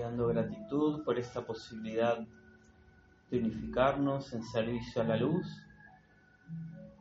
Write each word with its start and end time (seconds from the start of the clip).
dando 0.00 0.28
gratitud 0.28 1.04
por 1.04 1.18
esta 1.18 1.44
posibilidad 1.46 2.18
de 3.30 3.38
unificarnos 3.38 4.32
en 4.32 4.42
servicio 4.42 5.02
a 5.02 5.04
la 5.04 5.16
luz 5.16 5.46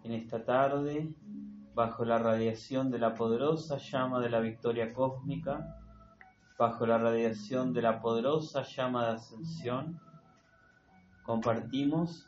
en 0.03 0.11
esta 0.11 0.43
tarde 0.43 1.13
bajo 1.73 2.03
la 2.03 2.19
radiación 2.19 2.91
de 2.91 2.99
la 2.99 3.15
poderosa 3.15 3.77
llama 3.77 4.19
de 4.19 4.29
la 4.29 4.39
victoria 4.39 4.93
cósmica, 4.93 5.77
bajo 6.57 6.85
la 6.85 6.97
radiación 6.97 7.73
de 7.73 7.81
la 7.81 8.01
poderosa 8.01 8.63
llama 8.63 9.05
de 9.05 9.11
ascensión, 9.13 9.99
compartimos 11.23 12.27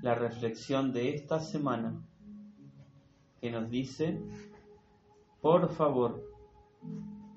la 0.00 0.14
reflexión 0.14 0.92
de 0.92 1.14
esta 1.14 1.40
semana 1.40 2.00
que 3.40 3.50
nos 3.50 3.68
dice, 3.68 4.22
por 5.42 5.68
favor, 5.70 6.22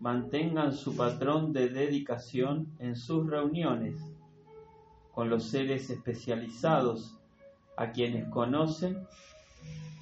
mantengan 0.04 0.74
su 0.74 0.98
patrón 0.98 1.54
de 1.54 1.70
dedicación 1.70 2.68
en 2.80 2.98
sus 2.98 3.26
reuniones 3.26 3.96
con 5.14 5.30
los 5.30 5.46
seres 5.46 5.90
especializados 5.90 7.18
a 7.78 7.90
quienes 7.92 8.28
conocen 8.28 9.08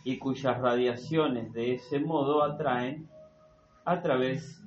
y 0.03 0.17
cuyas 0.17 0.59
radiaciones 0.59 1.53
de 1.53 1.75
ese 1.75 1.99
modo 1.99 2.43
atraen 2.43 3.07
a 3.85 4.01
través 4.01 4.59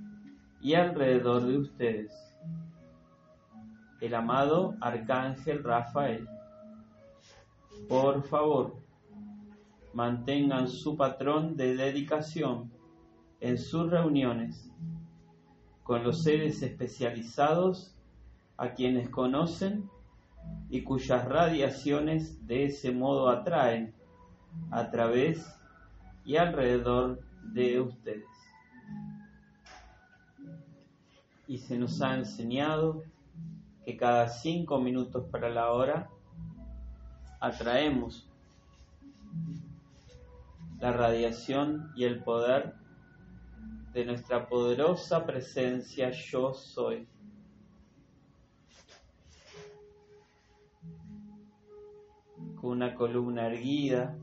y 0.61 0.75
alrededor 0.75 1.43
de 1.43 1.59
ustedes. 1.59 2.13
El 4.01 4.15
amado 4.15 4.77
Arcángel 4.81 5.65
Rafael. 5.65 6.29
Por 7.89 8.23
favor, 8.23 8.77
mantengan 9.95 10.69
su 10.69 10.97
patrón 10.97 11.57
de 11.57 11.75
dedicación 11.75 12.71
en 13.41 13.59
sus 13.59 13.91
reuniones 13.91 14.71
con 15.85 16.03
los 16.03 16.23
seres 16.23 16.63
especializados 16.63 17.95
a 18.57 18.71
quienes 18.71 19.11
conocen 19.11 19.89
y 20.71 20.83
cuyas 20.83 21.27
radiaciones 21.27 22.47
de 22.47 22.65
ese 22.65 22.91
modo 22.91 23.29
atraen 23.29 23.95
a 24.71 24.91
través 24.91 25.47
y 26.25 26.37
alrededor 26.37 27.21
de 27.53 27.81
ustedes. 27.81 28.25
Y 31.47 31.59
se 31.59 31.79
nos 31.79 32.01
ha 32.01 32.17
enseñado 32.17 33.03
que 33.85 33.97
cada 33.97 34.29
cinco 34.29 34.81
minutos 34.81 35.27
para 35.31 35.51
la 35.51 35.71
hora 35.71 36.09
atraemos 37.41 38.27
la 40.81 40.93
radiación 40.93 41.93
y 41.95 42.05
el 42.05 42.25
poder 42.25 42.75
de 43.95 44.05
nuestra 44.05 44.49
poderosa 44.49 45.25
presencia 45.25 46.11
yo 46.11 46.53
soy. 46.53 47.07
Con 52.61 52.71
una 52.73 52.93
columna 52.93 53.47
erguida, 53.47 54.19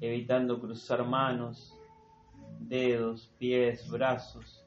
evitando 0.00 0.60
cruzar 0.60 1.04
manos, 1.04 1.76
dedos, 2.60 3.28
pies, 3.38 3.90
brazos, 3.90 4.64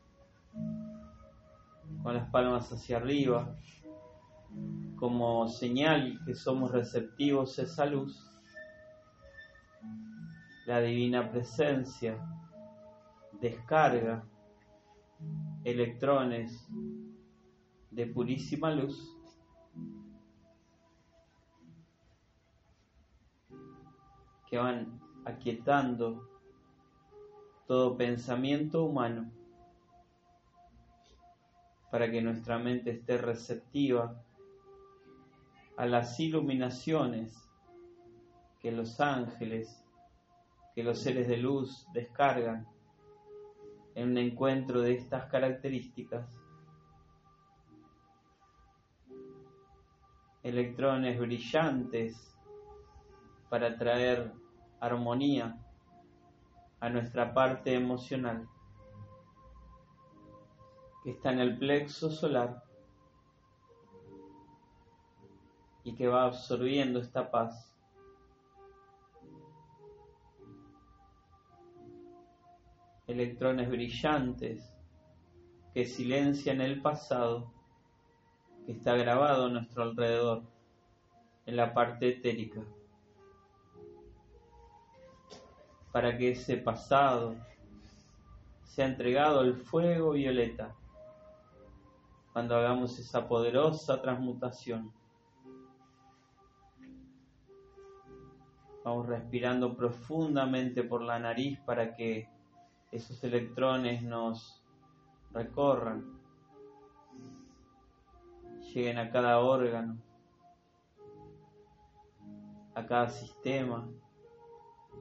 con 2.03 2.13
las 2.13 2.29
palmas 2.29 2.69
hacia 2.73 2.97
arriba, 2.97 3.55
como 4.97 5.47
señal 5.47 6.19
que 6.25 6.35
somos 6.35 6.71
receptivos 6.71 7.57
a 7.57 7.61
esa 7.61 7.85
luz, 7.85 8.21
la 10.65 10.81
divina 10.81 11.31
presencia 11.31 12.17
descarga 13.41 14.23
electrones 15.63 16.67
de 17.89 18.05
purísima 18.05 18.71
luz 18.71 19.17
que 24.47 24.57
van 24.57 25.01
aquietando 25.25 26.29
todo 27.65 27.97
pensamiento 27.97 28.83
humano 28.85 29.31
para 31.89 32.11
que 32.11 32.21
nuestra 32.21 32.59
mente 32.59 32.91
esté 32.91 33.17
receptiva 33.17 34.23
a 35.77 35.85
las 35.87 36.19
iluminaciones 36.19 37.49
que 38.59 38.71
los 38.71 39.01
ángeles, 39.01 39.83
que 40.75 40.83
los 40.83 40.99
seres 40.99 41.27
de 41.27 41.37
luz 41.37 41.87
descargan 41.91 42.70
en 43.95 44.11
un 44.11 44.17
encuentro 44.17 44.81
de 44.81 44.93
estas 44.93 45.25
características. 45.25 46.25
Electrones 50.43 51.19
brillantes 51.19 52.35
para 53.49 53.77
traer 53.77 54.31
armonía 54.79 55.57
a 56.79 56.89
nuestra 56.89 57.33
parte 57.33 57.75
emocional 57.75 58.47
que 61.03 61.11
está 61.11 61.31
en 61.31 61.39
el 61.39 61.57
plexo 61.57 62.09
solar 62.09 62.63
y 65.83 65.95
que 65.95 66.07
va 66.07 66.25
absorbiendo 66.25 66.99
esta 66.99 67.29
paz 67.29 67.70
electrones 73.11 73.69
brillantes 73.69 74.77
que 75.73 75.85
silencian 75.85 76.61
el 76.61 76.81
pasado 76.81 77.51
que 78.65 78.73
está 78.73 78.95
grabado 78.95 79.45
a 79.45 79.49
nuestro 79.49 79.83
alrededor 79.83 80.43
en 81.45 81.55
la 81.55 81.73
parte 81.73 82.09
etérica. 82.09 82.61
Para 85.91 86.17
que 86.17 86.31
ese 86.31 86.57
pasado 86.57 87.35
sea 88.63 88.85
entregado 88.85 89.41
al 89.41 89.55
fuego 89.55 90.11
violeta 90.11 90.75
cuando 92.31 92.55
hagamos 92.55 92.97
esa 92.99 93.27
poderosa 93.27 94.01
transmutación. 94.01 94.91
Vamos 98.83 99.07
respirando 99.07 99.75
profundamente 99.75 100.83
por 100.83 101.01
la 101.01 101.19
nariz 101.19 101.59
para 101.59 101.93
que 101.93 102.29
esos 102.91 103.23
electrones 103.23 104.03
nos 104.03 104.61
recorran, 105.31 106.19
lleguen 108.73 108.97
a 108.97 109.11
cada 109.11 109.39
órgano, 109.39 109.97
a 112.75 112.85
cada 112.85 113.09
sistema 113.09 113.87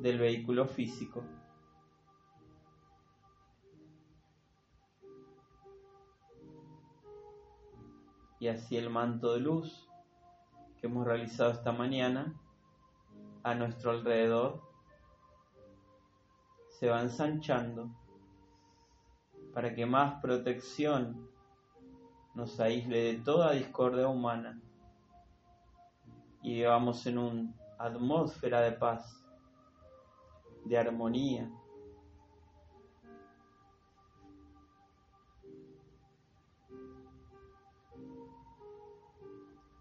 del 0.00 0.18
vehículo 0.18 0.66
físico. 0.66 1.24
Y 8.38 8.48
así 8.48 8.76
el 8.76 8.88
manto 8.88 9.34
de 9.34 9.40
luz 9.40 9.88
que 10.80 10.86
hemos 10.86 11.06
realizado 11.06 11.50
esta 11.50 11.72
mañana 11.72 12.40
a 13.42 13.54
nuestro 13.54 13.90
alrededor 13.90 14.69
se 16.80 16.88
va 16.88 17.02
ensanchando 17.02 17.90
para 19.52 19.74
que 19.74 19.84
más 19.84 20.18
protección 20.22 21.28
nos 22.34 22.58
aísle 22.58 23.02
de 23.02 23.18
toda 23.18 23.52
discordia 23.52 24.08
humana 24.08 24.58
y 26.42 26.54
vivamos 26.54 27.06
en 27.06 27.18
una 27.18 27.54
atmósfera 27.78 28.62
de 28.62 28.72
paz, 28.72 29.22
de 30.64 30.78
armonía. 30.78 31.50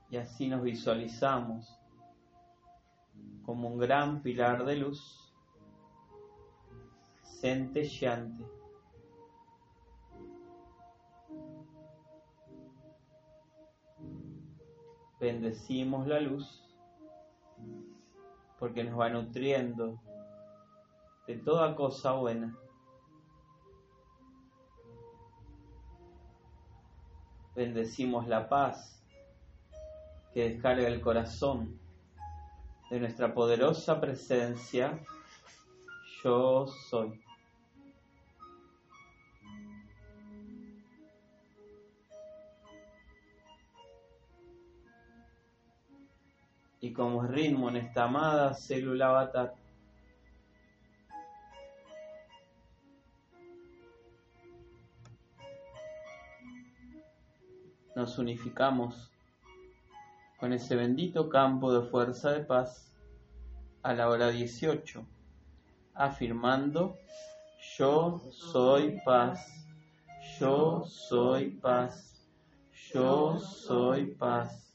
Y 0.10 0.18
así 0.18 0.50
nos 0.50 0.64
visualizamos 0.64 1.80
como 3.46 3.70
un 3.70 3.78
gran 3.78 4.22
pilar 4.22 4.66
de 4.66 4.76
luz 4.76 5.29
Bendecimos 15.20 16.08
la 16.08 16.20
luz 16.20 16.70
porque 18.58 18.84
nos 18.84 19.00
va 19.00 19.10
nutriendo 19.10 20.02
de 21.28 21.38
toda 21.38 21.76
cosa 21.76 22.14
buena. 22.14 22.58
Bendecimos 27.56 28.28
la 28.28 28.50
paz 28.50 29.02
que 30.34 30.50
descarga 30.50 30.88
el 30.88 31.02
corazón 31.02 31.80
de 32.90 33.00
nuestra 33.00 33.34
poderosa 33.34 34.00
presencia. 34.00 35.00
Yo 36.24 36.68
soy. 36.90 37.29
Y 46.82 46.94
como 46.94 47.24
ritmo 47.24 47.70
en 47.70 47.78
esta 47.78 48.06
amada 48.06 48.54
célula 48.54 49.10
avatar. 49.10 49.56
Nos 57.96 58.18
unificamos 58.18 59.12
con 60.40 60.54
ese 60.54 60.78
bendito 60.78 61.28
campo 61.28 61.74
de 61.74 61.90
fuerza 61.90 62.32
de 62.32 62.46
paz 62.46 62.90
a 63.84 63.94
la 63.94 64.10
hora 64.10 64.30
18, 64.30 65.06
afirmando, 65.96 66.98
yo 67.78 68.22
soy 68.32 69.02
paz, 69.04 69.46
yo 70.40 70.86
soy 70.86 71.50
paz, 71.50 72.26
yo 72.94 73.38
soy 73.40 74.06
paz. 74.16 74.69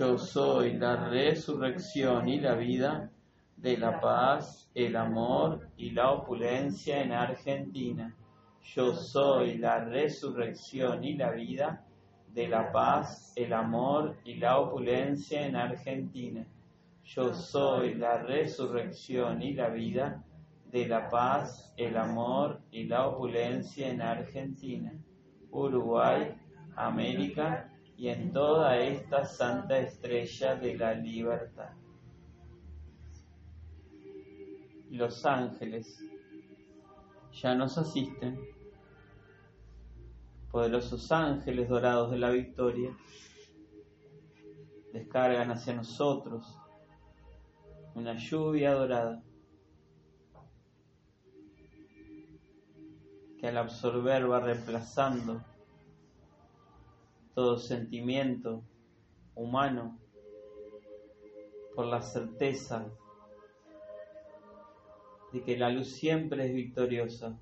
Yo 0.00 0.16
soy 0.16 0.78
la 0.78 1.10
resurrección 1.10 2.26
y 2.26 2.40
la 2.40 2.54
vida 2.54 3.10
de 3.58 3.76
la 3.76 4.00
paz, 4.00 4.70
el 4.74 4.96
amor 4.96 5.68
y 5.76 5.90
la 5.90 6.12
opulencia 6.12 7.02
en 7.02 7.12
Argentina. 7.12 8.16
Yo 8.62 8.94
soy 8.94 9.58
la 9.58 9.84
resurrección 9.84 11.04
y 11.04 11.18
la 11.18 11.32
vida 11.32 11.84
de 12.32 12.48
la 12.48 12.72
paz, 12.72 13.34
el 13.36 13.52
amor 13.52 14.16
y 14.24 14.36
la 14.36 14.58
opulencia 14.58 15.46
en 15.46 15.54
Argentina. 15.54 16.46
Yo 17.04 17.34
soy 17.34 17.92
la 17.92 18.22
resurrección 18.22 19.42
y 19.42 19.52
la 19.52 19.68
vida 19.68 20.24
de 20.72 20.88
la 20.88 21.10
paz, 21.10 21.74
el 21.76 21.98
amor 21.98 22.62
y 22.70 22.84
la 22.84 23.06
opulencia 23.06 23.90
en 23.90 24.00
Argentina, 24.00 24.94
Uruguay, 25.50 26.34
América 26.74 27.69
y 28.00 28.08
en 28.08 28.32
toda 28.32 28.78
esta 28.78 29.26
santa 29.26 29.78
estrella 29.78 30.54
de 30.54 30.74
la 30.74 30.94
libertad. 30.94 31.74
Los 34.88 35.26
ángeles 35.26 36.02
ya 37.30 37.54
nos 37.54 37.76
asisten, 37.76 38.40
poderosos 40.50 41.12
ángeles 41.12 41.68
dorados 41.68 42.10
de 42.10 42.18
la 42.18 42.30
victoria, 42.30 42.96
descargan 44.94 45.50
hacia 45.50 45.74
nosotros 45.74 46.58
una 47.94 48.16
lluvia 48.16 48.72
dorada 48.72 49.22
que 53.38 53.46
al 53.46 53.58
absorber 53.58 54.30
va 54.30 54.40
reemplazando 54.40 55.49
todo 57.34 57.58
sentimiento 57.58 58.62
humano 59.34 59.98
por 61.74 61.86
la 61.86 62.02
certeza 62.02 62.86
de 65.32 65.42
que 65.42 65.56
la 65.56 65.70
luz 65.70 65.88
siempre 65.92 66.46
es 66.46 66.54
victoriosa 66.54 67.38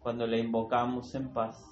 cuando 0.00 0.26
la 0.26 0.36
invocamos 0.36 1.14
en 1.14 1.32
paz. 1.32 1.64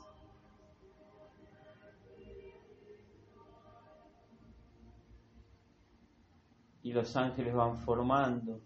Y 6.83 6.93
los 6.93 7.17
ángeles 7.17 7.55
van 7.55 7.79
formando 7.79 8.61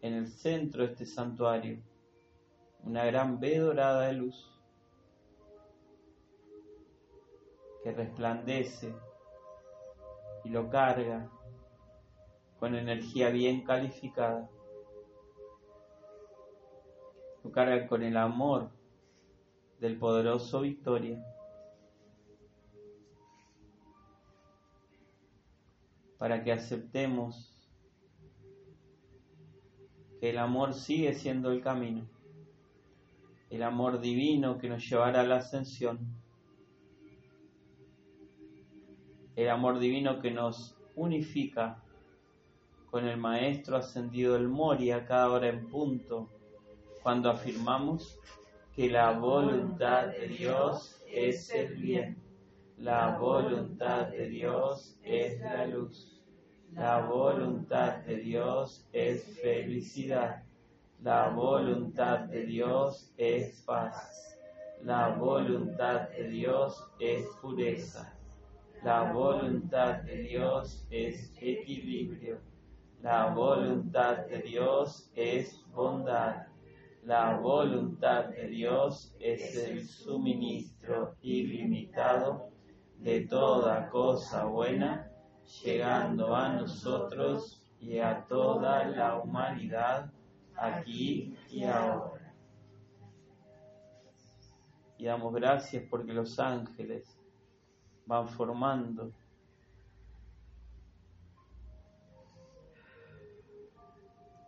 en 0.00 0.14
el 0.14 0.28
centro 0.28 0.84
de 0.84 0.92
este 0.92 1.06
santuario 1.06 1.82
una 2.82 3.04
gran 3.04 3.36
V 3.36 3.58
dorada 3.58 4.06
de 4.06 4.12
luz 4.14 4.49
que 7.82 7.92
resplandece 7.92 8.94
y 10.44 10.50
lo 10.50 10.68
carga 10.68 11.30
con 12.58 12.74
energía 12.74 13.30
bien 13.30 13.64
calificada. 13.64 14.50
Lo 17.42 17.50
carga 17.50 17.86
con 17.86 18.02
el 18.02 18.16
amor 18.16 18.70
del 19.78 19.98
poderoso 19.98 20.60
Victoria. 20.60 21.24
Para 26.18 26.44
que 26.44 26.52
aceptemos 26.52 27.56
que 30.20 30.28
el 30.28 30.38
amor 30.38 30.74
sigue 30.74 31.14
siendo 31.14 31.50
el 31.50 31.62
camino, 31.62 32.06
el 33.48 33.62
amor 33.62 34.00
divino 34.00 34.58
que 34.58 34.68
nos 34.68 34.86
llevará 34.86 35.22
a 35.22 35.26
la 35.26 35.36
ascensión 35.36 36.19
el 39.42 39.48
amor 39.48 39.78
divino 39.78 40.20
que 40.20 40.30
nos 40.30 40.76
unifica 40.96 41.82
con 42.90 43.06
el 43.06 43.16
Maestro 43.16 43.76
ascendido 43.76 44.34
del 44.34 44.48
Moria 44.48 45.06
cada 45.06 45.30
hora 45.30 45.48
en 45.48 45.66
punto, 45.68 46.28
cuando 47.02 47.30
afirmamos 47.30 48.18
que 48.74 48.90
la 48.90 49.12
voluntad 49.12 50.08
de 50.08 50.28
Dios 50.28 51.02
es 51.10 51.50
el 51.54 51.74
bien, 51.76 52.18
la 52.76 53.16
voluntad 53.18 54.08
de 54.08 54.28
Dios 54.28 54.98
es 55.02 55.40
la 55.40 55.66
luz, 55.66 56.20
la 56.72 57.00
voluntad 57.06 57.96
de 58.04 58.16
Dios 58.16 58.86
es 58.92 59.24
felicidad, 59.40 60.42
la 61.02 61.30
voluntad 61.30 62.20
de 62.20 62.44
Dios 62.44 63.10
es 63.16 63.62
paz, 63.62 64.38
la 64.82 65.08
voluntad 65.08 66.10
de 66.10 66.28
Dios 66.28 66.84
es 66.98 67.24
pureza 67.40 68.19
la 68.82 69.12
voluntad 69.12 70.02
de 70.02 70.22
Dios 70.22 70.86
es 70.90 71.32
equilibrio. 71.38 72.40
La 73.02 73.26
voluntad 73.34 74.26
de 74.26 74.38
Dios 74.38 75.10
es 75.14 75.62
bondad. 75.74 76.46
La 77.04 77.38
voluntad 77.38 78.26
de 78.26 78.48
Dios 78.48 79.14
es 79.18 79.56
el 79.56 79.86
suministro 79.86 81.14
ilimitado 81.20 82.50
de 82.98 83.22
toda 83.26 83.88
cosa 83.90 84.44
buena, 84.44 85.10
llegando 85.62 86.34
a 86.34 86.48
nosotros 86.50 87.62
y 87.80 87.98
a 87.98 88.26
toda 88.28 88.84
la 88.84 89.18
humanidad 89.18 90.10
aquí 90.56 91.36
y 91.50 91.64
ahora. 91.64 92.34
Y 94.98 95.06
damos 95.06 95.34
gracias 95.34 95.84
porque 95.90 96.12
los 96.12 96.38
ángeles 96.38 97.19
van 98.10 98.28
formando. 98.28 99.12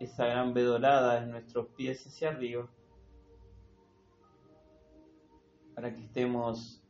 Esa 0.01 0.27
gran 0.27 0.53
vedorada 0.53 1.23
en 1.23 1.31
nuestros 1.31 1.69
pies 1.69 2.05
hacia 2.05 2.31
arriba 2.31 2.69
para 5.77 5.95
que 5.95 6.01
estemos 6.01 6.83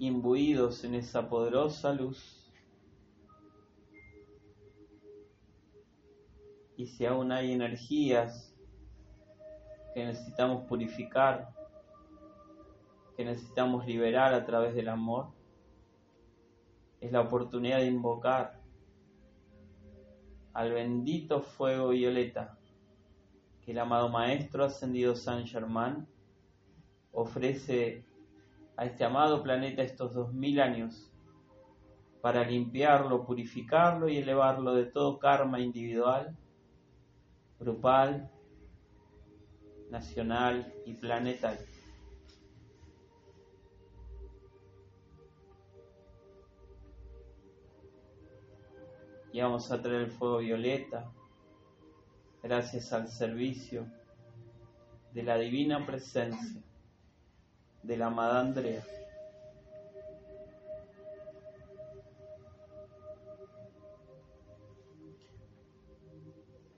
imbuidos 0.00 0.82
en 0.82 0.96
esa 0.96 1.28
poderosa 1.28 1.92
luz. 1.92 2.52
Y 6.76 6.88
si 6.88 7.06
aún 7.06 7.30
hay 7.30 7.52
energías 7.52 8.52
que 9.94 10.04
necesitamos 10.04 10.64
purificar, 10.64 11.59
necesitamos 13.24 13.86
liberar 13.86 14.34
a 14.34 14.44
través 14.44 14.74
del 14.74 14.88
amor, 14.88 15.28
es 17.00 17.12
la 17.12 17.20
oportunidad 17.20 17.78
de 17.78 17.86
invocar 17.86 18.60
al 20.52 20.72
bendito 20.72 21.40
fuego 21.40 21.90
violeta 21.90 22.58
que 23.62 23.72
el 23.72 23.78
amado 23.78 24.08
Maestro 24.08 24.64
Ascendido 24.64 25.14
San 25.14 25.46
Germán 25.46 26.06
ofrece 27.12 28.04
a 28.76 28.84
este 28.84 29.04
amado 29.04 29.42
planeta 29.42 29.82
estos 29.82 30.14
dos 30.14 30.32
mil 30.32 30.60
años 30.60 31.12
para 32.20 32.44
limpiarlo, 32.44 33.24
purificarlo 33.24 34.08
y 34.08 34.18
elevarlo 34.18 34.74
de 34.74 34.84
todo 34.84 35.18
karma 35.18 35.60
individual, 35.60 36.36
grupal, 37.58 38.30
nacional 39.90 40.72
y 40.84 40.94
planetario. 40.94 41.69
Y 49.32 49.40
vamos 49.40 49.70
a 49.70 49.80
traer 49.80 50.02
el 50.02 50.10
fuego 50.10 50.38
violeta 50.38 51.10
gracias 52.42 52.92
al 52.92 53.08
servicio 53.08 53.86
de 55.12 55.22
la 55.22 55.36
divina 55.38 55.84
presencia 55.86 56.62
de 57.82 57.96
la 57.96 58.06
amada 58.06 58.40
Andrea. 58.40 58.82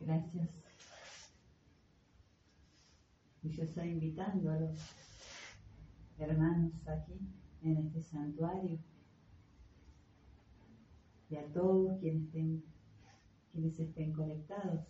Gracias. 0.01 0.49
Y 3.43 3.51
yo 3.51 3.65
estoy 3.65 3.89
invitando 3.89 4.51
a 4.51 4.57
los 4.57 4.79
hermanos 6.19 6.73
aquí 6.87 7.19
en 7.63 7.77
este 7.79 8.03
santuario 8.03 8.79
y 11.33 11.37
a 11.37 11.47
todos 11.47 11.99
quienes 11.99 12.25
estén, 12.25 12.63
quienes 13.53 13.81
estén 13.81 14.13
conectados 14.13 14.85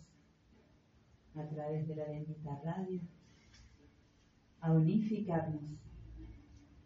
a 1.35 1.47
través 1.47 1.87
de 1.87 1.95
la 1.95 2.03
bendita 2.03 2.59
radio, 2.65 2.99
a 4.59 4.73
unificarnos 4.73 5.79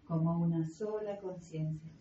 como 0.05 0.37
una 0.37 0.63
sola 0.63 1.19
conciencia, 1.19 1.91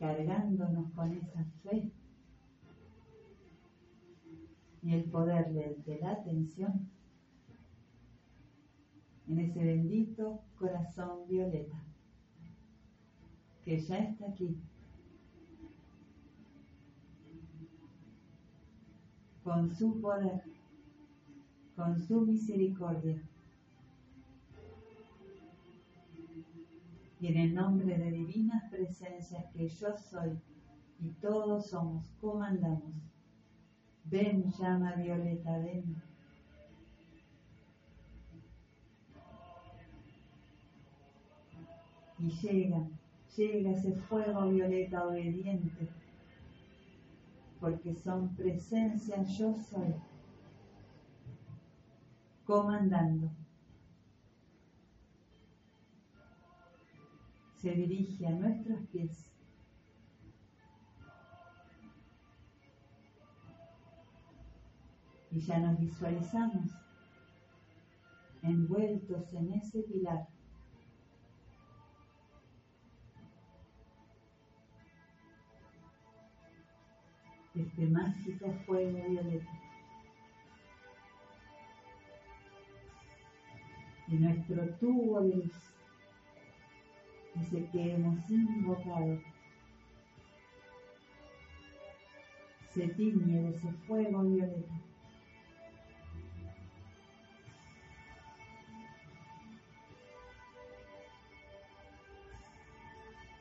cargándonos 0.00 0.90
con 0.90 1.12
esa 1.12 1.44
fe 1.62 1.92
y 4.82 4.92
el 4.92 5.04
poder 5.04 5.52
de, 5.52 5.80
de 5.86 6.00
la 6.00 6.10
atención 6.10 6.90
en 9.28 9.38
ese 9.38 9.64
bendito 9.64 10.42
corazón 10.58 11.28
violeta 11.28 11.93
que 13.64 13.80
ya 13.80 13.98
está 13.98 14.26
aquí 14.28 14.56
con 19.44 19.74
su 19.74 20.00
poder, 20.00 20.42
con 21.76 22.00
su 22.00 22.22
misericordia. 22.22 23.22
Y 27.20 27.26
en 27.28 27.36
el 27.36 27.54
nombre 27.54 27.96
de 27.98 28.10
divinas 28.10 28.70
presencias 28.70 29.44
que 29.52 29.68
yo 29.68 29.96
soy 29.96 30.38
y 31.00 31.08
todos 31.20 31.70
somos, 31.70 32.06
comandamos. 32.20 32.94
Ven, 34.04 34.50
llama 34.58 34.94
violeta, 34.94 35.58
ven. 35.58 35.96
Y 42.18 42.30
llega, 42.30 42.86
llega 43.36 43.70
ese 43.70 43.92
fuego 43.92 44.48
violeta 44.48 45.06
obediente 45.06 45.88
porque 47.64 47.94
son 47.94 48.28
presencia 48.36 49.22
yo 49.22 49.54
soy, 49.54 49.94
comandando. 52.44 53.30
Se 57.56 57.70
dirige 57.70 58.26
a 58.26 58.32
nuestros 58.32 58.82
pies. 58.88 59.30
Y 65.30 65.40
ya 65.40 65.58
nos 65.58 65.80
visualizamos 65.80 66.70
envueltos 68.42 69.32
en 69.32 69.54
ese 69.54 69.84
pilar 69.84 70.33
este 77.54 77.86
mágico 77.86 78.52
fuego 78.66 78.98
violeta. 79.08 79.52
Y 84.08 84.16
nuestro 84.16 84.68
tubo 84.76 85.20
de 85.22 85.36
luz, 85.36 85.52
ese 87.40 87.68
que 87.70 87.94
hemos 87.94 88.28
invocado, 88.30 89.18
se 92.70 92.88
tiñe 92.88 93.42
de 93.42 93.48
ese 93.50 93.72
fuego 93.86 94.22
violeta. 94.24 94.74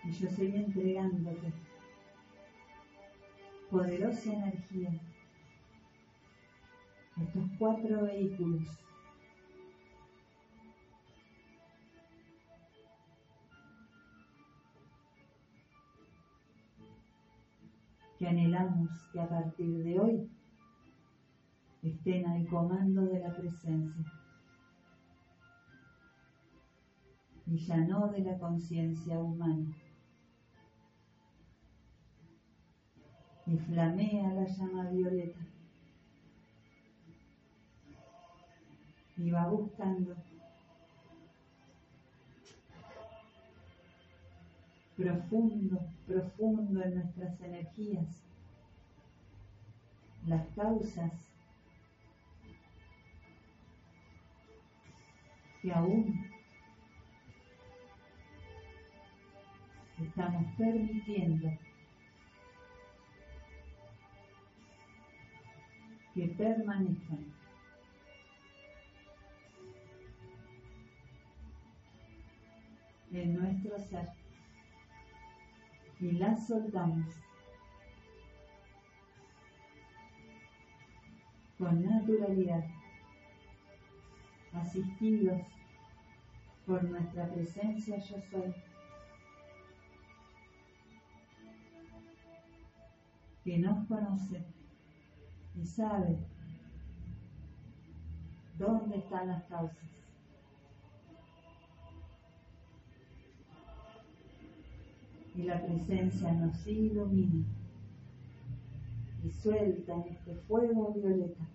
Y 0.06 0.12
yo 0.12 0.30
seguí 0.30 0.58
entregándote 0.58 1.73
poderosa 3.74 4.32
energía. 4.32 4.92
Estos 7.20 7.44
cuatro 7.58 8.04
vehículos 8.04 8.68
que 18.20 18.28
anhelamos 18.28 18.92
que 19.12 19.20
a 19.20 19.28
partir 19.28 19.84
de 19.84 20.00
hoy 20.00 20.30
estén 21.82 22.28
al 22.28 22.46
comando 22.46 23.02
de 23.06 23.20
la 23.22 23.36
presencia 23.36 24.06
y 27.48 27.58
ya 27.58 27.78
no 27.78 28.08
de 28.10 28.20
la 28.20 28.38
conciencia 28.38 29.18
humana. 29.18 29.83
Y 33.46 33.58
flamea 33.58 34.32
la 34.34 34.46
llama 34.46 34.90
violeta. 34.90 35.40
Y 39.18 39.32
va 39.32 39.48
buscando 39.48 40.16
profundo, 44.96 45.80
profundo 46.08 46.84
en 46.84 46.96
nuestras 46.96 47.40
energías, 47.42 48.24
las 50.28 50.48
causas 50.56 51.12
que 55.62 55.72
aún 55.72 56.26
estamos 60.00 60.46
permitiendo 60.58 61.50
que 66.14 66.28
permanezcan. 66.28 67.34
en 73.14 73.36
nuestro 73.36 73.78
ser. 73.80 74.10
Y 76.00 76.12
las 76.14 76.48
soltamos. 76.48 77.08
Con 81.58 81.86
naturalidad, 81.86 82.66
asistidos 84.54 85.40
por 86.66 86.84
nuestra 86.84 87.30
presencia 87.30 87.98
yo 88.00 88.20
soy, 88.20 88.54
que 93.46 93.60
nos 93.60 93.88
conoce 93.88 94.44
y 95.56 95.66
sabe 95.66 96.18
dónde 98.58 98.98
están 98.98 99.28
las 99.28 99.44
causas. 99.46 99.78
Y 105.36 105.44
la 105.44 105.62
presencia 105.66 106.32
nos 106.34 106.66
ilumina 106.68 107.46
y 109.24 109.32
suelta 109.32 109.98
este 110.08 110.36
fuego 110.36 110.94
violeta. 110.94 111.48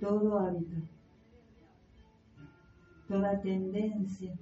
Todo 0.00 0.38
hábito, 0.40 0.76
toda 3.06 3.40
tendencia 3.40 4.34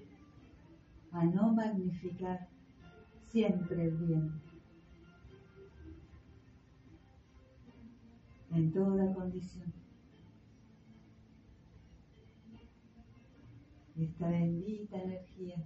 a 1.12 1.25
no 1.25 1.52
magnificar 1.52 2.49
siempre 3.30 3.85
el 3.85 3.97
bien. 3.99 4.50
En 8.52 8.73
toda 8.73 9.14
condición. 9.14 9.73
Esta 13.97 14.28
bendita 14.28 15.02
energía 15.02 15.57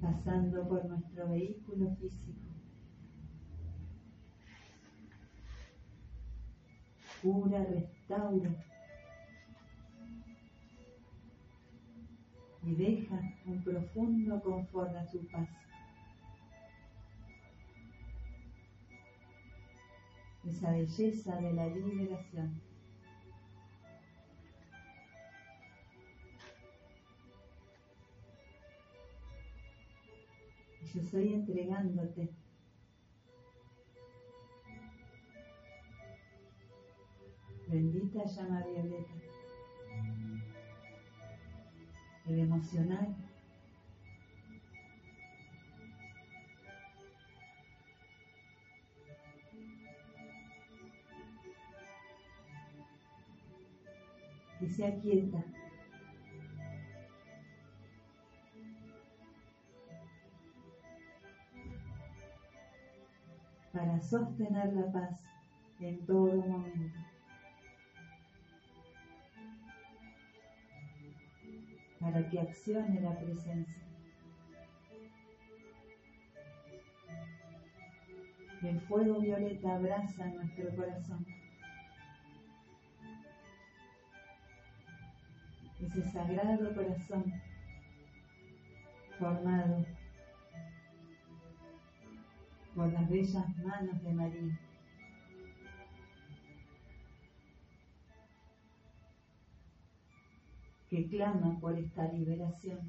pasando 0.00 0.68
por 0.68 0.84
nuestro 0.84 1.28
vehículo 1.28 1.94
físico. 1.96 2.40
Cura, 7.22 7.64
restaura 7.64 8.50
y 12.62 12.74
deja 12.74 13.20
un 13.46 13.62
profundo 13.62 14.42
confort 14.42 14.94
a 14.96 15.06
su 15.06 15.26
paz. 15.28 15.48
Esa 20.46 20.70
belleza 20.72 21.36
de 21.36 21.52
la 21.52 21.66
liberación. 21.66 22.60
Yo 30.92 31.00
estoy 31.00 31.34
entregándote 31.34 32.30
bendita 37.66 38.24
llama 38.24 38.64
violeta. 38.64 39.12
el 42.26 42.38
emocional, 42.38 43.14
que 54.64 54.70
se 54.70 54.86
aquieta. 54.86 55.44
para 63.72 64.00
sostener 64.00 64.72
la 64.72 64.92
paz 64.92 65.20
en 65.80 66.06
todo 66.06 66.36
momento. 66.36 67.00
Para 71.98 72.30
que 72.30 72.38
accione 72.38 73.00
la 73.00 73.18
presencia. 73.18 73.82
El 78.62 78.80
fuego 78.82 79.18
violeta 79.18 79.74
abraza 79.74 80.26
nuestro 80.26 80.76
corazón. 80.76 81.33
Ese 85.84 86.02
sagrado 86.10 86.74
corazón 86.74 87.24
formado 89.18 89.84
por 92.74 92.92
las 92.92 93.08
bellas 93.08 93.58
manos 93.58 94.02
de 94.02 94.12
María. 94.12 94.60
que 100.88 101.08
clama 101.08 101.58
por 101.60 101.76
esta 101.76 102.12
liberación. 102.12 102.88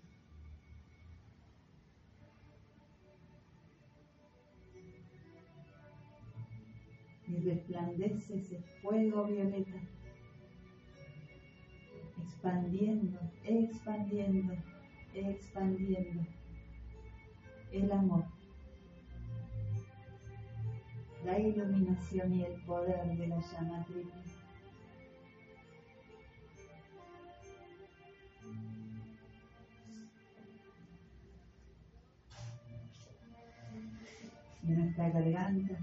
Y 7.27 7.38
resplandece 7.39 8.38
ese 8.38 8.60
fuego 8.81 9.25
violeta, 9.25 9.79
expandiendo, 12.21 13.19
expandiendo, 13.43 14.54
expandiendo 15.13 16.25
el 17.71 17.91
amor 17.91 18.25
la 21.25 21.39
iluminación 21.39 22.34
y 22.36 22.43
el 22.43 22.54
poder 22.62 23.17
de 23.17 23.28
la 23.28 23.41
llama 23.41 23.84
triple. 23.86 24.13
Nuestra 34.62 35.10
garganta, 35.10 35.78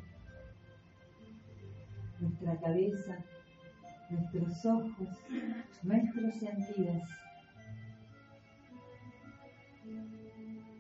nuestra 2.21 2.57
cabeza, 2.61 3.19
nuestros 4.13 4.67
ojos, 4.67 5.09
nuestros 5.83 6.35
sentidos 6.35 7.03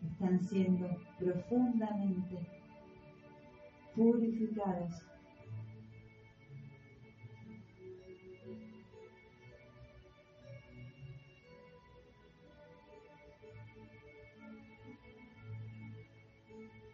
están 0.04 0.40
siendo 0.40 0.88
profundamente 1.18 2.38
purificados. 3.94 5.06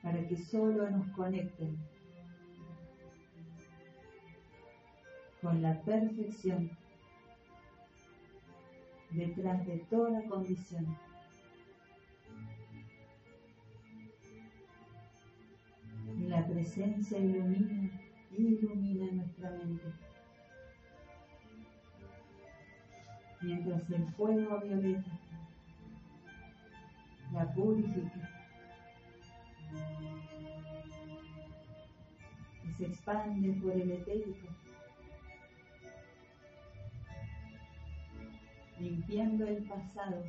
para 0.00 0.26
que 0.26 0.38
solo 0.38 0.88
nos 0.88 1.06
conecten 1.10 1.76
con 5.42 5.62
la 5.62 5.80
perfección 5.82 6.70
detrás 9.10 9.66
de 9.66 9.78
toda 9.90 10.22
condición. 10.28 10.96
la 16.28 16.46
presencia 16.46 17.18
ilumina, 17.18 17.90
ilumina 18.36 19.12
nuestra 19.12 19.50
mente. 19.50 19.84
Mientras 23.40 23.90
el 23.90 24.06
fuego 24.08 24.60
violeta 24.60 25.10
la 27.32 27.52
purifica 27.52 28.30
y 32.64 32.72
se 32.72 32.86
expande 32.86 33.52
por 33.60 33.72
el 33.72 33.90
etérico, 33.90 34.48
limpiando 38.80 39.46
el 39.46 39.64
pasado. 39.64 40.22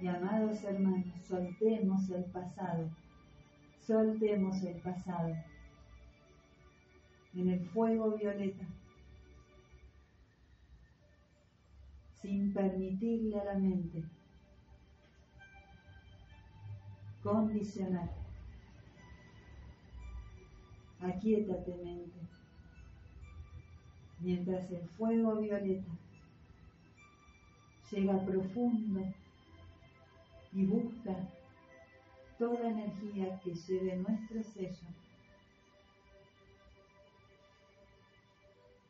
Y 0.00 0.06
amados 0.06 0.62
hermanos, 0.64 1.06
soltemos 1.26 2.08
el 2.10 2.24
pasado, 2.26 2.88
soltemos 3.80 4.62
el 4.62 4.76
pasado. 4.80 5.34
En 7.34 7.50
el 7.50 7.66
fuego 7.68 8.12
violeta, 8.12 8.66
sin 12.20 12.52
permitirle 12.52 13.38
a 13.38 13.44
la 13.44 13.54
mente. 13.54 14.04
Condicionar. 17.22 18.10
Aquietate 21.00 21.76
mente, 21.84 22.27
mientras 24.20 24.70
el 24.70 24.86
fuego 24.96 25.36
violeta 25.36 25.92
llega 27.90 28.24
profundo 28.24 29.00
y 30.52 30.64
busca 30.66 31.28
toda 32.38 32.68
energía 32.68 33.40
que 33.40 33.54
lleve 33.54 33.96
nuestro 33.96 34.42
sello, 34.42 34.86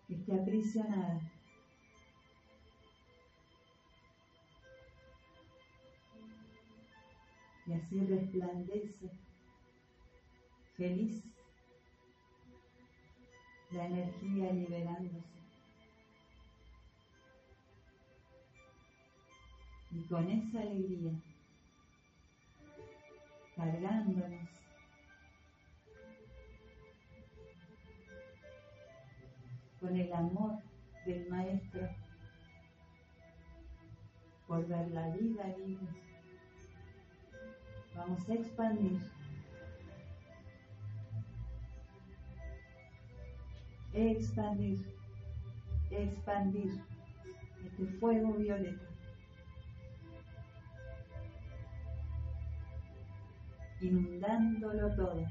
que 0.07 0.15
esté 0.15 0.35
aprisionada. 0.35 1.21
Y 7.67 7.73
así 7.75 8.01
resplandece, 8.07 9.11
feliz, 10.77 11.23
la 13.71 13.87
energía 13.87 14.53
liberándose. 14.53 15.39
Y 19.91 20.03
con 20.03 20.31
esa 20.31 20.61
alegría 20.61 21.13
cargándonos. 23.57 24.49
con 29.81 29.97
el 29.97 30.13
amor 30.13 30.59
del 31.07 31.29
Maestro 31.29 31.89
por 34.47 34.67
ver 34.67 34.91
la 34.91 35.09
vida 35.11 35.55
libre. 35.57 35.87
Vamos 37.95 38.29
a 38.29 38.35
expandir. 38.35 39.18
Expandir, 43.93 44.79
expandir 45.91 46.73
este 47.65 47.87
fuego 47.99 48.35
violeta. 48.35 48.89
inundándolo 53.81 54.95
todo. 54.95 55.25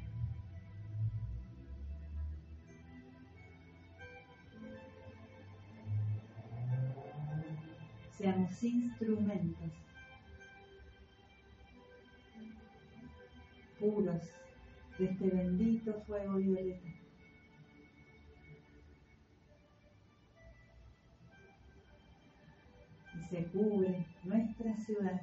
Seamos 8.12 8.64
instrumentos 8.64 9.72
puros 13.80 14.22
de 14.98 15.06
este 15.06 15.28
bendito 15.28 15.94
fuego 16.08 16.38
violeta. 16.38 16.97
Se 23.30 23.44
cubre 23.46 24.06
nuestra 24.24 24.76
ciudad, 24.78 25.22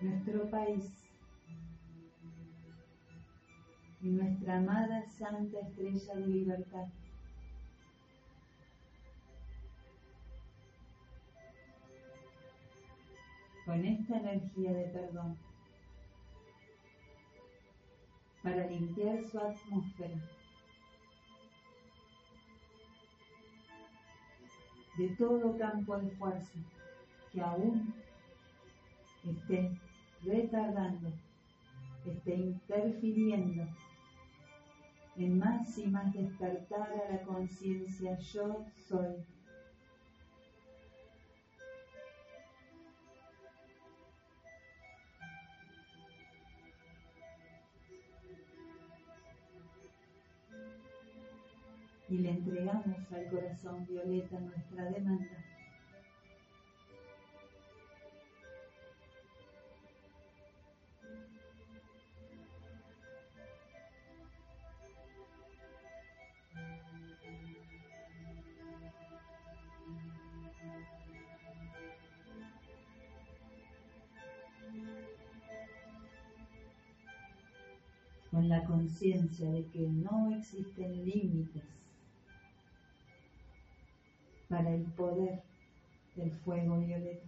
nuestro 0.00 0.50
país, 0.50 1.08
y 4.00 4.10
nuestra 4.10 4.58
amada 4.58 5.04
Santa 5.06 5.58
Estrella 5.60 6.14
de 6.14 6.26
Libertad. 6.26 6.86
con 13.64 13.84
esta 13.84 14.16
energía 14.16 14.72
de 14.72 14.84
perdón 14.84 15.36
para 18.42 18.66
limpiar 18.66 19.22
su 19.26 19.38
atmósfera 19.38 20.16
de 24.96 25.08
todo 25.18 25.58
campo 25.58 25.98
de 25.98 26.10
fuerza 26.12 26.58
que 27.38 27.44
aún 27.44 27.94
esté 29.24 29.70
retardando, 30.24 31.12
esté 32.04 32.34
interfiriendo 32.34 33.64
en 35.16 35.38
más 35.38 35.78
y 35.78 35.86
más 35.86 36.12
despertar 36.12 36.90
a 36.90 37.12
la 37.12 37.22
conciencia 37.22 38.18
yo 38.18 38.66
soy. 38.88 39.24
Y 52.08 52.18
le 52.18 52.30
entregamos 52.30 53.12
al 53.12 53.30
corazón 53.30 53.86
violeta 53.86 54.40
nuestra 54.40 54.84
demanda. 54.86 55.47
Con 78.38 78.48
la 78.48 78.62
conciencia 78.62 79.50
de 79.50 79.66
que 79.66 79.80
no 79.80 80.30
existen 80.30 81.04
límites 81.04 81.64
para 84.48 84.72
el 84.72 84.84
poder 84.92 85.42
del 86.14 86.30
fuego 86.44 86.78
violeta. 86.78 87.26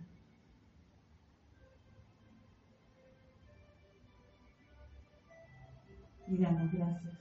Y 6.28 6.38
damos 6.38 6.70
gracias 6.70 7.18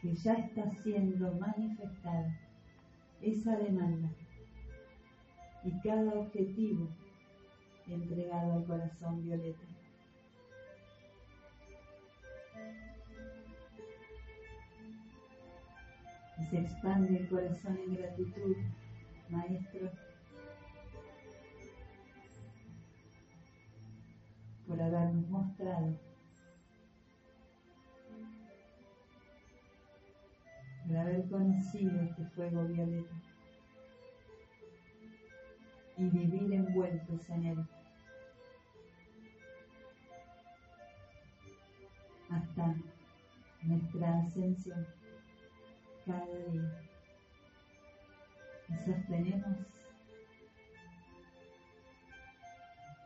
que 0.00 0.12
ya 0.16 0.32
está 0.32 0.68
siendo 0.82 1.32
manifestada 1.34 2.36
esa 3.20 3.56
demanda 3.58 4.10
y 5.62 5.70
cada 5.82 6.14
objetivo 6.14 6.88
entregado 7.86 8.54
al 8.54 8.64
corazón 8.64 9.22
violeta. 9.22 9.71
Se 16.50 16.58
expande 16.58 17.16
el 17.16 17.28
corazón 17.28 17.78
en 17.78 17.96
gratitud, 17.96 18.56
Maestro, 19.30 19.90
por 24.66 24.82
habernos 24.82 25.28
mostrado, 25.28 25.96
por 30.86 30.96
haber 30.96 31.28
conocido 31.30 32.00
este 32.02 32.24
fuego 32.26 32.64
violeta 32.64 33.14
y 35.96 36.04
vivir 36.10 36.52
envueltos 36.52 37.30
en 37.30 37.46
él. 37.46 37.66
hasta 42.32 42.74
nuestra 43.62 44.20
ascensión 44.20 44.86
cada 46.06 46.26
día. 46.26 46.82
Y 48.68 48.74
sostenemos 48.84 49.58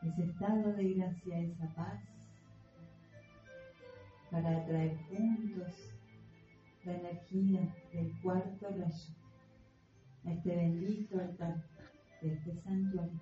ese 0.02 0.24
estado 0.24 0.72
de 0.74 0.94
gracia, 0.94 1.40
esa 1.40 1.74
paz, 1.74 2.00
para 4.30 4.58
atraer 4.58 4.96
juntos 5.08 5.92
la 6.84 6.94
energía 6.94 7.74
del 7.92 8.12
cuarto 8.22 8.68
rayo 8.68 9.14
a 10.24 10.32
este 10.32 10.56
bendito 10.56 11.18
altar 11.18 11.62
de 12.22 12.32
este 12.32 12.54
santuario. 12.62 13.20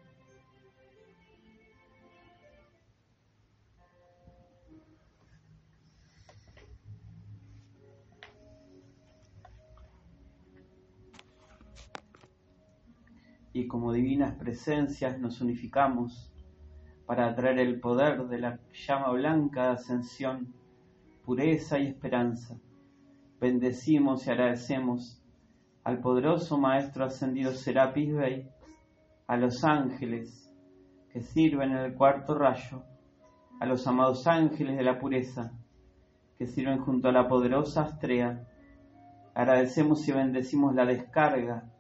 Como 13.67 13.93
divinas 13.93 14.35
presencias 14.37 15.19
nos 15.19 15.41
unificamos 15.41 16.33
para 17.07 17.29
atraer 17.29 17.59
el 17.59 17.81
poder 17.81 18.27
de 18.29 18.39
la 18.39 18.59
llama 18.73 19.13
blanca 19.13 19.65
de 19.65 19.73
ascensión, 19.75 20.55
pureza 21.25 21.79
y 21.79 21.89
esperanza. 21.89 22.57
Bendecimos 23.41 24.27
y 24.27 24.31
agradecemos 24.31 25.23
al 25.83 26.01
poderoso 26.01 26.59
Maestro 26.59 27.05
ascendido 27.05 27.53
Serapis 27.53 28.15
Bey, 28.15 28.49
a 29.27 29.37
los 29.37 29.65
ángeles 29.65 30.51
que 31.11 31.21
sirven 31.21 31.73
en 31.73 31.79
el 31.79 31.95
cuarto 31.95 32.35
rayo, 32.35 32.83
a 33.61 33.67
los 33.67 33.87
amados 33.87 34.27
ángeles 34.27 34.77
de 34.77 34.83
la 34.83 34.99
pureza 34.99 35.53
que 36.39 36.47
sirven 36.47 36.79
junto 36.79 37.09
a 37.09 37.13
la 37.13 37.29
poderosa 37.29 37.83
Astrea. 37.83 38.47
Agradecemos 39.35 40.07
y 40.09 40.13
bendecimos 40.13 40.75
la 40.75 40.87
descarga 40.87 41.71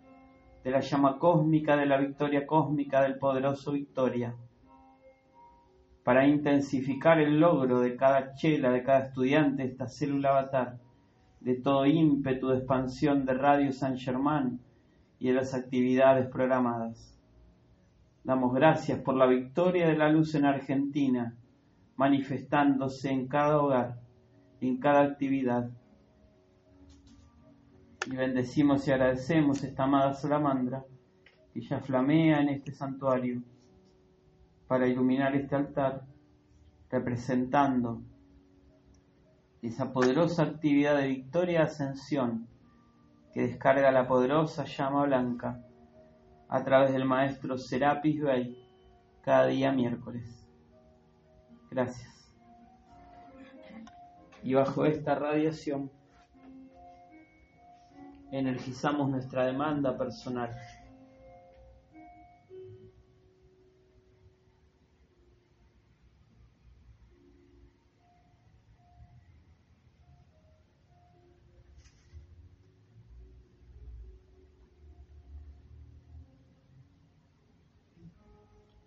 de 0.64 0.70
la 0.70 0.80
llama 0.80 1.18
cósmica, 1.18 1.76
de 1.76 1.84
la 1.84 1.98
victoria 1.98 2.46
cósmica 2.46 3.02
del 3.02 3.18
poderoso 3.18 3.72
Victoria, 3.72 4.34
para 6.02 6.26
intensificar 6.26 7.20
el 7.20 7.38
logro 7.38 7.80
de 7.80 7.96
cada 7.96 8.34
chela, 8.34 8.70
de 8.70 8.82
cada 8.82 9.06
estudiante 9.06 9.62
de 9.62 9.68
esta 9.68 9.86
célula 9.86 10.30
avatar, 10.30 10.78
de 11.40 11.56
todo 11.56 11.84
ímpetu 11.84 12.48
de 12.48 12.58
expansión 12.58 13.26
de 13.26 13.34
Radio 13.34 13.72
San 13.72 13.98
Germán 13.98 14.60
y 15.18 15.28
de 15.28 15.34
las 15.34 15.52
actividades 15.52 16.28
programadas. 16.28 17.14
Damos 18.24 18.54
gracias 18.54 19.00
por 19.00 19.16
la 19.16 19.26
victoria 19.26 19.86
de 19.86 19.96
la 19.96 20.08
luz 20.08 20.34
en 20.34 20.46
Argentina, 20.46 21.34
manifestándose 21.96 23.10
en 23.10 23.28
cada 23.28 23.60
hogar, 23.60 24.00
en 24.62 24.78
cada 24.78 25.02
actividad 25.02 25.68
y 28.06 28.16
bendecimos 28.16 28.86
y 28.86 28.92
agradecemos 28.92 29.62
esta 29.64 29.84
amada 29.84 30.14
salamandra 30.14 30.84
que 31.52 31.60
ya 31.60 31.80
flamea 31.80 32.40
en 32.40 32.50
este 32.50 32.72
santuario 32.72 33.42
para 34.66 34.86
iluminar 34.86 35.34
este 35.36 35.54
altar, 35.54 36.04
representando 36.90 38.02
esa 39.62 39.92
poderosa 39.92 40.42
actividad 40.42 40.98
de 40.98 41.08
victoria 41.08 41.60
y 41.60 41.62
ascensión 41.62 42.48
que 43.32 43.46
descarga 43.46 43.90
la 43.90 44.06
poderosa 44.06 44.64
llama 44.64 45.06
blanca 45.06 45.64
a 46.48 46.62
través 46.64 46.92
del 46.92 47.04
maestro 47.04 47.56
Serapis 47.56 48.20
Bey 48.20 48.58
cada 49.22 49.46
día 49.46 49.72
miércoles. 49.72 50.46
Gracias. 51.70 52.32
Y 54.42 54.54
bajo 54.54 54.84
esta 54.84 55.14
radiación 55.14 55.90
energizamos 58.30 59.08
nuestra 59.10 59.46
demanda 59.46 59.96
personal. 59.96 60.50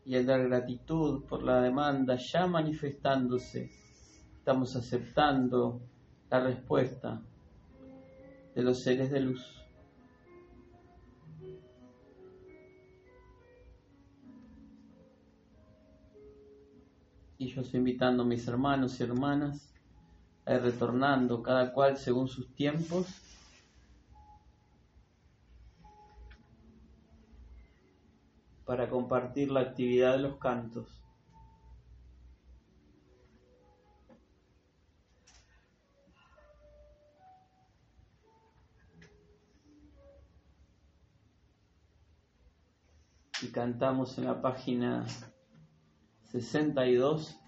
y 0.07 0.15
el 0.15 0.25
dar 0.25 0.47
gratitud 0.47 1.25
por 1.25 1.43
la 1.43 1.61
demanda 1.61 2.15
ya 2.15 2.47
manifestándose, 2.47 3.69
estamos 4.37 4.73
aceptando 4.77 5.81
la 6.29 6.39
respuesta 6.39 7.21
de 8.57 8.63
los 8.63 8.81
seres 8.81 9.11
de 9.11 9.19
luz. 9.19 9.63
Y 17.37 17.49
yo 17.53 17.61
estoy 17.61 17.77
invitando 17.77 18.23
a 18.23 18.25
mis 18.25 18.47
hermanos 18.47 18.99
y 18.99 19.03
hermanas 19.03 19.71
a 20.43 20.55
ir 20.55 20.61
retornando 20.63 21.43
cada 21.43 21.71
cual 21.71 21.97
según 21.97 22.27
sus 22.27 22.51
tiempos 22.55 23.05
para 28.65 28.89
compartir 28.89 29.51
la 29.51 29.59
actividad 29.59 30.13
de 30.13 30.23
los 30.23 30.37
cantos. 30.37 31.06
Y 43.41 43.47
cantamos 43.47 44.17
en 44.17 44.25
la 44.25 44.41
página 44.41 45.05
62 46.31 47.39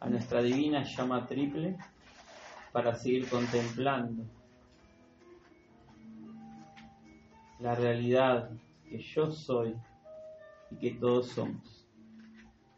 a 0.00 0.08
nuestra 0.08 0.42
divina 0.42 0.82
llama 0.82 1.26
triple 1.26 1.76
para 2.72 2.94
seguir 2.94 3.28
contemplando 3.28 4.24
la 7.58 7.74
realidad 7.74 8.50
que 8.84 8.98
yo 8.98 9.30
soy 9.30 9.74
y 10.70 10.76
que 10.76 10.90
todos 10.92 11.28
somos. 11.28 11.86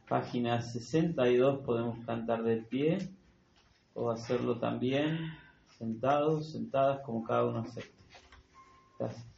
Página 0.09 0.63
62 0.63 1.61
podemos 1.65 1.99
cantar 2.07 2.45
de 2.45 2.59
pie 2.59 2.99
o 3.95 4.11
hacerlo 4.11 4.59
también 4.59 5.19
sentados, 5.77 6.53
sentadas 6.53 7.01
como 7.01 7.25
cada 7.25 7.45
uno 7.47 7.61
acepte. 7.61 8.05
Gracias. 8.99 9.38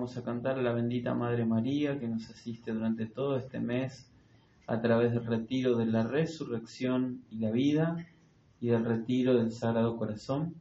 vamos 0.00 0.16
a 0.16 0.24
cantar 0.24 0.58
a 0.58 0.62
la 0.62 0.72
bendita 0.72 1.12
Madre 1.12 1.44
María 1.44 2.00
que 2.00 2.08
nos 2.08 2.30
asiste 2.30 2.72
durante 2.72 3.04
todo 3.04 3.36
este 3.36 3.60
mes 3.60 4.10
a 4.66 4.80
través 4.80 5.12
del 5.12 5.26
retiro 5.26 5.76
de 5.76 5.84
la 5.84 6.04
resurrección 6.04 7.20
y 7.30 7.36
la 7.36 7.50
vida 7.50 8.06
y 8.62 8.68
del 8.68 8.86
retiro 8.86 9.34
del 9.34 9.52
Sagrado 9.52 9.98
Corazón. 9.98 10.54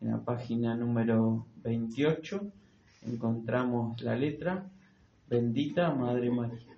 En 0.00 0.10
la 0.10 0.18
página 0.18 0.74
número 0.74 1.46
28 1.62 2.40
encontramos 3.02 4.02
la 4.02 4.16
letra 4.16 4.66
Bendita 5.28 5.94
Madre 5.94 6.28
María. 6.30 6.71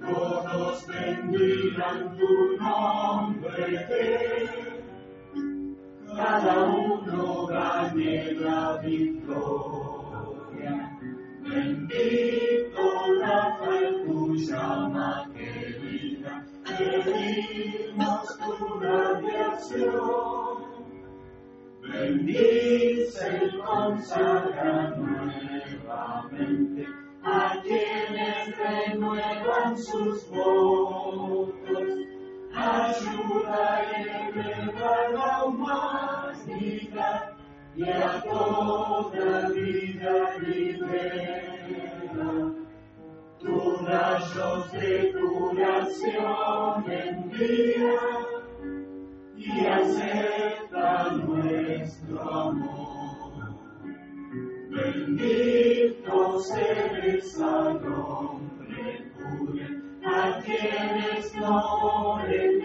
Todos 0.00 0.86
bendigan 0.88 2.16
tu 2.18 2.56
nombre, 2.58 3.86
cada 6.16 6.64
uno 6.64 7.46
gane 7.46 8.32
la 8.40 8.76
victoria. 8.82 10.74
Bendito 11.42 12.84
Rafael, 13.20 13.94
tu 14.04 14.34
llama 14.34 15.30
querida, 15.32 16.44
pedimos 16.64 18.36
tu 18.38 18.80
radiación. 18.80 20.58
Bendice 21.82 23.26
y 23.46 23.48
consagra 23.58 24.90
nuevamente 24.96 26.97
a 27.22 27.60
quienes 27.62 28.56
renuevan 28.56 29.76
sus 29.78 30.28
votos. 30.30 31.54
Ayuda 32.54 33.84
y 33.90 34.38
eleva 34.38 35.08
la 35.12 35.44
humanidad 35.44 37.36
y 37.76 37.88
a 37.88 38.22
toda 38.22 39.48
vida 39.50 40.36
libera. 40.40 41.48
Tus 43.38 43.82
rayos 43.82 44.72
de 44.72 45.12
curación 45.12 46.90
envía 46.90 48.00
y 49.36 49.66
acepta 49.66 51.12
nuestro 51.12 52.20
amor. 52.20 52.87
Bendito 54.78 56.38
seres 56.40 57.40
al 57.40 57.84
hombre 57.84 59.10
pure, 59.18 59.66
a 60.04 60.40
quienes 60.44 61.34
no 61.34 62.20
le 62.28 62.58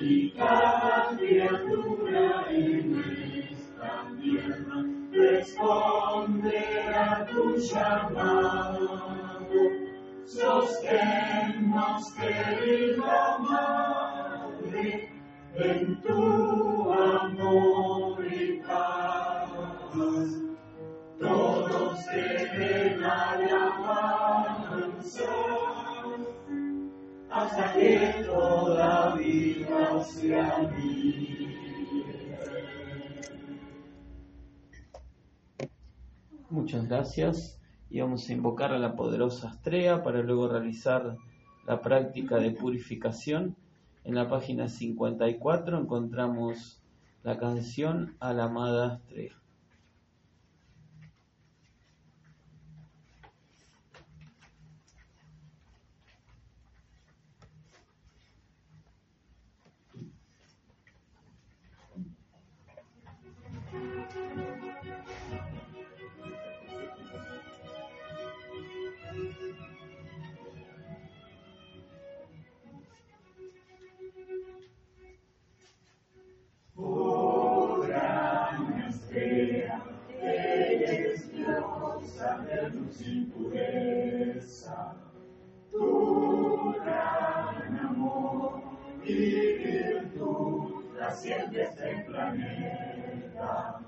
y 0.00 0.30
cada 0.32 1.16
criatura 1.16 2.44
en 2.50 3.02
esta 3.50 4.06
tierra 4.20 4.84
responde 5.12 6.58
a 6.94 7.26
tu 7.26 7.56
llamado. 7.56 9.48
Sosténnos, 10.26 12.12
querida 12.12 13.38
Madre, 13.38 15.10
en 15.54 16.02
tu 16.02 16.92
amor 16.92 18.17
hasta 27.30 27.72
que 27.72 28.24
toda 28.24 29.16
vida 29.16 30.04
sea. 30.04 30.70
Muchas 36.50 36.88
gracias. 36.88 37.60
Y 37.90 38.00
vamos 38.00 38.28
a 38.28 38.32
invocar 38.32 38.72
a 38.72 38.78
la 38.78 38.94
poderosa 38.94 39.48
Astrea 39.48 40.02
para 40.02 40.22
luego 40.22 40.48
realizar 40.48 41.16
la 41.66 41.80
práctica 41.80 42.36
de 42.36 42.50
purificación. 42.50 43.56
En 44.04 44.14
la 44.14 44.28
página 44.28 44.68
54 44.68 45.78
encontramos 45.78 46.82
la 47.22 47.38
canción 47.38 48.16
a 48.20 48.32
la 48.32 48.44
amada 48.44 48.94
Astrea. 48.94 49.38
Y 83.00 83.24
pureza. 83.26 84.96
Tu 85.70 86.74
gran 86.82 87.78
amor 87.78 88.62
y 89.04 89.52
virtud 89.58 90.84
trasciende 90.96 91.62
este 91.62 92.04
planeta. 92.06 93.80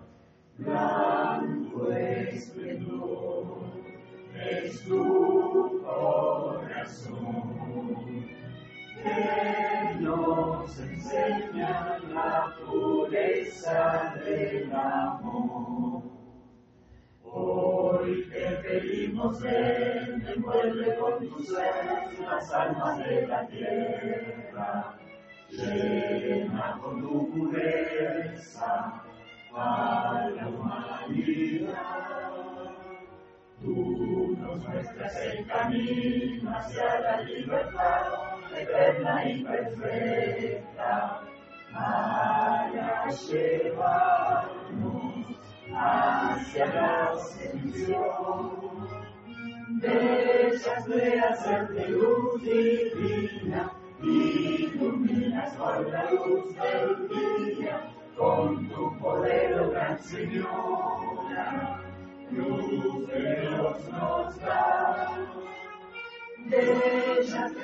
Blanco 0.58 1.90
esplendor 1.92 3.58
es 4.34 4.84
tu 4.84 5.82
corazón 5.82 7.10
que 9.02 9.94
nos 10.00 10.78
enseña 10.78 11.98
la 12.12 12.54
pureza 12.64 14.14
del 14.24 14.72
amor. 14.72 16.19
Hoy 17.32 18.28
te 18.28 18.56
pedimos 18.56 19.40
ven, 19.40 20.26
envuelve 20.34 20.96
con 20.96 21.28
tu 21.28 21.38
ser 21.44 22.18
las 22.20 22.52
almas 22.52 22.98
de 22.98 23.24
la 23.28 23.46
tierra, 23.46 24.98
llena 25.48 26.76
con 26.82 27.00
tu 27.00 27.30
pureza 27.30 29.00
a 29.54 30.28
la 30.34 30.48
humanidad. 30.48 32.32
Tú 33.60 34.36
nos 34.40 34.66
muestras 34.66 35.16
el 35.22 35.46
camino 35.46 36.50
hacia 36.50 37.00
la 37.00 37.20
libertad 37.22 38.06
eterna 38.58 39.30
y 39.30 39.44
perfecta 39.44 41.20
para 41.72 43.08
llevarnos 43.08 45.09
hacia 45.74 46.66
la 46.66 47.12
ascensión. 47.12 48.50
Bellas 49.80 50.86
de 50.86 51.20
hacerte 51.20 51.88
luz 51.88 52.42
divina, 52.42 53.72
iluminas 54.02 55.54
con 55.54 55.90
la 55.90 56.10
luz 56.10 56.54
del 56.56 57.08
día, 57.08 57.92
con 58.16 58.68
tu 58.68 58.98
poder, 58.98 59.60
oh 59.60 59.70
gran 59.70 59.98
Señora 60.02 61.80
luz 62.30 63.08
de 63.08 63.40
Dios 63.40 63.88
nos 63.90 64.40
da. 64.40 65.18
Bellas 66.46 67.54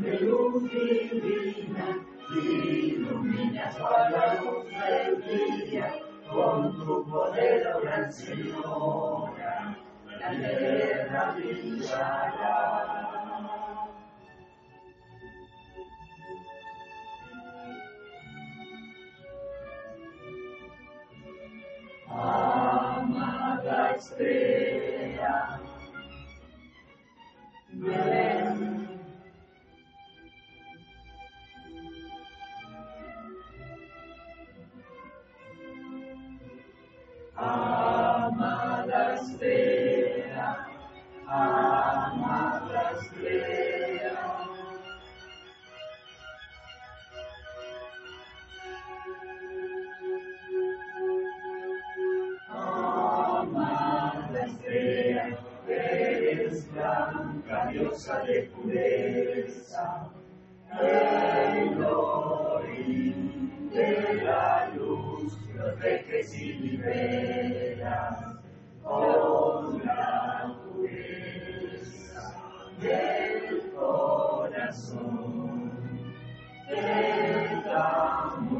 de 0.00 0.18
luz 0.20 0.62
divina, 0.70 1.86
iluminas 2.34 3.76
con 3.76 4.12
la 4.12 4.34
luz 4.40 4.66
del 4.68 5.70
día, 5.70 5.94
con 6.32 6.78
tu 6.78 7.04
poder, 7.06 7.66
gran 7.82 8.12
Señora, 8.12 9.76
la 10.20 10.30
tierra 10.30 11.34
brillará. 11.36 13.10
Amada 22.08 23.94
estrella, 23.96 25.60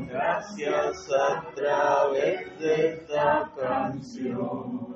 gracias 0.09 1.11
a 1.13 1.55
través 1.55 2.59
de 2.59 2.89
esta 2.95 3.51
canción. 3.59 4.91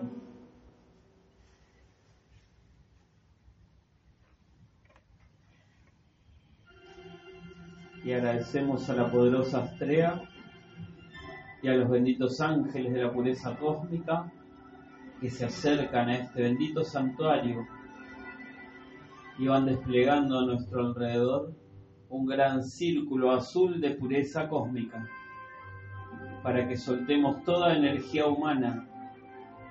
Y 8.04 8.12
agradecemos 8.12 8.88
a 8.90 8.94
la 8.94 9.10
poderosa 9.10 9.64
Astrea 9.64 10.22
y 11.62 11.68
a 11.68 11.74
los 11.74 11.88
benditos 11.88 12.40
ángeles 12.40 12.92
de 12.92 13.02
la 13.02 13.12
pureza 13.12 13.56
cósmica 13.56 14.30
que 15.20 15.30
se 15.30 15.46
acercan 15.46 16.10
a 16.10 16.16
este 16.16 16.42
bendito 16.42 16.84
santuario 16.84 17.66
y 19.38 19.46
van 19.46 19.66
desplegando 19.66 20.38
a 20.38 20.46
nuestro 20.46 20.86
alrededor 20.86 21.54
un 22.08 22.26
gran 22.26 22.62
círculo 22.62 23.32
azul 23.32 23.80
de 23.80 23.90
pureza 23.90 24.48
cósmica, 24.48 25.08
para 26.42 26.68
que 26.68 26.76
soltemos 26.76 27.42
toda 27.42 27.76
energía 27.76 28.26
humana 28.26 28.88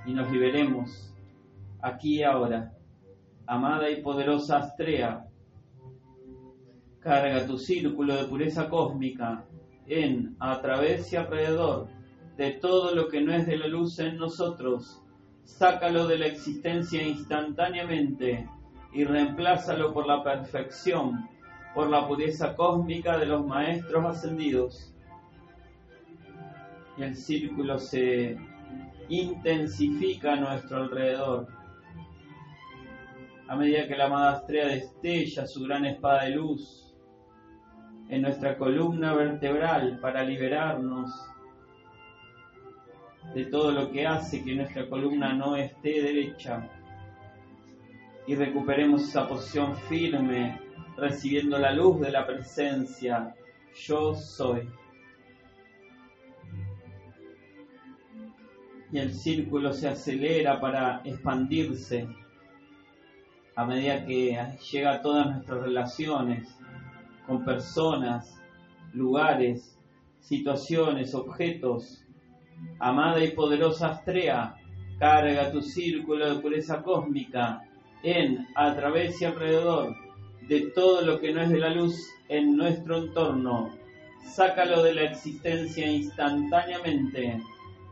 y 0.06 0.14
nos 0.14 0.30
liberemos 0.32 1.14
aquí 1.82 2.20
y 2.20 2.24
ahora. 2.24 2.74
Amada 3.46 3.90
y 3.90 4.02
poderosa 4.02 4.58
Astrea, 4.58 5.26
carga 7.00 7.46
tu 7.46 7.58
círculo 7.58 8.16
de 8.16 8.26
pureza 8.26 8.70
cósmica 8.70 9.46
en, 9.86 10.36
a 10.40 10.62
través 10.62 11.12
y 11.12 11.18
alrededor 11.18 11.88
de 12.38 12.52
todo 12.52 12.96
lo 12.96 13.10
que 13.10 13.22
no 13.22 13.34
es 13.34 13.46
de 13.46 13.58
la 13.58 13.68
luz 13.68 14.00
en 14.00 14.18
nosotros. 14.18 15.02
Sácalo 15.44 16.08
de 16.08 16.18
la 16.18 16.28
existencia 16.28 17.06
instantáneamente 17.06 18.48
y 18.94 19.04
reemplázalo 19.04 19.94
por 19.94 20.06
la 20.06 20.24
perfección 20.24 21.30
por 21.74 21.90
la 21.90 22.08
pureza 22.08 22.56
cósmica 22.56 23.18
de 23.18 23.26
los 23.26 23.46
maestros 23.46 24.06
ascendidos. 24.06 24.94
Y 26.98 27.04
el 27.04 27.16
círculo 27.16 27.80
se 27.80 28.38
intensifica 29.10 30.34
a 30.34 30.36
nuestro 30.36 30.84
alrededor. 30.84 31.48
A 33.48 33.56
medida 33.56 33.88
que 33.88 33.98
la 33.98 34.06
amada 34.06 34.38
estrella 34.38 34.68
destella 34.68 35.48
su 35.48 35.64
gran 35.64 35.86
espada 35.86 36.26
de 36.26 36.32
luz 36.32 36.94
en 38.10 38.22
nuestra 38.22 38.58
columna 38.58 39.14
vertebral 39.16 40.00
para 40.00 40.24
liberarnos 40.24 41.10
de 43.34 43.46
todo 43.46 43.72
lo 43.72 43.92
que 43.92 44.06
hace 44.06 44.44
que 44.44 44.56
nuestra 44.56 44.88
columna 44.88 45.34
no 45.34 45.56
esté 45.56 46.04
derecha 46.04 46.70
y 48.26 48.36
recuperemos 48.36 49.04
esa 49.04 49.28
posición 49.28 49.76
firme 49.76 50.60
recibiendo 50.96 51.58
la 51.58 51.74
luz 51.74 52.00
de 52.00 52.12
la 52.12 52.26
presencia, 52.26 53.36
yo 53.76 54.16
soy. 54.16 54.70
Y 58.92 59.00
el 59.00 59.12
círculo 59.12 59.74
se 59.74 59.90
acelera 59.90 60.62
para 60.62 61.02
expandirse 61.04 62.08
a 63.56 63.66
medida 63.66 64.06
que 64.06 64.38
llega 64.72 64.94
a 64.94 65.02
todas 65.02 65.28
nuestras 65.28 65.62
relaciones 65.62 66.58
con 67.26 67.44
personas, 67.44 68.40
lugares, 68.94 69.80
situaciones, 70.20 71.14
objetos. 71.16 72.06
Amada 72.80 73.24
y 73.24 73.32
poderosa 73.32 73.90
Astrea, 73.90 74.56
carga 75.00 75.52
tu 75.52 75.62
círculo 75.62 76.34
de 76.34 76.42
pureza 76.42 76.82
cósmica 76.82 77.64
en, 78.04 78.48
a 78.56 78.76
través 78.76 79.22
y 79.22 79.26
alrededor 79.26 79.96
de 80.48 80.72
todo 80.76 81.02
lo 81.02 81.20
que 81.20 81.32
no 81.32 81.42
es 81.42 81.50
de 81.50 81.60
la 81.60 81.70
luz 81.70 82.10
en 82.28 82.56
nuestro 82.56 82.98
entorno. 82.98 83.72
Sácalo 84.24 84.84
de 84.84 84.94
la 84.94 85.04
existencia 85.04 85.88
instantáneamente 85.88 87.42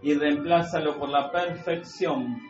y 0.01 0.13
reemplázalo 0.13 0.97
por 0.97 1.09
la 1.09 1.31
perfección, 1.31 2.41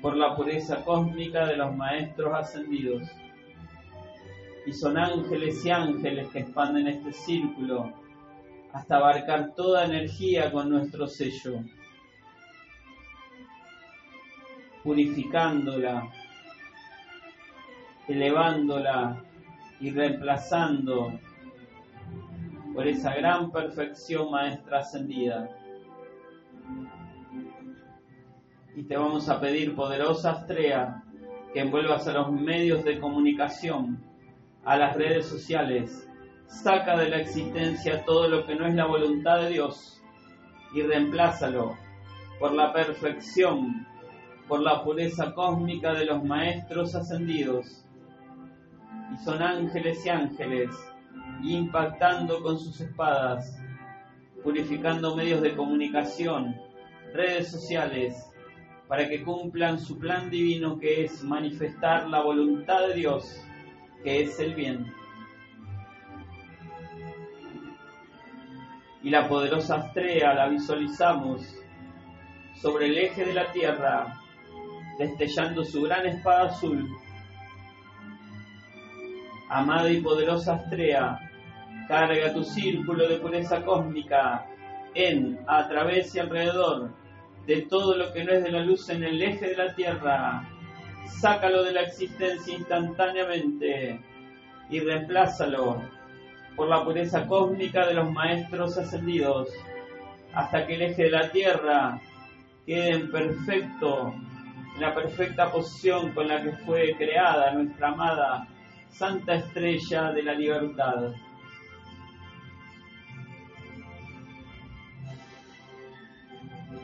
por 0.00 0.16
la 0.16 0.34
pureza 0.36 0.84
cósmica 0.84 1.46
de 1.46 1.56
los 1.56 1.74
maestros 1.76 2.34
ascendidos. 2.34 3.02
Y 4.66 4.72
son 4.72 4.98
ángeles 4.98 5.64
y 5.64 5.70
ángeles 5.70 6.28
que 6.28 6.40
expanden 6.40 6.86
este 6.86 7.12
círculo 7.12 7.92
hasta 8.72 8.96
abarcar 8.96 9.54
toda 9.54 9.84
energía 9.84 10.52
con 10.52 10.70
nuestro 10.70 11.08
sello, 11.08 11.60
purificándola, 14.84 16.08
elevándola 18.10 19.22
y 19.80 19.92
reemplazando 19.92 21.12
por 22.74 22.86
esa 22.86 23.14
gran 23.14 23.52
perfección 23.52 24.32
maestra 24.32 24.80
ascendida. 24.80 25.48
Y 28.74 28.82
te 28.82 28.96
vamos 28.96 29.28
a 29.28 29.40
pedir, 29.40 29.76
poderosa 29.76 30.32
Astrea, 30.32 31.04
que 31.52 31.60
envuelvas 31.60 32.06
a 32.08 32.12
los 32.12 32.32
medios 32.32 32.84
de 32.84 32.98
comunicación, 32.98 34.02
a 34.64 34.76
las 34.76 34.96
redes 34.96 35.26
sociales, 35.26 36.08
saca 36.46 36.96
de 36.96 37.10
la 37.10 37.18
existencia 37.18 38.04
todo 38.04 38.28
lo 38.28 38.44
que 38.44 38.56
no 38.56 38.66
es 38.66 38.74
la 38.74 38.86
voluntad 38.86 39.42
de 39.42 39.50
Dios 39.50 40.02
y 40.74 40.82
reemplázalo 40.82 41.76
por 42.40 42.52
la 42.54 42.72
perfección, 42.72 43.86
por 44.48 44.60
la 44.60 44.82
pureza 44.82 45.32
cósmica 45.32 45.92
de 45.92 46.06
los 46.06 46.24
maestros 46.24 46.94
ascendidos 46.96 47.84
y 49.12 49.16
son 49.24 49.42
ángeles 49.42 50.04
y 50.04 50.08
ángeles, 50.08 50.70
impactando 51.42 52.42
con 52.42 52.58
sus 52.58 52.80
espadas, 52.80 53.60
purificando 54.42 55.16
medios 55.16 55.42
de 55.42 55.54
comunicación, 55.54 56.56
redes 57.12 57.50
sociales, 57.50 58.26
para 58.88 59.08
que 59.08 59.22
cumplan 59.22 59.78
su 59.78 59.98
plan 59.98 60.30
divino 60.30 60.78
que 60.78 61.04
es 61.04 61.22
manifestar 61.22 62.08
la 62.08 62.22
voluntad 62.22 62.88
de 62.88 62.94
Dios, 62.94 63.40
que 64.02 64.22
es 64.22 64.38
el 64.40 64.54
bien. 64.54 64.92
Y 69.02 69.10
la 69.10 69.28
poderosa 69.28 69.86
estrella 69.86 70.34
la 70.34 70.48
visualizamos 70.48 71.42
sobre 72.60 72.86
el 72.86 72.98
eje 72.98 73.24
de 73.24 73.32
la 73.32 73.50
tierra, 73.52 74.20
destellando 74.98 75.64
su 75.64 75.82
gran 75.82 76.06
espada 76.06 76.46
azul 76.46 76.86
Amada 79.52 79.90
y 79.90 80.00
poderosa 80.00 80.54
Astrea, 80.54 81.18
carga 81.88 82.32
tu 82.32 82.44
círculo 82.44 83.08
de 83.08 83.16
pureza 83.16 83.64
cósmica 83.64 84.46
en, 84.94 85.40
a 85.48 85.66
través 85.66 86.14
y 86.14 86.20
alrededor 86.20 86.92
de 87.48 87.62
todo 87.62 87.96
lo 87.96 88.12
que 88.12 88.22
no 88.22 88.32
es 88.32 88.44
de 88.44 88.52
la 88.52 88.60
luz 88.60 88.88
en 88.90 89.02
el 89.02 89.20
eje 89.20 89.48
de 89.48 89.56
la 89.56 89.74
Tierra. 89.74 90.48
Sácalo 91.04 91.64
de 91.64 91.72
la 91.72 91.80
existencia 91.80 92.54
instantáneamente 92.54 94.00
y 94.70 94.78
reemplázalo 94.78 95.82
por 96.54 96.68
la 96.68 96.84
pureza 96.84 97.26
cósmica 97.26 97.88
de 97.88 97.94
los 97.94 98.08
maestros 98.12 98.78
ascendidos, 98.78 99.48
hasta 100.32 100.64
que 100.64 100.76
el 100.76 100.82
eje 100.82 101.02
de 101.02 101.10
la 101.10 101.28
Tierra 101.28 102.00
quede 102.64 102.90
en 102.90 103.10
perfecto, 103.10 104.14
en 104.76 104.80
la 104.80 104.94
perfecta 104.94 105.50
posición 105.50 106.12
con 106.12 106.28
la 106.28 106.40
que 106.40 106.52
fue 106.52 106.94
creada 106.96 107.52
nuestra 107.52 107.88
amada 107.88 108.46
Santa 108.90 109.34
Estrella 109.34 110.12
de 110.12 110.22
la 110.22 110.34
Libertad. 110.34 111.12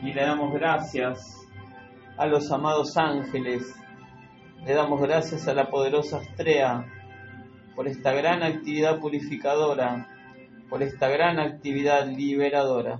Y 0.01 0.13
le 0.13 0.21
damos 0.21 0.53
gracias 0.53 1.47
a 2.17 2.25
los 2.25 2.51
amados 2.51 2.97
ángeles, 2.97 3.75
le 4.65 4.73
damos 4.73 5.01
gracias 5.01 5.47
a 5.47 5.53
la 5.53 5.69
poderosa 5.69 6.21
Estrella 6.21 6.85
por 7.75 7.87
esta 7.87 8.11
gran 8.11 8.41
actividad 8.41 8.99
purificadora, 8.99 10.07
por 10.69 10.81
esta 10.81 11.07
gran 11.09 11.39
actividad 11.39 12.07
liberadora. 12.07 12.99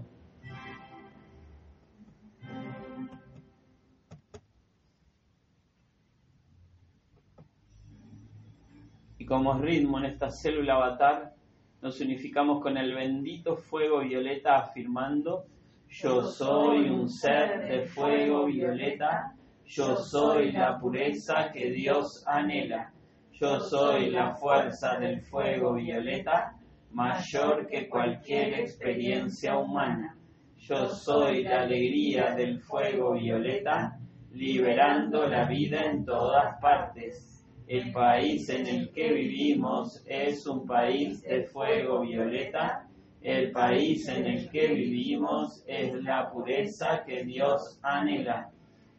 Como 9.28 9.54
ritmo 9.56 10.00
en 10.00 10.06
esta 10.06 10.30
célula 10.30 10.76
avatar, 10.76 11.34
nos 11.82 12.00
unificamos 12.00 12.62
con 12.62 12.78
el 12.78 12.96
bendito 12.96 13.58
fuego 13.58 14.00
violeta 14.00 14.58
afirmando, 14.58 15.44
yo 15.90 16.24
soy 16.24 16.90
un 16.90 17.10
ser 17.10 17.68
de 17.68 17.86
fuego 17.88 18.46
violeta, 18.46 19.34
yo 19.66 19.98
soy 19.98 20.54
la 20.54 20.80
pureza 20.80 21.52
que 21.52 21.72
Dios 21.72 22.24
anhela, 22.26 22.94
yo 23.34 23.60
soy 23.60 24.12
la 24.12 24.34
fuerza 24.36 24.98
del 24.98 25.22
fuego 25.22 25.74
violeta, 25.74 26.54
mayor 26.92 27.68
que 27.68 27.90
cualquier 27.90 28.62
experiencia 28.62 29.58
humana, 29.58 30.18
yo 30.58 30.88
soy 30.88 31.44
la 31.44 31.64
alegría 31.64 32.34
del 32.34 32.62
fuego 32.62 33.14
violeta, 33.14 34.00
liberando 34.32 35.28
la 35.28 35.46
vida 35.46 35.82
en 35.82 36.06
todas 36.06 36.60
partes 36.62 37.37
el 37.68 37.92
país 37.92 38.48
en 38.48 38.66
el 38.66 38.92
que 38.92 39.12
vivimos 39.12 40.02
es 40.06 40.48
un 40.48 40.66
país 40.66 41.22
de 41.24 41.44
fuego 41.44 42.00
violeta 42.00 42.88
El 43.22 43.52
país 43.52 44.08
en 44.08 44.26
el 44.26 44.50
que 44.50 44.68
vivimos 44.68 45.64
es 45.68 45.94
la 46.02 46.32
pureza 46.32 47.04
que 47.06 47.26
Dios 47.26 47.78
anhela. 47.82 48.50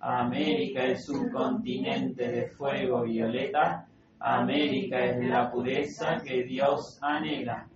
América 0.01 0.85
es 0.85 1.09
un 1.09 1.31
continente 1.31 2.29
de 2.31 2.49
fuego 2.49 3.05
violeta. 3.05 3.87
América 4.19 5.03
es 5.07 5.25
la 5.25 5.51
pureza 5.51 6.21
que 6.23 6.43
Dios 6.43 6.99
anhela. 7.01 7.67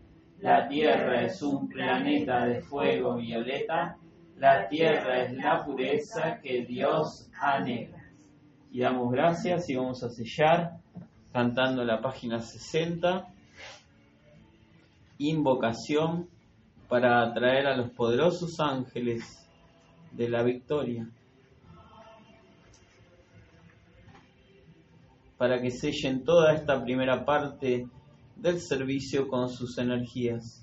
La 0.41 0.69
Tierra 0.69 1.23
es 1.23 1.41
un 1.41 1.69
planeta 1.69 2.45
de 2.45 2.61
fuego 2.61 3.17
violeta. 3.17 3.97
La 4.37 4.69
Tierra 4.69 5.23
es 5.23 5.33
la 5.33 5.65
pureza 5.65 6.39
que 6.43 6.67
Dios 6.67 7.31
anhela. 7.41 8.03
Y 8.71 8.81
damos 8.81 9.11
gracias 9.11 9.71
y 9.71 9.77
vamos 9.77 10.03
a 10.03 10.11
sellar 10.11 10.82
cantando 11.33 11.85
la 11.85 12.01
página 12.01 12.41
60. 12.41 13.27
Invocación 15.19 16.29
para 16.89 17.23
atraer 17.23 17.67
a 17.67 17.77
los 17.77 17.91
poderosos 17.91 18.61
ángeles 18.61 19.49
de 20.13 20.29
la 20.29 20.43
victoria. 20.43 21.09
Para 25.39 25.61
que 25.61 25.71
sellen 25.71 26.25
toda 26.25 26.55
esta 26.55 26.83
primera 26.83 27.25
parte 27.25 27.89
del 28.37 28.61
servicio 28.61 29.27
con 29.29 29.49
sus 29.49 29.79
energías. 29.79 30.62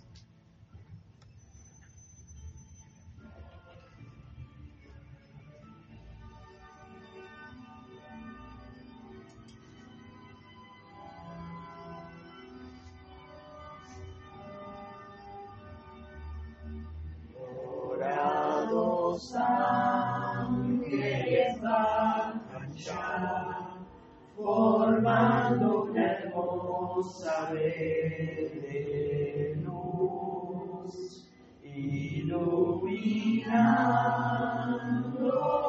Red 27.52 28.52
de 28.62 29.56
luz, 29.64 31.30
iluminando 31.64 32.92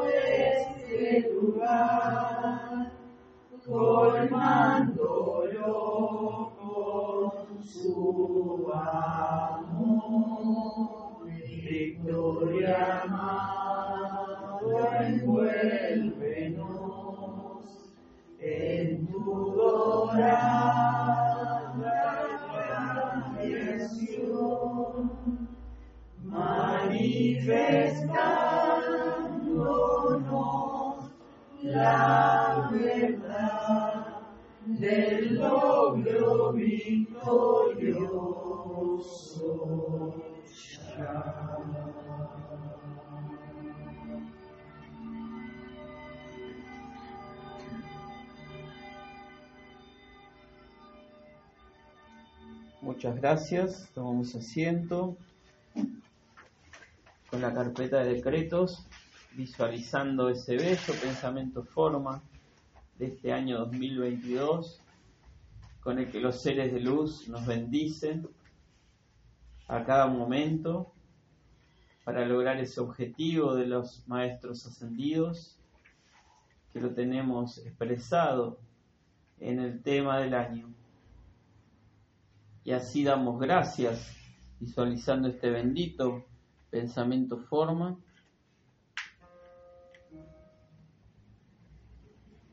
este 0.04 1.30
lugar, 1.32 2.92
colmándolo 3.64 4.90
con 6.58 7.62
su 7.64 8.69
Muchas 52.82 53.16
gracias. 53.16 53.88
Tomamos 53.94 54.34
asiento 54.34 55.16
la 57.40 57.54
carpeta 57.54 58.00
de 58.00 58.14
decretos, 58.14 58.86
visualizando 59.32 60.28
ese 60.28 60.56
bello 60.56 60.94
pensamiento 61.02 61.64
forma 61.64 62.22
de 62.98 63.06
este 63.06 63.32
año 63.32 63.58
2022, 63.60 64.80
con 65.80 65.98
el 65.98 66.10
que 66.10 66.20
los 66.20 66.42
seres 66.42 66.70
de 66.72 66.80
luz 66.80 67.28
nos 67.28 67.46
bendicen 67.46 68.28
a 69.68 69.82
cada 69.84 70.06
momento 70.06 70.92
para 72.04 72.26
lograr 72.26 72.58
ese 72.58 72.80
objetivo 72.80 73.54
de 73.54 73.66
los 73.66 74.06
maestros 74.06 74.66
ascendidos, 74.66 75.56
que 76.72 76.80
lo 76.80 76.90
tenemos 76.90 77.58
expresado 77.58 78.58
en 79.38 79.60
el 79.60 79.82
tema 79.82 80.18
del 80.18 80.34
año. 80.34 80.68
Y 82.64 82.72
así 82.72 83.02
damos 83.02 83.40
gracias, 83.40 84.14
visualizando 84.58 85.28
este 85.28 85.48
bendito 85.48 86.26
pensamiento 86.70 87.38
forma, 87.38 87.98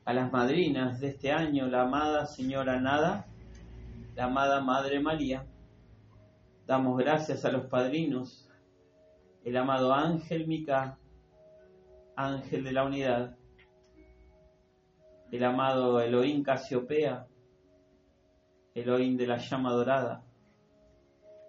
a 0.05 0.13
las 0.13 0.31
madrinas 0.31 1.01
de 1.01 1.09
este 1.09 1.31
año, 1.31 1.67
la 1.67 1.81
amada 1.81 2.25
Señora 2.25 2.79
Nada, 2.79 3.27
la 4.15 4.23
amada 4.23 4.61
Madre 4.61 5.01
María. 5.01 5.45
Damos 6.65 6.97
gracias 6.97 7.43
a 7.43 7.51
los 7.51 7.65
padrinos, 7.65 8.49
el 9.43 9.57
amado 9.57 9.93
Ángel 9.93 10.47
Mica, 10.47 10.97
Ángel 12.15 12.63
de 12.63 12.71
la 12.71 12.85
Unidad, 12.85 13.37
el 15.29 15.43
amado 15.43 15.99
Elohim 15.99 16.41
Casiopea, 16.41 17.27
Elohim 18.73 19.17
de 19.17 19.27
la 19.27 19.37
llama 19.37 19.73
dorada, 19.73 20.23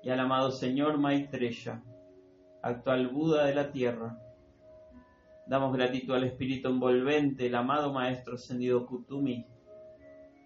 y 0.02 0.10
al 0.10 0.18
amado 0.18 0.50
Señor 0.50 0.98
Maitreya, 0.98 1.80
actual 2.68 3.08
Buda 3.08 3.46
de 3.46 3.54
la 3.54 3.70
tierra. 3.70 4.18
Damos 5.46 5.74
gratitud 5.74 6.14
al 6.14 6.24
espíritu 6.24 6.68
envolvente, 6.68 7.46
el 7.46 7.54
amado 7.54 7.92
Maestro 7.92 8.34
Ascendido 8.34 8.86
Kutumi, 8.86 9.46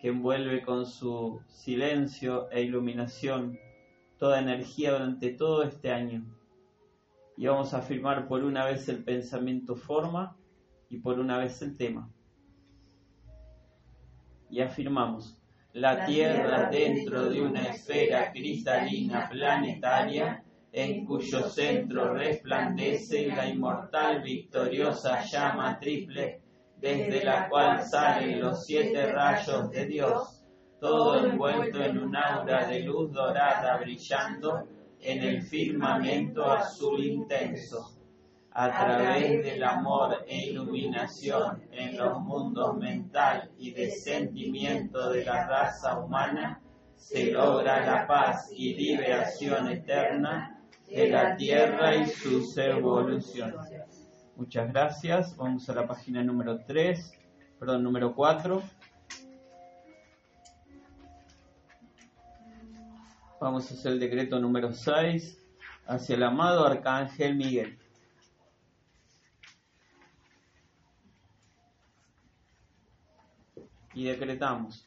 que 0.01 0.09
envuelve 0.09 0.63
con 0.63 0.87
su 0.87 1.41
silencio 1.49 2.51
e 2.51 2.63
iluminación 2.63 3.59
toda 4.19 4.41
energía 4.41 4.93
durante 4.93 5.31
todo 5.31 5.65
este 5.65 5.91
año. 5.91 6.25
Y 7.37 7.47
vamos 7.47 7.75
a 7.75 7.79
afirmar 7.79 8.29
por 8.29 8.45
una 8.45 8.65
vez 8.65 8.89
el 8.89 9.03
pensamiento 9.03 9.75
forma 9.75 10.37
y 10.89 10.99
por 10.99 11.19
una 11.19 11.39
vez 11.39 11.61
el 11.63 11.77
tema. 11.77 12.09
Y 14.49 14.61
afirmamos, 14.61 15.43
la 15.73 16.05
Tierra 16.05 16.69
dentro 16.71 17.31
de 17.31 17.41
una 17.41 17.63
esfera 17.63 18.31
cristalina 18.31 19.29
planetaria 19.29 20.42
en 20.73 21.05
cuyo 21.05 21.49
centro 21.51 22.15
resplandece 22.15 23.27
la 23.27 23.47
inmortal 23.47 24.23
victoriosa 24.23 25.23
llama 25.23 25.79
triple, 25.79 26.41
desde 26.81 27.23
la 27.23 27.49
cual 27.49 27.83
salen 27.85 28.41
los 28.41 28.65
siete 28.65 29.13
rayos 29.13 29.71
de 29.71 29.85
Dios, 29.85 30.43
todo 30.81 31.25
envuelto 31.25 31.83
en 31.83 31.99
un 31.99 32.17
aura 32.17 32.67
de 32.67 32.81
luz 32.81 33.13
dorada 33.13 33.77
brillando 33.77 34.67
en 34.99 35.23
el 35.23 35.43
firmamento 35.43 36.51
azul 36.51 37.05
intenso, 37.05 37.99
a 38.53 38.69
través 38.71 39.45
del 39.45 39.63
amor 39.63 40.25
e 40.27 40.47
iluminación 40.49 41.63
en 41.71 41.99
los 41.99 42.19
mundos 42.21 42.77
mental 42.79 43.51
y 43.59 43.73
de 43.73 43.91
sentimiento 43.91 45.11
de 45.11 45.25
la 45.25 45.47
raza 45.47 45.99
humana, 45.99 46.61
se 46.97 47.31
logra 47.31 47.85
la 47.85 48.07
paz 48.07 48.51
y 48.55 48.75
liberación 48.75 49.69
eterna 49.69 50.52
de 50.95 51.09
la 51.09 51.37
Tierra 51.37 51.97
y 51.97 52.07
sus 52.07 52.57
evoluciones. 52.59 53.57
Muchas 54.37 54.71
gracias. 54.71 55.37
Vamos 55.37 55.69
a 55.69 55.75
la 55.75 55.87
página 55.87 56.23
número 56.23 56.61
3, 56.67 57.19
perdón, 57.59 57.83
número 57.83 58.15
4. 58.15 58.63
Vamos 63.41 63.71
a 63.71 63.75
hacer 63.75 63.93
el 63.93 64.01
decreto 64.01 64.39
número 64.39 64.73
6 64.73 65.39
hacia 65.87 66.15
el 66.15 66.23
amado 66.23 66.67
Arcángel 66.67 67.37
Miguel. 67.37 67.79
Y 73.95 74.05
decretamos, 74.05 74.87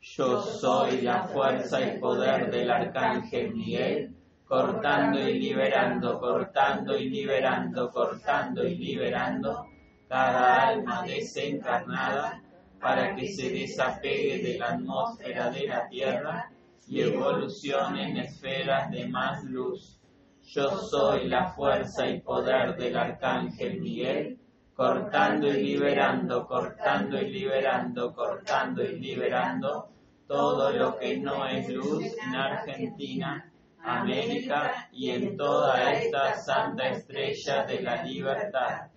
yo 0.00 0.42
soy 0.42 1.00
la 1.00 1.24
fuerza 1.24 1.80
y 1.80 1.98
poder 1.98 2.50
del 2.50 2.70
Arcángel 2.70 3.54
Miguel 3.54 4.15
cortando 4.46 5.18
y 5.18 5.40
liberando, 5.40 6.20
cortando 6.20 6.96
y 6.96 7.08
liberando, 7.10 7.90
cortando 7.90 8.64
y 8.64 8.76
liberando 8.76 9.66
cada 10.08 10.68
alma 10.68 11.02
desencarnada 11.02 12.40
para 12.80 13.16
que 13.16 13.26
se 13.26 13.50
desapegue 13.50 14.42
de 14.42 14.58
la 14.58 14.74
atmósfera 14.74 15.50
de 15.50 15.66
la 15.66 15.88
Tierra 15.88 16.50
y 16.86 17.00
evolucione 17.00 18.10
en 18.10 18.18
esferas 18.18 18.88
de 18.92 19.08
más 19.08 19.42
luz. 19.44 20.00
Yo 20.44 20.70
soy 20.78 21.26
la 21.26 21.48
fuerza 21.48 22.08
y 22.08 22.20
poder 22.20 22.76
del 22.76 22.96
arcángel 22.96 23.80
Miguel, 23.80 24.38
cortando 24.76 25.48
y 25.48 25.60
liberando, 25.60 26.46
cortando 26.46 27.20
y 27.20 27.30
liberando, 27.32 28.14
cortando 28.14 28.84
y 28.84 29.00
liberando 29.00 29.88
todo 30.28 30.70
lo 30.70 30.96
que 30.96 31.18
no 31.18 31.48
es 31.48 31.68
luz 31.68 32.04
en 32.24 32.34
Argentina, 32.36 33.52
América 33.86 34.88
y 34.90 35.10
en 35.10 35.36
toda 35.36 35.92
esta 35.92 36.36
santa 36.36 36.88
estrella 36.88 37.64
de 37.64 37.82
la 37.82 38.02
libertad. 38.02 38.88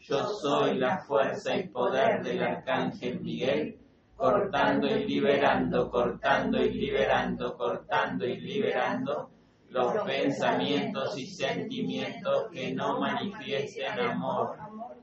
Yo 0.00 0.26
soy 0.26 0.74
la 0.78 0.98
fuerza 0.98 1.56
y 1.56 1.68
poder 1.68 2.22
del 2.22 2.42
arcángel 2.42 3.20
Miguel, 3.20 3.78
cortando 4.14 4.86
y 4.86 5.04
liberando, 5.04 5.90
cortando 5.90 6.62
y 6.62 6.74
liberando, 6.74 7.56
cortando 7.56 8.26
y 8.26 8.38
liberando 8.38 9.30
los 9.70 10.04
pensamientos 10.04 11.18
y 11.18 11.26
sentimientos 11.26 12.48
que 12.52 12.72
no 12.72 13.00
manifiesten 13.00 13.98
amor, 13.98 14.56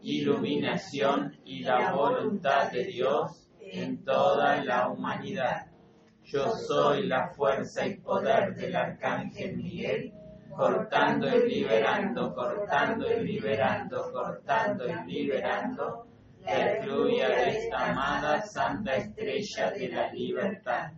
iluminación 0.04 1.36
y 1.44 1.64
la 1.64 1.92
voluntad 1.92 2.72
de 2.72 2.86
Dios 2.86 3.50
en 3.60 4.06
toda 4.06 4.64
la 4.64 4.88
humanidad. 4.88 5.71
Yo 6.32 6.48
soy 6.56 7.08
la 7.08 7.28
fuerza 7.28 7.86
y 7.86 7.98
poder 7.98 8.56
del 8.56 8.74
arcángel 8.74 9.58
Miguel, 9.58 10.14
cortando 10.56 11.28
y 11.28 11.50
liberando, 11.50 12.34
cortando 12.34 13.06
y 13.12 13.20
liberando, 13.26 14.10
cortando 14.14 14.86
y 14.88 15.12
liberando 15.12 16.08
efluvia 16.46 17.28
de 17.28 17.50
esta 17.50 17.92
amada 17.92 18.42
santa 18.44 18.96
estrella 18.96 19.72
de 19.72 19.90
la 19.90 20.12
libertad. 20.14 20.92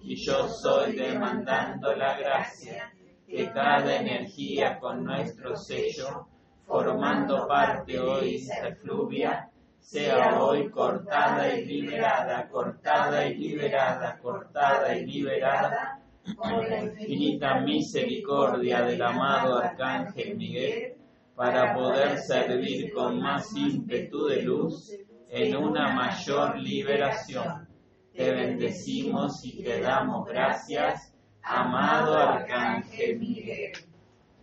Y 0.00 0.14
yo 0.14 0.46
soy 0.46 0.94
demandando 0.94 1.96
la 1.96 2.16
gracia 2.16 2.92
que 3.26 3.50
cada 3.50 3.96
energía 3.96 4.78
con 4.78 5.02
nuestro 5.02 5.56
sello, 5.56 6.28
formando 6.64 7.48
parte 7.48 7.98
hoy 7.98 8.30
de 8.30 8.36
esta 8.36 8.68
efluvia, 8.68 9.50
sea 9.88 10.38
hoy 10.38 10.68
cortada 10.68 11.56
y 11.56 11.64
liberada, 11.64 12.46
cortada 12.50 13.26
y 13.26 13.36
liberada, 13.36 14.18
cortada 14.18 14.94
y 14.94 15.06
liberada, 15.06 15.98
con 16.36 16.68
la 16.68 16.84
infinita 16.84 17.60
misericordia 17.60 18.82
del 18.82 19.00
amado 19.00 19.56
Arcángel 19.56 20.36
Miguel, 20.36 20.94
para 21.34 21.72
poder 21.74 22.18
servir 22.18 22.92
con 22.92 23.18
más 23.18 23.56
ímpetu 23.56 24.26
de 24.26 24.42
luz 24.42 24.92
en 25.30 25.56
una 25.56 25.94
mayor 25.94 26.58
liberación. 26.58 27.66
Te 28.12 28.30
bendecimos 28.30 29.42
y 29.42 29.62
te 29.62 29.80
damos 29.80 30.28
gracias, 30.28 31.14
amado 31.42 32.14
Arcángel 32.14 33.18
Miguel. 33.18 33.72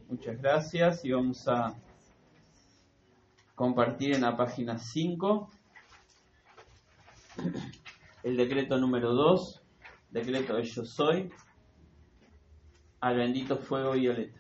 Muchas 0.10 0.42
gracias 0.42 1.06
y 1.06 1.12
vamos 1.12 1.48
a 1.48 1.76
compartir 3.56 4.14
en 4.14 4.22
la 4.22 4.36
página 4.36 4.78
5 4.78 5.50
el 8.24 8.38
decreto 8.38 8.78
número 8.78 9.14
2, 9.14 9.62
decreto 10.12 10.56
de 10.56 10.64
yo 10.64 10.86
soy, 10.86 11.32
al 13.00 13.18
bendito 13.18 13.58
fuego 13.58 13.94
violeta. 13.94 14.40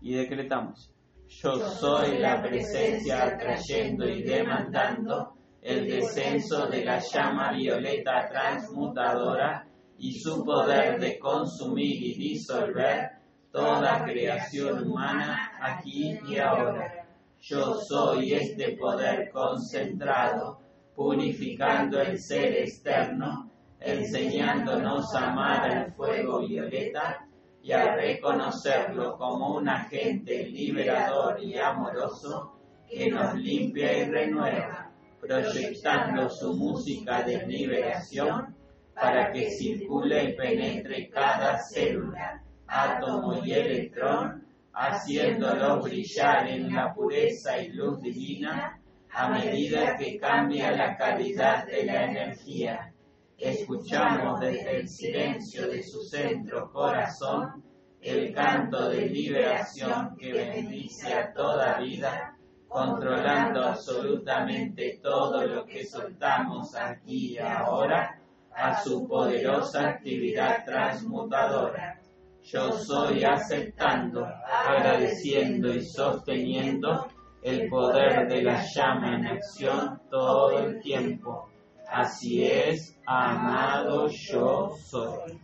Y 0.00 0.14
decretamos, 0.14 0.92
yo 1.26 1.58
soy 1.58 2.18
la 2.18 2.42
presencia 2.42 3.24
atrayendo 3.24 4.08
y 4.08 4.22
demandando 4.22 5.34
el 5.60 5.86
descenso 5.86 6.66
de 6.68 6.84
la 6.84 7.00
llama 7.00 7.52
violeta 7.52 8.28
transmutadora 8.28 9.66
y 9.98 10.18
su 10.18 10.44
poder 10.44 10.98
de 10.98 11.18
consumir 11.18 12.02
y 12.02 12.14
disolver 12.14 13.19
toda 13.52 14.04
creación 14.04 14.90
humana 14.90 15.52
aquí 15.60 16.18
y 16.28 16.38
ahora. 16.38 17.06
Yo 17.40 17.74
soy 17.74 18.34
este 18.34 18.76
poder 18.76 19.30
concentrado, 19.30 20.60
purificando 20.94 22.00
el 22.00 22.18
ser 22.18 22.54
externo, 22.58 23.50
enseñándonos 23.80 25.14
a 25.14 25.32
amar 25.32 25.70
al 25.70 25.92
fuego 25.92 26.40
violeta 26.40 27.26
y 27.62 27.72
a 27.72 27.94
reconocerlo 27.94 29.16
como 29.16 29.56
un 29.56 29.68
agente 29.68 30.44
liberador 30.44 31.42
y 31.42 31.58
amoroso 31.58 32.56
que 32.88 33.10
nos 33.10 33.34
limpia 33.34 33.98
y 33.98 34.10
renueva, 34.10 34.90
proyectando 35.20 36.28
su 36.28 36.54
música 36.54 37.22
de 37.22 37.46
liberación 37.46 38.54
para 38.94 39.32
que 39.32 39.50
circule 39.50 40.24
y 40.24 40.32
penetre 40.34 41.08
cada 41.08 41.58
célula 41.58 42.42
átomo 42.70 43.44
y 43.44 43.52
electrón, 43.52 44.46
haciéndolo 44.72 45.80
brillar 45.80 46.46
en 46.46 46.72
la 46.72 46.94
pureza 46.94 47.60
y 47.60 47.72
luz 47.72 48.00
divina 48.00 48.80
a 49.12 49.28
medida 49.28 49.96
que 49.96 50.16
cambia 50.18 50.70
la 50.70 50.96
calidad 50.96 51.66
de 51.66 51.84
la 51.84 52.04
energía. 52.04 52.92
Escuchamos 53.36 54.38
desde 54.38 54.76
el 54.76 54.88
silencio 54.88 55.68
de 55.68 55.82
su 55.82 56.02
centro 56.02 56.70
corazón 56.70 57.64
el 58.00 58.32
canto 58.32 58.88
de 58.88 59.06
liberación 59.06 60.16
que 60.16 60.32
bendice 60.32 61.12
a 61.12 61.32
toda 61.32 61.78
vida, 61.80 62.36
controlando 62.68 63.64
absolutamente 63.64 65.00
todo 65.02 65.44
lo 65.44 65.66
que 65.66 65.84
soltamos 65.84 66.74
aquí 66.76 67.32
y 67.32 67.38
ahora 67.38 68.20
a 68.54 68.80
su 68.80 69.06
poderosa 69.06 69.88
actividad 69.88 70.64
transmutadora 70.64 71.99
yo 72.42 72.72
soy 72.72 73.24
aceptando, 73.24 74.24
agradeciendo 74.24 75.72
y 75.74 75.84
sosteniendo 75.84 77.08
el 77.42 77.68
poder 77.68 78.28
de 78.28 78.42
la 78.42 78.64
llama 78.74 79.16
en 79.16 79.26
acción 79.26 80.00
todo 80.10 80.58
el 80.58 80.80
tiempo. 80.80 81.48
Así 81.88 82.44
es, 82.44 82.98
amado 83.06 84.08
yo 84.08 84.76
soy. 84.78 85.40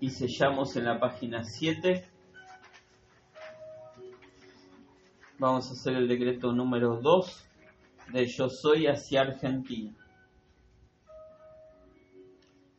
Y 0.00 0.10
sellamos 0.10 0.76
en 0.76 0.84
la 0.84 0.98
página 0.98 1.44
7. 1.44 2.04
Vamos 5.38 5.68
a 5.68 5.72
hacer 5.72 5.94
el 5.94 6.08
decreto 6.08 6.52
número 6.52 7.00
2 7.00 7.48
de 8.12 8.26
Yo 8.26 8.48
soy 8.48 8.86
hacia 8.86 9.22
Argentina. 9.22 9.92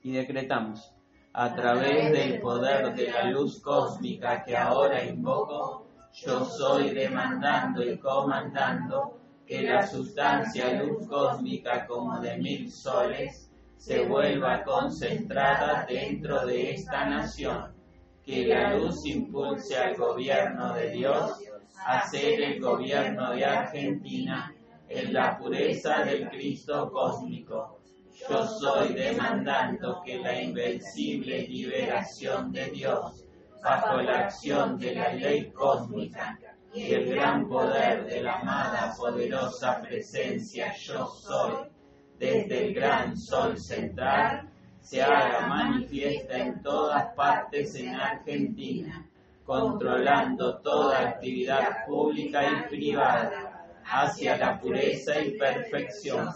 Y 0.02 0.12
decretamos, 0.12 0.94
a 1.36 1.56
través 1.56 2.12
del 2.12 2.40
poder 2.40 2.94
de 2.94 3.10
la 3.10 3.24
luz 3.24 3.60
cósmica 3.60 4.44
que 4.44 4.56
ahora 4.56 5.04
invoco, 5.04 5.88
yo 6.14 6.46
soy 6.46 6.92
demandando 6.92 7.84
y 7.84 7.98
comandando 7.98 9.18
que 9.44 9.64
la 9.64 9.86
sustancia 9.88 10.84
luz 10.84 11.08
cósmica 11.08 11.88
como 11.88 12.20
de 12.20 12.38
mil 12.38 12.72
soles 12.72 13.50
se 13.78 14.06
vuelva 14.06 14.64
concentrada 14.64 15.88
dentro 15.90 16.46
de 16.46 16.76
esta 16.76 17.06
nación, 17.06 17.74
que 18.24 18.46
la 18.48 18.76
luz 18.76 19.04
impulse 19.08 19.76
al 19.76 19.96
gobierno 19.96 20.72
de 20.76 20.92
Dios 20.92 21.40
a 21.84 22.08
ser 22.08 22.42
el 22.42 22.62
gobierno 22.62 23.32
de 23.32 23.44
Argentina 23.44 24.54
en 24.88 25.12
la 25.12 25.36
pureza 25.40 26.06
del 26.06 26.30
Cristo 26.30 26.92
cósmico 26.92 27.73
yo 28.30 28.48
soy 28.48 28.94
demandando 28.94 30.02
que 30.06 30.20
la 30.20 30.42
invencible 30.42 31.48
liberación 31.48 32.52
de 32.52 32.68
Dios, 32.68 33.26
bajo 33.62 34.02
la 34.02 34.20
acción 34.20 34.78
de 34.78 34.96
la 34.96 35.14
ley 35.14 35.52
cósmica 35.52 36.38
y 36.74 36.94
el 36.94 37.14
gran 37.14 37.48
poder 37.48 38.06
de 38.06 38.22
la 38.22 38.40
amada 38.40 38.94
poderosa 38.98 39.82
presencia 39.82 40.74
yo 40.74 41.06
soy, 41.08 41.68
desde 42.18 42.68
el 42.68 42.74
gran 42.74 43.18
sol 43.18 43.58
central, 43.58 44.50
se 44.80 45.02
haga 45.02 45.48
manifiesta 45.48 46.38
en 46.38 46.62
todas 46.62 47.14
partes 47.16 47.76
en 47.76 47.96
Argentina, 47.96 49.08
controlando 49.46 50.60
toda 50.60 51.00
actividad 51.10 51.86
pública 51.86 52.42
y 52.44 52.70
privada 52.70 53.68
hacia 53.86 54.38
la 54.38 54.60
pureza 54.60 55.20
y 55.20 55.38
perfección 55.38 56.30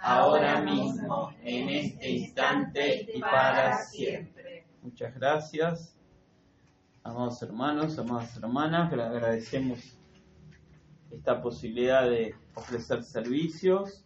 ahora 0.00 0.60
mismo, 0.60 1.32
en 1.42 1.68
este 1.68 2.10
instante 2.10 3.08
y 3.14 3.20
para 3.20 3.78
siempre. 3.78 4.66
Muchas 4.82 5.14
gracias, 5.14 5.96
amados 7.02 7.42
hermanos, 7.42 7.98
amadas 7.98 8.36
hermanas, 8.36 8.92
agradecemos 8.92 9.98
esta 11.10 11.40
posibilidad 11.40 12.08
de 12.08 12.34
ofrecer 12.54 13.02
servicios, 13.02 14.04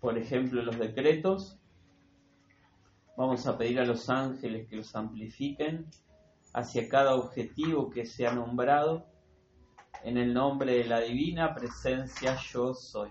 por 0.00 0.16
ejemplo, 0.16 0.62
los 0.62 0.78
decretos. 0.78 1.58
Vamos 3.16 3.46
a 3.46 3.58
pedir 3.58 3.80
a 3.80 3.84
los 3.84 4.08
ángeles 4.08 4.68
que 4.68 4.76
los 4.76 4.94
amplifiquen 4.94 5.86
hacia 6.54 6.88
cada 6.88 7.16
objetivo 7.16 7.90
que 7.90 8.06
se 8.06 8.26
ha 8.26 8.32
nombrado 8.32 9.06
en 10.04 10.16
el 10.16 10.32
nombre 10.32 10.74
de 10.74 10.84
la 10.84 11.00
divina 11.00 11.54
presencia 11.54 12.36
yo 12.52 12.74
soy 12.74 13.10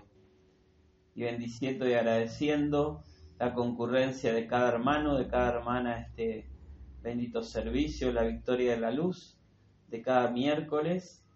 y 1.18 1.24
bendiciendo 1.24 1.88
y 1.88 1.94
agradeciendo 1.94 3.02
la 3.40 3.52
concurrencia 3.52 4.32
de 4.32 4.46
cada 4.46 4.68
hermano, 4.68 5.18
de 5.18 5.26
cada 5.26 5.48
hermana 5.48 5.98
este 5.98 6.48
bendito 7.02 7.42
servicio, 7.42 8.12
la 8.12 8.22
victoria 8.22 8.70
de 8.70 8.80
la 8.80 8.92
luz, 8.92 9.36
de 9.88 10.00
cada 10.00 10.30
miércoles. 10.30 11.26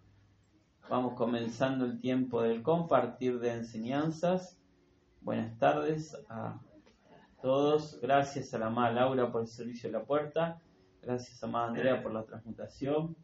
Vamos 0.89 1.15
comenzando 1.15 1.83
el 1.83 1.99
tiempo 1.99 2.41
del 2.41 2.63
compartir 2.63 3.41
de 3.41 3.51
enseñanzas. 3.51 4.57
Buenas 5.19 5.59
tardes 5.59 6.17
a 6.29 6.61
todos. 7.41 7.99
Gracias 8.01 8.53
a 8.53 8.59
la 8.59 8.67
amada 8.67 8.93
Laura 8.93 9.33
por 9.33 9.41
el 9.41 9.47
servicio 9.49 9.89
de 9.89 9.99
la 9.99 10.05
puerta. 10.05 10.61
Gracias 11.01 11.43
a 11.43 11.47
amada 11.47 11.67
Andrea 11.67 12.01
por 12.01 12.13
la 12.13 12.23
transmutación. 12.23 13.17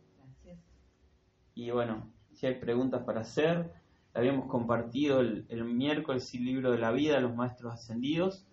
Y 1.54 1.72
bueno, 1.72 2.12
si 2.34 2.48
hay 2.48 2.56
preguntas 2.56 3.04
para 3.04 3.22
hacer, 3.22 3.79
habíamos 4.14 4.48
compartido 4.48 5.22
el, 5.22 5.46
el 5.50 5.64
miércoles 5.64 6.34
el 6.34 6.46
libro 6.46 6.72
de 6.72 6.78
la 6.78 6.92
vida 6.92 7.16
de 7.16 7.22
los 7.22 7.36
maestros 7.36 7.74
ascendidos. 7.74 8.46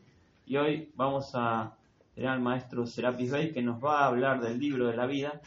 Y 0.44 0.57
hoy 0.57 0.92
vamos 0.94 1.30
a 1.34 1.76
tener 2.14 2.30
al 2.30 2.40
maestro 2.40 2.86
Serapis 2.86 3.30
Bey 3.30 3.52
que 3.52 3.62
nos 3.62 3.82
va 3.82 4.00
a 4.00 4.07
hablar 4.07 4.40
del 4.40 4.59
libro 4.59 4.86
de 4.86 4.96
la 4.96 5.07
vida, 5.07 5.40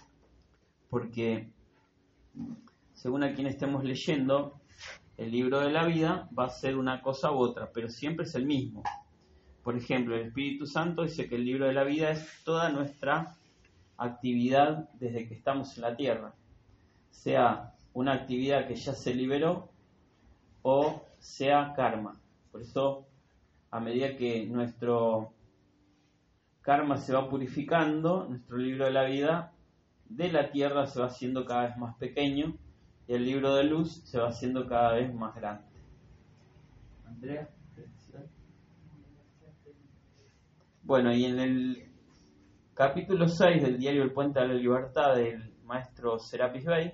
porque 0.90 1.50
según 2.94 3.24
a 3.24 3.34
quien 3.34 3.48
estemos 3.48 3.84
leyendo, 3.84 4.60
el 5.18 5.32
libro 5.32 5.60
de 5.60 5.72
la 5.72 5.86
vida 5.86 6.30
va 6.38 6.46
a 6.46 6.50
ser 6.50 6.78
una 6.78 7.02
cosa 7.02 7.32
u 7.32 7.38
otra, 7.38 7.72
pero 7.74 7.90
siempre 7.90 8.26
es 8.26 8.36
el 8.36 8.46
mismo. 8.46 8.84
Por 9.64 9.76
ejemplo, 9.76 10.16
el 10.16 10.28
Espíritu 10.28 10.66
Santo 10.66 11.04
dice 11.04 11.28
que 11.28 11.36
el 11.36 11.46
libro 11.46 11.68
de 11.68 11.74
la 11.74 11.84
vida 11.84 12.12
es 12.12 12.44
toda 12.44 12.70
nuestra 12.70 13.36
actividad 13.98 14.90
desde 14.94 15.28
que 15.28 15.34
estamos 15.34 15.76
en 15.76 15.82
la 15.82 15.96
tierra, 15.96 16.34
sea 17.10 17.74
una 17.94 18.14
actividad 18.14 18.68
que 18.68 18.76
ya 18.76 18.94
se 18.94 19.14
liberó 19.14 19.70
o 20.62 21.02
sea 21.20 21.74
karma. 21.76 22.20
Por 22.52 22.62
eso 22.62 23.08
a 23.72 23.80
medida 23.80 24.16
que 24.16 24.46
nuestro 24.46 25.34
karma 26.62 26.98
se 26.98 27.14
va 27.14 27.30
purificando, 27.30 28.26
nuestro 28.26 28.58
libro 28.58 28.86
de 28.86 28.92
la 28.92 29.06
vida 29.06 29.54
de 30.10 30.32
la 30.32 30.52
tierra 30.52 30.88
se 30.88 31.00
va 31.00 31.08
haciendo 31.08 31.46
cada 31.46 31.68
vez 31.68 31.78
más 31.78 31.96
pequeño 31.98 32.56
y 33.08 33.14
el 33.14 33.26
libro 33.26 33.56
de 33.56 33.64
luz 33.64 34.02
se 34.06 34.20
va 34.20 34.30
haciendo 34.30 34.68
cada 34.68 34.94
vez 34.94 35.14
más 35.14 35.36
grande. 35.36 35.66
Andrea. 37.06 37.50
Bueno, 40.84 41.14
y 41.14 41.26
en 41.26 41.40
el 41.40 41.92
capítulo 42.74 43.28
6 43.28 43.62
del 43.62 43.78
diario 43.78 44.02
El 44.02 44.12
Puente 44.12 44.40
de 44.40 44.48
la 44.48 44.54
Libertad 44.56 45.16
del 45.16 45.54
maestro 45.66 46.18
Serapis 46.18 46.66
Bey, 46.66 46.94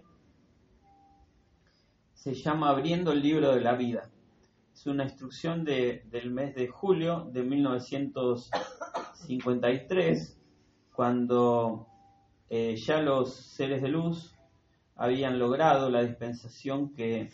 se 2.25 2.33
llama 2.33 2.71
Abriendo 2.71 3.11
el 3.11 3.21
libro 3.21 3.53
de 3.53 3.61
la 3.61 3.75
vida 3.75 4.09
es 4.73 4.87
una 4.87 5.03
instrucción 5.03 5.63
de, 5.63 6.01
del 6.09 6.31
mes 6.31 6.55
de 6.55 6.67
julio 6.67 7.29
de 7.31 7.43
1953, 7.43 10.41
cuando 10.91 11.85
eh, 12.49 12.75
ya 12.77 12.99
los 12.99 13.31
seres 13.31 13.83
de 13.83 13.89
luz 13.89 14.35
habían 14.95 15.37
logrado 15.37 15.91
la 15.91 16.01
dispensación 16.01 16.95
que 16.95 17.29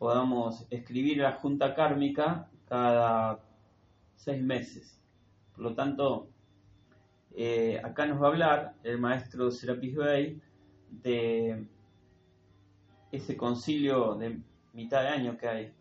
podamos 0.00 0.66
escribir 0.70 1.18
la 1.18 1.34
junta 1.34 1.76
kármica 1.76 2.50
cada 2.68 3.38
seis 4.16 4.42
meses. 4.42 5.00
Por 5.54 5.62
lo 5.62 5.76
tanto, 5.76 6.28
eh, 7.36 7.80
acá 7.84 8.06
nos 8.06 8.20
va 8.20 8.26
a 8.26 8.30
hablar 8.30 8.74
el 8.82 8.98
maestro 8.98 9.52
Serapis 9.52 9.94
Bey 9.94 10.42
de 10.90 11.68
ese 13.12 13.36
concilio 13.36 14.14
de 14.14 14.40
mitad 14.72 15.02
de 15.02 15.08
año 15.08 15.36
que 15.36 15.48
hay 15.48 15.72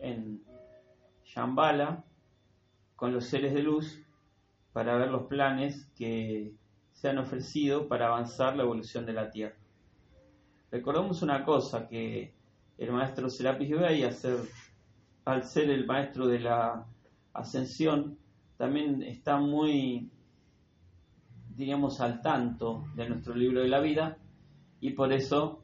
en 0.00 0.42
Shambhala 1.24 2.04
con 2.96 3.12
los 3.12 3.24
seres 3.24 3.54
de 3.54 3.62
luz 3.62 4.00
para 4.72 4.96
ver 4.96 5.10
los 5.10 5.24
planes 5.24 5.88
que 5.96 6.52
se 6.92 7.08
han 7.08 7.18
ofrecido 7.18 7.88
para 7.88 8.06
avanzar 8.06 8.56
la 8.56 8.62
evolución 8.62 9.06
de 9.06 9.12
la 9.12 9.30
Tierra. 9.30 9.56
Recordemos 10.70 11.22
una 11.22 11.44
cosa, 11.44 11.88
que 11.88 12.34
el 12.78 12.92
maestro 12.92 13.30
Serapis 13.30 13.70
Bey, 13.70 14.02
al 14.02 15.44
ser, 15.44 15.70
el 15.70 15.86
maestro 15.86 16.26
de 16.26 16.40
la 16.40 16.86
ascensión, 17.32 18.18
también 18.56 19.02
está 19.02 19.38
muy, 19.38 20.10
diríamos, 21.54 22.00
al 22.00 22.20
tanto 22.20 22.84
de 22.94 23.08
nuestro 23.08 23.34
libro 23.34 23.60
de 23.60 23.68
la 23.68 23.80
vida 23.80 24.18
y 24.80 24.90
por 24.90 25.12
eso 25.12 25.63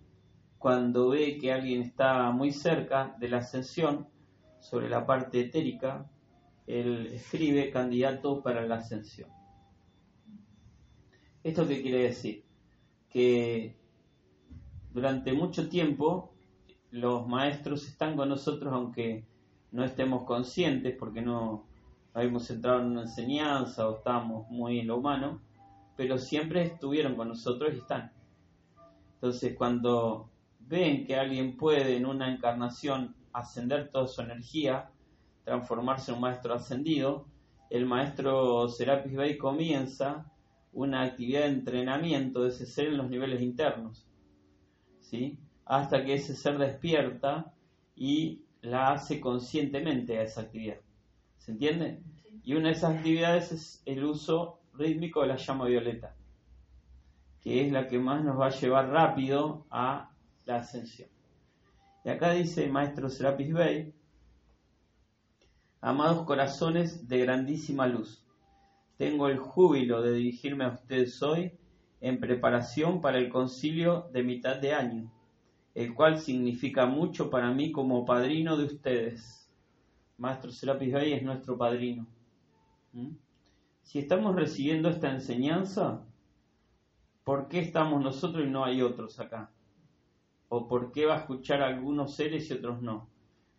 cuando 0.60 1.08
ve 1.08 1.38
que 1.38 1.54
alguien 1.54 1.80
está 1.80 2.30
muy 2.32 2.52
cerca 2.52 3.16
de 3.18 3.30
la 3.30 3.38
ascensión, 3.38 4.06
sobre 4.60 4.90
la 4.90 5.06
parte 5.06 5.40
etérica, 5.40 6.06
él 6.66 7.06
escribe 7.14 7.70
candidato 7.70 8.42
para 8.42 8.66
la 8.66 8.74
ascensión. 8.76 9.30
¿Esto 11.42 11.66
qué 11.66 11.80
quiere 11.80 12.02
decir? 12.02 12.44
Que 13.08 13.74
durante 14.92 15.32
mucho 15.32 15.70
tiempo 15.70 16.34
los 16.90 17.26
maestros 17.26 17.88
están 17.88 18.14
con 18.14 18.28
nosotros 18.28 18.70
aunque 18.70 19.24
no 19.72 19.82
estemos 19.82 20.24
conscientes 20.24 20.94
porque 20.98 21.22
no 21.22 21.64
habíamos 22.12 22.50
entrado 22.50 22.80
en 22.80 22.88
una 22.88 23.02
enseñanza 23.02 23.88
o 23.88 23.96
estamos 23.96 24.46
muy 24.50 24.80
en 24.80 24.88
lo 24.88 24.98
humano, 24.98 25.40
pero 25.96 26.18
siempre 26.18 26.64
estuvieron 26.64 27.16
con 27.16 27.28
nosotros 27.28 27.72
y 27.72 27.78
están. 27.78 28.12
Entonces 29.14 29.56
cuando 29.56 30.29
ven 30.70 31.04
que 31.04 31.16
alguien 31.16 31.56
puede 31.56 31.96
en 31.96 32.06
una 32.06 32.32
encarnación 32.32 33.16
ascender 33.32 33.90
toda 33.90 34.06
su 34.06 34.22
energía, 34.22 34.88
transformarse 35.44 36.12
en 36.12 36.14
un 36.14 36.20
maestro 36.22 36.54
ascendido, 36.54 37.26
el 37.70 37.86
maestro 37.86 38.68
Serapis 38.68 39.16
Bey 39.16 39.36
comienza 39.36 40.30
una 40.72 41.02
actividad 41.02 41.40
de 41.40 41.48
entrenamiento 41.48 42.44
de 42.44 42.50
ese 42.50 42.66
ser 42.66 42.86
en 42.86 42.98
los 42.98 43.10
niveles 43.10 43.42
internos, 43.42 44.06
¿sí? 45.00 45.38
hasta 45.64 46.04
que 46.04 46.14
ese 46.14 46.36
ser 46.36 46.56
despierta 46.56 47.52
y 47.96 48.44
la 48.62 48.92
hace 48.92 49.20
conscientemente 49.20 50.18
a 50.18 50.22
esa 50.22 50.42
actividad. 50.42 50.76
¿Se 51.38 51.50
entiende? 51.50 52.00
Y 52.44 52.54
una 52.54 52.68
de 52.68 52.74
esas 52.74 52.96
actividades 52.96 53.50
es 53.50 53.82
el 53.86 54.04
uso 54.04 54.60
rítmico 54.74 55.22
de 55.22 55.28
la 55.28 55.36
llama 55.36 55.64
violeta, 55.64 56.14
que 57.40 57.66
es 57.66 57.72
la 57.72 57.88
que 57.88 57.98
más 57.98 58.22
nos 58.22 58.38
va 58.38 58.46
a 58.46 58.50
llevar 58.50 58.88
rápido 58.90 59.66
a 59.70 60.09
la 60.50 60.60
ascensión. 60.60 61.08
Y 62.04 62.08
acá 62.08 62.32
dice 62.32 62.68
maestro 62.68 63.08
Serapis 63.08 63.52
Bey, 63.52 63.94
amados 65.80 66.24
corazones 66.24 67.08
de 67.08 67.18
grandísima 67.18 67.86
luz, 67.86 68.24
tengo 68.96 69.28
el 69.28 69.38
júbilo 69.38 70.02
de 70.02 70.12
dirigirme 70.12 70.64
a 70.64 70.72
ustedes 70.72 71.22
hoy 71.22 71.52
en 72.00 72.18
preparación 72.18 73.00
para 73.00 73.18
el 73.18 73.28
concilio 73.28 74.08
de 74.12 74.22
mitad 74.22 74.56
de 74.56 74.74
año, 74.74 75.12
el 75.74 75.94
cual 75.94 76.18
significa 76.18 76.86
mucho 76.86 77.30
para 77.30 77.52
mí 77.52 77.70
como 77.70 78.04
padrino 78.04 78.56
de 78.56 78.64
ustedes. 78.64 79.48
Maestro 80.18 80.50
Serapis 80.50 80.92
Bey 80.92 81.12
es 81.12 81.22
nuestro 81.22 81.56
padrino. 81.56 82.06
¿Mm? 82.92 83.12
Si 83.82 83.98
estamos 83.98 84.34
recibiendo 84.34 84.88
esta 84.88 85.10
enseñanza, 85.10 86.02
¿por 87.24 87.48
qué 87.48 87.60
estamos 87.60 88.02
nosotros 88.02 88.44
y 88.44 88.50
no 88.50 88.64
hay 88.64 88.82
otros 88.82 89.18
acá? 89.20 89.50
¿O 90.52 90.66
por 90.66 90.90
qué 90.90 91.06
va 91.06 91.14
a 91.14 91.18
escuchar 91.20 91.62
a 91.62 91.68
algunos 91.68 92.16
seres 92.16 92.50
y 92.50 92.54
otros 92.54 92.82
no? 92.82 93.08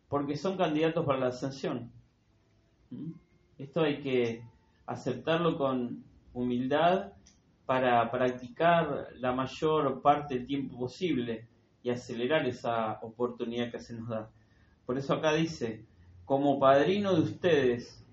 Porque 0.09 0.35
son 0.35 0.57
candidatos 0.57 1.05
para 1.05 1.19
la 1.19 1.27
ascensión. 1.27 1.89
¿Mm? 2.89 3.13
Esto 3.57 3.81
hay 3.81 4.01
que 4.01 4.43
aceptarlo 4.85 5.57
con 5.57 6.03
humildad 6.33 7.13
para 7.65 8.11
practicar 8.11 9.07
la 9.15 9.31
mayor 9.31 10.01
parte 10.01 10.35
del 10.35 10.45
tiempo 10.45 10.77
posible 10.77 11.47
y 11.81 11.91
acelerar 11.91 12.45
esa 12.45 12.99
oportunidad 13.01 13.71
que 13.71 13.79
se 13.79 13.93
nos 13.93 14.09
da. 14.09 14.29
Por 14.85 14.97
eso 14.97 15.13
acá 15.13 15.31
dice, 15.31 15.85
como 16.25 16.59
padrino 16.59 17.13
de 17.13 17.21
ustedes, 17.21 18.03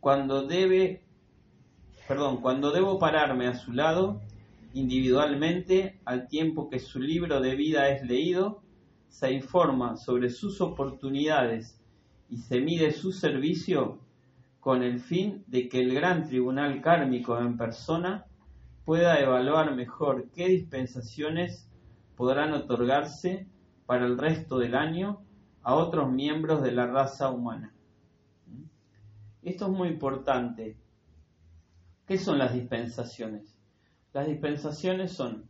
cuando 0.00 0.48
debe, 0.48 1.04
perdón, 2.08 2.40
cuando 2.40 2.72
debo 2.72 2.98
pararme 2.98 3.46
a 3.46 3.54
su 3.54 3.72
lado, 3.72 4.20
individualmente 4.74 6.00
al 6.04 6.28
tiempo 6.28 6.68
que 6.68 6.78
su 6.78 7.00
libro 7.00 7.40
de 7.40 7.56
vida 7.56 7.88
es 7.88 8.02
leído, 8.06 8.62
se 9.08 9.32
informa 9.32 9.96
sobre 9.96 10.30
sus 10.30 10.60
oportunidades 10.60 11.80
y 12.28 12.38
se 12.38 12.60
mide 12.60 12.92
su 12.92 13.12
servicio 13.12 13.98
con 14.60 14.82
el 14.82 15.00
fin 15.00 15.42
de 15.46 15.68
que 15.68 15.80
el 15.80 15.94
gran 15.94 16.26
tribunal 16.26 16.80
kármico 16.80 17.38
en 17.38 17.56
persona 17.56 18.26
pueda 18.84 19.18
evaluar 19.18 19.74
mejor 19.74 20.30
qué 20.30 20.48
dispensaciones 20.48 21.68
podrán 22.16 22.52
otorgarse 22.52 23.46
para 23.86 24.06
el 24.06 24.18
resto 24.18 24.58
del 24.58 24.76
año 24.76 25.22
a 25.62 25.74
otros 25.74 26.12
miembros 26.12 26.62
de 26.62 26.72
la 26.72 26.86
raza 26.86 27.30
humana. 27.30 27.74
Esto 29.42 29.66
es 29.66 29.72
muy 29.72 29.88
importante. 29.88 30.76
¿Qué 32.06 32.18
son 32.18 32.38
las 32.38 32.52
dispensaciones? 32.52 33.59
Las 34.12 34.26
dispensaciones 34.26 35.12
son 35.12 35.48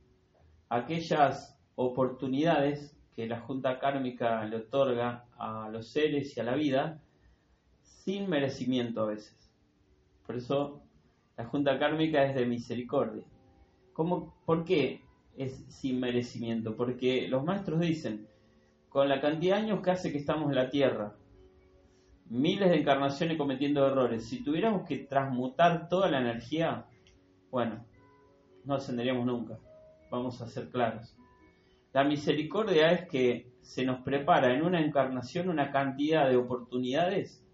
aquellas 0.69 1.59
oportunidades 1.77 2.95
que 3.15 3.27
la 3.27 3.41
junta 3.41 3.79
kármica 3.79 4.45
le 4.45 4.57
otorga 4.57 5.25
a 5.39 5.69
los 5.71 5.89
seres 5.89 6.37
y 6.37 6.41
a 6.41 6.45
la 6.45 6.55
vida 6.55 7.01
sin 7.83 8.29
merecimiento 8.29 9.03
a 9.03 9.07
veces. 9.07 9.51
Por 10.27 10.37
eso 10.37 10.83
la 11.39 11.47
junta 11.47 11.79
kármica 11.79 12.25
es 12.25 12.35
de 12.35 12.45
misericordia. 12.45 13.25
¿Cómo, 13.95 14.35
¿Por 14.45 14.65
qué 14.65 15.03
es 15.37 15.65
sin 15.69 15.99
merecimiento? 15.99 16.77
Porque 16.77 17.29
los 17.29 17.43
maestros 17.43 17.81
dicen, 17.81 18.29
con 18.91 19.09
la 19.09 19.21
cantidad 19.21 19.57
de 19.57 19.63
años 19.63 19.81
que 19.81 19.91
hace 19.91 20.13
que 20.13 20.19
estamos 20.19 20.51
en 20.51 20.57
la 20.57 20.69
Tierra, 20.69 21.15
miles 22.29 22.69
de 22.69 22.77
encarnaciones 22.77 23.39
cometiendo 23.39 23.87
errores, 23.87 24.27
si 24.27 24.45
tuviéramos 24.45 24.87
que 24.87 24.99
transmutar 24.99 25.89
toda 25.89 26.11
la 26.11 26.21
energía, 26.21 26.87
bueno, 27.51 27.85
no 28.65 28.75
ascenderíamos 28.75 29.27
nunca, 29.27 29.59
vamos 30.11 30.41
a 30.41 30.47
ser 30.47 30.71
claros. 30.71 31.17
La 31.93 32.05
misericordia 32.05 32.93
es 32.93 33.09
que 33.09 33.51
se 33.63 33.85
nos 33.85 34.03
prepara 34.03 34.55
en 34.55 34.63
una 34.63 34.81
encarnación 34.81 35.49
una 35.49 35.71
cantidad 35.71 36.29
de 36.29 36.37
oportunidades 36.37 37.45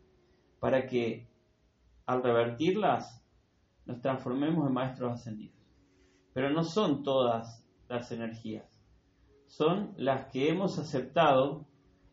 para 0.61 0.87
que 0.87 1.27
al 2.07 2.23
revertirlas 2.23 3.23
nos 3.85 4.01
transformemos 4.01 4.67
en 4.67 4.75
maestros 4.75 5.13
ascendidos. 5.13 5.57
Pero 6.33 6.51
no 6.51 6.65
son 6.65 7.03
todas 7.03 7.65
las 7.89 8.13
energías, 8.13 8.67
son 9.47 9.95
las 9.97 10.27
que 10.27 10.51
hemos 10.51 10.79
aceptado 10.79 11.65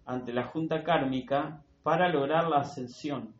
ante 0.05 0.33
la 0.33 0.45
junta 0.45 0.83
kármica 0.83 1.63
para 1.81 2.09
lograr 2.09 2.47
la 2.47 2.57
ascensión. 2.57 3.33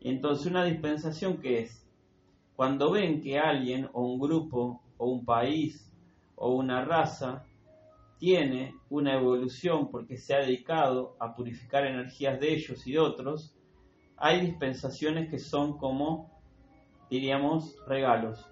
Entonces 0.00 0.46
una 0.46 0.64
dispensación 0.64 1.38
que 1.38 1.60
es, 1.60 1.81
cuando 2.62 2.92
ven 2.92 3.20
que 3.20 3.40
alguien 3.40 3.88
o 3.92 4.02
un 4.06 4.20
grupo 4.20 4.84
o 4.96 5.10
un 5.10 5.24
país 5.24 5.92
o 6.36 6.54
una 6.54 6.84
raza 6.84 7.44
tiene 8.18 8.76
una 8.88 9.14
evolución 9.14 9.90
porque 9.90 10.16
se 10.16 10.32
ha 10.32 10.38
dedicado 10.38 11.16
a 11.18 11.34
purificar 11.34 11.84
energías 11.84 12.38
de 12.38 12.54
ellos 12.54 12.86
y 12.86 12.92
de 12.92 13.00
otros, 13.00 13.52
hay 14.16 14.42
dispensaciones 14.46 15.28
que 15.28 15.40
son 15.40 15.76
como, 15.76 16.40
diríamos, 17.10 17.76
regalos. 17.88 18.48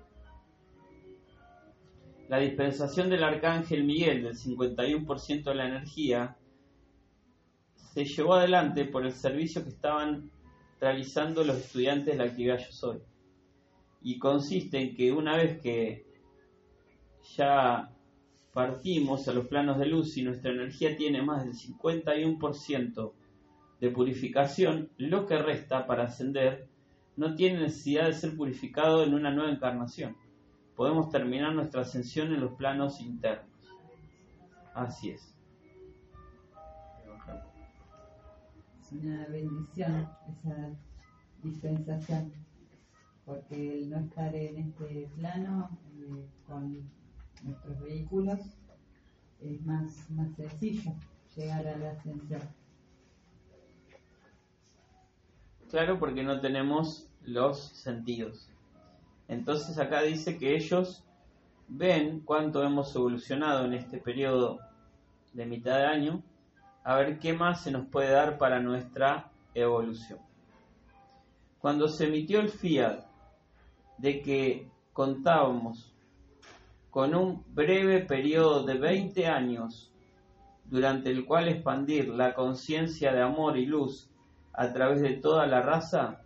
La 2.28 2.38
dispensación 2.38 3.11
del 3.11 3.22
arcángel 3.22 3.84
Miguel 3.84 4.24
del 4.24 4.34
51% 4.34 5.44
de 5.44 5.54
la 5.54 5.68
energía 5.68 6.36
se 7.76 8.04
llevó 8.04 8.34
adelante 8.34 8.86
por 8.86 9.06
el 9.06 9.12
servicio 9.12 9.62
que 9.62 9.68
estaban 9.68 10.32
realizando 10.80 11.44
los 11.44 11.58
estudiantes 11.58 12.06
de 12.06 12.16
la 12.16 12.24
actividad 12.24 12.58
Yo 12.58 12.72
Soy. 12.72 13.09
Y 14.03 14.18
consiste 14.18 14.78
en 14.78 14.94
que 14.94 15.12
una 15.12 15.36
vez 15.36 15.61
que 15.61 16.07
ya 17.36 17.90
partimos 18.53 19.28
a 19.28 19.32
los 19.32 19.46
planos 19.46 19.78
de 19.78 19.86
luz 19.86 20.16
y 20.16 20.22
nuestra 20.22 20.51
energía 20.51 20.96
tiene 20.96 21.22
más 21.22 21.44
del 21.44 21.55
51% 21.55 23.12
de 23.80 23.90
purificación, 23.90 24.90
lo 24.96 25.26
que 25.26 25.38
resta 25.38 25.86
para 25.86 26.05
ascender 26.05 26.68
no 27.16 27.34
tiene 27.34 27.61
necesidad 27.61 28.07
de 28.07 28.14
ser 28.14 28.36
purificado 28.36 29.05
en 29.05 29.14
una 29.14 29.30
nueva 29.30 29.53
encarnación. 29.53 30.16
Podemos 30.74 31.11
terminar 31.11 31.55
nuestra 31.55 31.82
ascensión 31.82 32.32
en 32.32 32.40
los 32.40 32.53
planos 32.53 33.01
internos. 33.01 33.51
Así 34.74 35.11
es. 35.11 35.34
Es 38.80 38.92
una 38.92 39.26
bendición 39.26 40.09
esa 40.28 40.70
dispensación, 41.42 42.32
porque 43.30 43.78
el 43.78 43.90
no 43.90 44.00
estar 44.00 44.34
en 44.34 44.58
este 44.58 45.08
plano 45.14 45.70
eh, 46.00 46.26
con 46.48 46.90
nuestros 47.44 47.80
vehículos 47.80 48.40
es 49.40 49.62
más, 49.64 50.10
más 50.10 50.34
sencillo 50.34 50.92
llegar 51.36 51.64
a 51.68 51.78
la 51.78 51.92
ascensión. 51.92 52.42
Claro, 55.70 56.00
porque 56.00 56.24
no 56.24 56.40
tenemos 56.40 57.08
los 57.24 57.60
sentidos. 57.60 58.50
Entonces 59.28 59.78
acá 59.78 60.02
dice 60.02 60.36
que 60.36 60.56
ellos 60.56 61.04
ven 61.68 62.22
cuánto 62.24 62.64
hemos 62.64 62.96
evolucionado 62.96 63.64
en 63.64 63.74
este 63.74 63.98
periodo 63.98 64.58
de 65.34 65.46
mitad 65.46 65.76
de 65.76 65.86
año, 65.86 66.22
a 66.82 66.96
ver 66.96 67.20
qué 67.20 67.32
más 67.32 67.62
se 67.62 67.70
nos 67.70 67.86
puede 67.86 68.10
dar 68.10 68.38
para 68.38 68.58
nuestra 68.58 69.30
evolución. 69.54 70.18
Cuando 71.60 71.86
se 71.86 72.08
emitió 72.08 72.40
el 72.40 72.48
fiat 72.48 73.09
de 74.01 74.22
que 74.22 74.68
contábamos 74.92 75.94
con 76.90 77.14
un 77.14 77.44
breve 77.55 78.01
periodo 78.01 78.64
de 78.64 78.78
20 78.78 79.26
años 79.26 79.92
durante 80.64 81.11
el 81.11 81.24
cual 81.24 81.48
expandir 81.48 82.09
la 82.09 82.34
conciencia 82.34 83.12
de 83.12 83.22
amor 83.22 83.59
y 83.59 83.66
luz 83.66 84.09
a 84.53 84.72
través 84.72 85.01
de 85.03 85.14
toda 85.14 85.46
la 85.46 85.62
raza, 85.62 86.22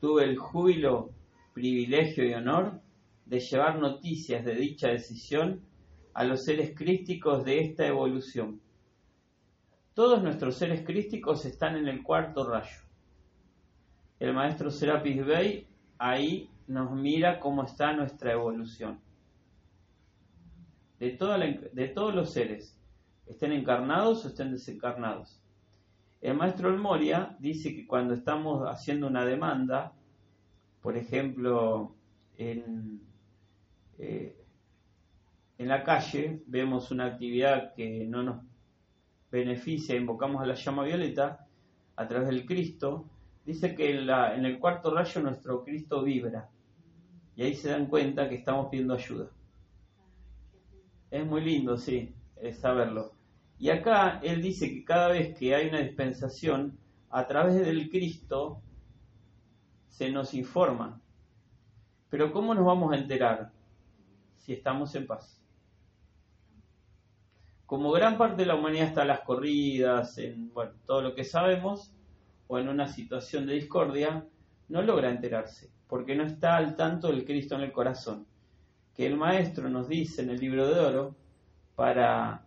tuve 0.00 0.24
el 0.24 0.36
júbilo, 0.38 1.10
privilegio 1.54 2.24
y 2.24 2.34
honor 2.34 2.80
de 3.26 3.40
llevar 3.40 3.78
noticias 3.78 4.44
de 4.44 4.54
dicha 4.54 4.88
decisión 4.88 5.60
a 6.14 6.24
los 6.24 6.44
seres 6.44 6.74
crísticos 6.74 7.44
de 7.44 7.60
esta 7.60 7.86
evolución. 7.86 8.60
Todos 9.94 10.22
nuestros 10.22 10.56
seres 10.56 10.84
crísticos 10.86 11.44
están 11.44 11.76
en 11.76 11.88
el 11.88 12.02
cuarto 12.02 12.48
rayo. 12.48 12.80
El 14.20 14.32
maestro 14.32 14.70
Serapis 14.70 15.24
Bey 15.24 15.66
ahí 15.98 16.48
nos 16.68 16.92
mira 16.92 17.40
cómo 17.40 17.64
está 17.64 17.92
nuestra 17.94 18.32
evolución. 18.32 19.00
De, 21.00 21.10
de 21.72 21.88
todos 21.88 22.14
los 22.14 22.30
seres, 22.30 22.78
estén 23.26 23.52
encarnados 23.52 24.24
o 24.24 24.28
estén 24.28 24.52
desencarnados. 24.52 25.40
El 26.20 26.36
maestro 26.36 26.68
El 26.68 26.78
Moria 26.78 27.36
dice 27.38 27.74
que 27.74 27.86
cuando 27.86 28.14
estamos 28.14 28.68
haciendo 28.68 29.06
una 29.06 29.24
demanda, 29.24 29.92
por 30.82 30.96
ejemplo, 30.96 31.94
en, 32.36 33.00
eh, 33.98 34.36
en 35.56 35.68
la 35.68 35.84
calle 35.84 36.42
vemos 36.46 36.90
una 36.90 37.06
actividad 37.06 37.74
que 37.74 38.04
no 38.06 38.22
nos 38.22 38.42
beneficia, 39.30 39.96
invocamos 39.96 40.42
a 40.42 40.46
la 40.46 40.54
llama 40.54 40.84
violeta 40.84 41.46
a 41.96 42.08
través 42.08 42.28
del 42.28 42.44
Cristo, 42.44 43.06
dice 43.46 43.74
que 43.74 43.90
en, 43.90 44.06
la, 44.06 44.34
en 44.34 44.44
el 44.44 44.58
cuarto 44.58 44.92
rayo 44.92 45.22
nuestro 45.22 45.64
Cristo 45.64 46.02
vibra 46.02 46.50
y 47.38 47.44
ahí 47.44 47.54
se 47.54 47.70
dan 47.70 47.86
cuenta 47.86 48.28
que 48.28 48.34
estamos 48.34 48.66
pidiendo 48.68 48.94
ayuda. 48.94 49.30
Es 51.08 51.24
muy 51.24 51.40
lindo, 51.40 51.76
sí, 51.76 52.12
saberlo. 52.60 53.12
Y 53.60 53.70
acá 53.70 54.18
él 54.24 54.42
dice 54.42 54.68
que 54.68 54.84
cada 54.84 55.10
vez 55.10 55.38
que 55.38 55.54
hay 55.54 55.68
una 55.68 55.78
dispensación, 55.78 56.76
a 57.10 57.28
través 57.28 57.54
del 57.54 57.88
Cristo 57.90 58.60
se 59.88 60.10
nos 60.10 60.34
informa. 60.34 61.00
Pero 62.10 62.32
¿cómo 62.32 62.54
nos 62.54 62.66
vamos 62.66 62.92
a 62.92 62.96
enterar 62.96 63.52
si 64.38 64.52
estamos 64.52 64.92
en 64.96 65.06
paz? 65.06 65.40
Como 67.66 67.92
gran 67.92 68.18
parte 68.18 68.42
de 68.42 68.46
la 68.46 68.56
humanidad 68.56 68.88
está 68.88 69.02
a 69.02 69.04
las 69.04 69.20
corridas, 69.20 70.18
en 70.18 70.52
bueno, 70.52 70.72
todo 70.84 71.02
lo 71.02 71.14
que 71.14 71.22
sabemos, 71.22 71.94
o 72.48 72.58
en 72.58 72.68
una 72.68 72.88
situación 72.88 73.46
de 73.46 73.54
discordia, 73.54 74.26
no 74.68 74.82
logra 74.82 75.08
enterarse, 75.08 75.70
porque 75.88 76.14
no 76.14 76.24
está 76.24 76.56
al 76.56 76.76
tanto 76.76 77.08
del 77.08 77.24
Cristo 77.24 77.54
en 77.54 77.62
el 77.62 77.72
corazón. 77.72 78.26
Que 78.94 79.06
el 79.06 79.16
Maestro 79.16 79.68
nos 79.68 79.88
dice 79.88 80.22
en 80.22 80.30
el 80.30 80.38
libro 80.38 80.66
de 80.68 80.80
oro, 80.80 81.16
para 81.74 82.44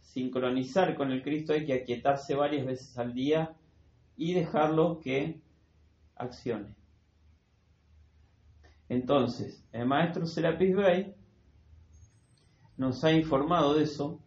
sincronizar 0.00 0.94
con 0.94 1.10
el 1.10 1.22
Cristo 1.22 1.52
hay 1.52 1.66
que 1.66 1.74
aquietarse 1.74 2.34
varias 2.34 2.66
veces 2.66 2.96
al 2.98 3.12
día 3.12 3.54
y 4.16 4.32
dejarlo 4.32 5.00
que 5.00 5.40
accione. 6.14 6.74
Entonces, 8.88 9.64
el 9.72 9.86
maestro 9.86 10.26
Serapis 10.26 10.74
Bey 10.74 11.14
nos 12.76 13.02
ha 13.04 13.12
informado 13.12 13.74
de 13.74 13.84
eso. 13.84 14.20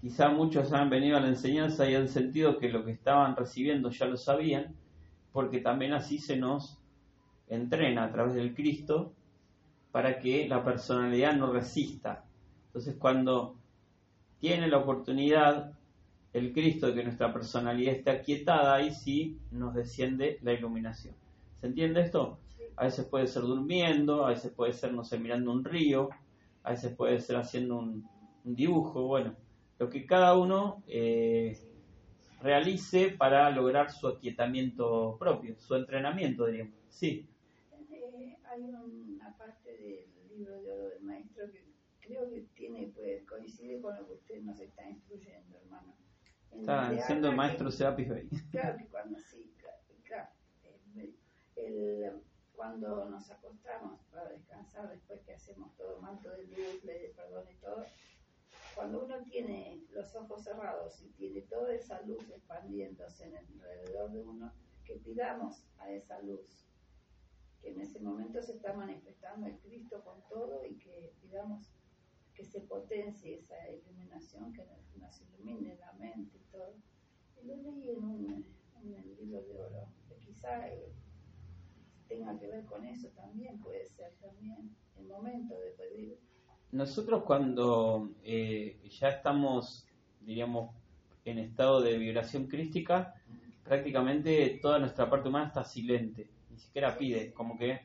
Quizá 0.00 0.30
muchos 0.30 0.72
han 0.72 0.90
venido 0.90 1.16
a 1.16 1.20
la 1.20 1.28
enseñanza 1.28 1.88
y 1.88 1.94
han 1.94 2.08
sentido 2.08 2.58
que 2.58 2.68
lo 2.68 2.84
que 2.84 2.92
estaban 2.92 3.36
recibiendo 3.36 3.90
ya 3.90 4.06
lo 4.06 4.16
sabían, 4.16 4.74
porque 5.36 5.60
también 5.60 5.92
así 5.92 6.16
se 6.16 6.38
nos 6.38 6.78
entrena 7.46 8.04
a 8.04 8.10
través 8.10 8.32
del 8.32 8.54
Cristo 8.54 9.12
para 9.92 10.18
que 10.18 10.48
la 10.48 10.64
personalidad 10.64 11.36
no 11.36 11.52
resista. 11.52 12.24
Entonces, 12.68 12.96
cuando 12.98 13.54
tiene 14.40 14.66
la 14.66 14.78
oportunidad 14.78 15.74
el 16.32 16.54
Cristo 16.54 16.86
de 16.86 16.94
que 16.94 17.04
nuestra 17.04 17.34
personalidad 17.34 17.96
esté 17.96 18.12
aquietada, 18.12 18.76
ahí 18.76 18.90
sí 18.92 19.36
nos 19.50 19.74
desciende 19.74 20.38
la 20.40 20.54
iluminación. 20.54 21.14
¿Se 21.60 21.66
entiende 21.66 22.00
esto? 22.00 22.38
A 22.74 22.84
veces 22.84 23.04
puede 23.04 23.26
ser 23.26 23.42
durmiendo, 23.42 24.24
a 24.24 24.30
veces 24.30 24.50
puede 24.52 24.72
ser, 24.72 24.94
no 24.94 25.04
sé, 25.04 25.18
mirando 25.18 25.52
un 25.52 25.64
río, 25.64 26.08
a 26.62 26.70
veces 26.70 26.96
puede 26.96 27.20
ser 27.20 27.36
haciendo 27.36 27.76
un, 27.76 28.08
dibujo, 28.42 29.02
bueno, 29.02 29.34
lo 29.78 29.90
que 29.90 30.06
cada 30.06 30.34
uno 30.34 30.82
eh, 30.86 31.58
realice 32.40 33.10
para 33.10 33.50
lograr 33.50 33.90
su 33.90 34.06
aquietamiento 34.08 35.16
propio, 35.18 35.56
su 35.58 35.74
entrenamiento, 35.74 36.46
diríamos. 36.46 36.74
Sí. 36.90 37.26
Eh, 37.90 38.36
hay 38.44 38.62
una 38.62 39.36
parte 39.36 39.70
del 39.76 40.28
libro 40.36 40.60
de 40.62 40.70
oro 40.72 40.88
del 40.90 41.02
maestro 41.02 41.50
que 41.50 41.64
creo 42.00 42.30
que 42.30 42.42
tiene, 42.54 42.92
pues, 42.94 43.24
coincide 43.26 43.80
con 43.80 43.96
lo 43.96 44.06
que 44.06 44.12
usted 44.14 44.42
nos 44.42 44.60
está 44.60 44.88
instruyendo, 44.88 45.58
hermano. 45.58 45.94
En 46.52 46.60
Está 46.60 46.88
siendo 47.06 47.28
habla 47.28 47.36
maestro 47.36 47.70
Serapis 47.70 48.08
Bey. 48.08 48.28
Claro 48.50 48.78
que 48.78 48.86
cuando 48.86 49.18
sí, 49.18 49.52
claro, 50.04 50.28
el- 50.94 51.14
el- 51.56 52.12
cuando 52.54 53.04
nos 53.10 53.30
acostamos 53.30 54.00
para 54.10 54.30
descansar 54.30 54.88
después 54.90 55.20
que 55.26 55.34
hacemos 55.34 55.76
todo 55.76 56.00
manto 56.00 56.30
de 56.30 56.44
luz, 56.46 56.82
ley 56.84 57.00
de 57.02 57.08
perdón 57.08 57.44
y 57.50 57.54
todo, 57.56 57.84
cuando 58.76 59.06
uno 59.06 59.22
tiene 59.24 59.80
los 59.88 60.14
ojos 60.14 60.44
cerrados 60.44 61.00
y 61.00 61.08
tiene 61.12 61.40
toda 61.40 61.72
esa 61.72 62.02
luz 62.02 62.28
expandiéndose 62.28 63.24
en 63.24 63.34
alrededor 63.38 64.12
de 64.12 64.20
uno, 64.20 64.52
que 64.84 64.96
pidamos 64.96 65.64
a 65.78 65.90
esa 65.90 66.20
luz, 66.20 66.68
que 67.62 67.70
en 67.70 67.80
ese 67.80 67.98
momento 68.00 68.42
se 68.42 68.52
está 68.52 68.74
manifestando 68.74 69.46
el 69.46 69.58
Cristo 69.60 70.04
con 70.04 70.22
todo 70.28 70.62
y 70.66 70.76
que 70.76 71.14
pidamos 71.22 71.72
que 72.34 72.44
se 72.44 72.60
potencie 72.60 73.38
esa 73.38 73.56
iluminación, 73.70 74.52
que 74.52 74.66
nos, 74.98 75.22
ilumine 75.22 75.76
la 75.76 75.94
mente 75.94 76.36
y 76.36 76.52
todo. 76.52 76.74
Y 77.42 77.46
lo 77.46 77.56
leí 77.56 77.90
en, 77.92 78.04
un, 78.04 78.44
en 78.74 79.16
libro 79.16 79.40
de 79.40 79.58
oro, 79.58 79.88
que 80.06 80.16
quizá 80.18 80.68
eh, 80.68 80.92
tenga 82.08 82.38
que 82.38 82.46
ver 82.46 82.66
con 82.66 82.84
eso 82.84 83.08
también, 83.12 83.58
puede 83.58 83.86
ser 83.86 84.12
también 84.20 84.76
el 84.98 85.06
momento 85.06 85.58
de 85.58 85.70
pedir. 85.70 86.35
Nosotros 86.72 87.22
cuando 87.24 88.10
eh, 88.22 88.78
ya 89.00 89.08
estamos, 89.08 89.86
diríamos, 90.20 90.74
en 91.24 91.38
estado 91.38 91.80
de 91.80 91.96
vibración 91.98 92.46
crística, 92.46 93.14
prácticamente 93.64 94.58
toda 94.60 94.78
nuestra 94.78 95.08
parte 95.08 95.28
humana 95.28 95.46
está 95.46 95.64
silente, 95.64 96.28
ni 96.50 96.58
siquiera 96.58 96.96
pide, 96.96 97.32
como 97.32 97.58
que 97.58 97.80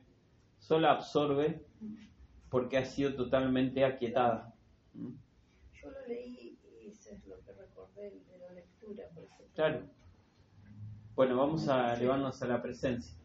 solo 0.60 0.90
absorbe 0.90 1.66
porque 2.50 2.78
ha 2.78 2.86
sido 2.86 3.16
totalmente 3.16 3.84
aquietada. 3.84 4.54
Yo 4.94 5.90
lo 5.90 6.08
leí 6.08 6.60
y 6.82 6.90
eso 6.90 7.12
es 7.12 7.26
lo 7.26 7.42
que 7.44 7.54
recordé 7.54 8.12
de 8.12 8.38
la 8.38 8.52
lectura, 8.52 9.06
por 9.14 9.24
eso. 9.24 9.44
Claro. 9.56 9.82
Bueno, 11.16 11.38
vamos 11.38 11.68
a 11.68 11.96
elevarnos 11.96 12.42
a 12.42 12.48
la 12.48 12.62
presencia. 12.62 13.16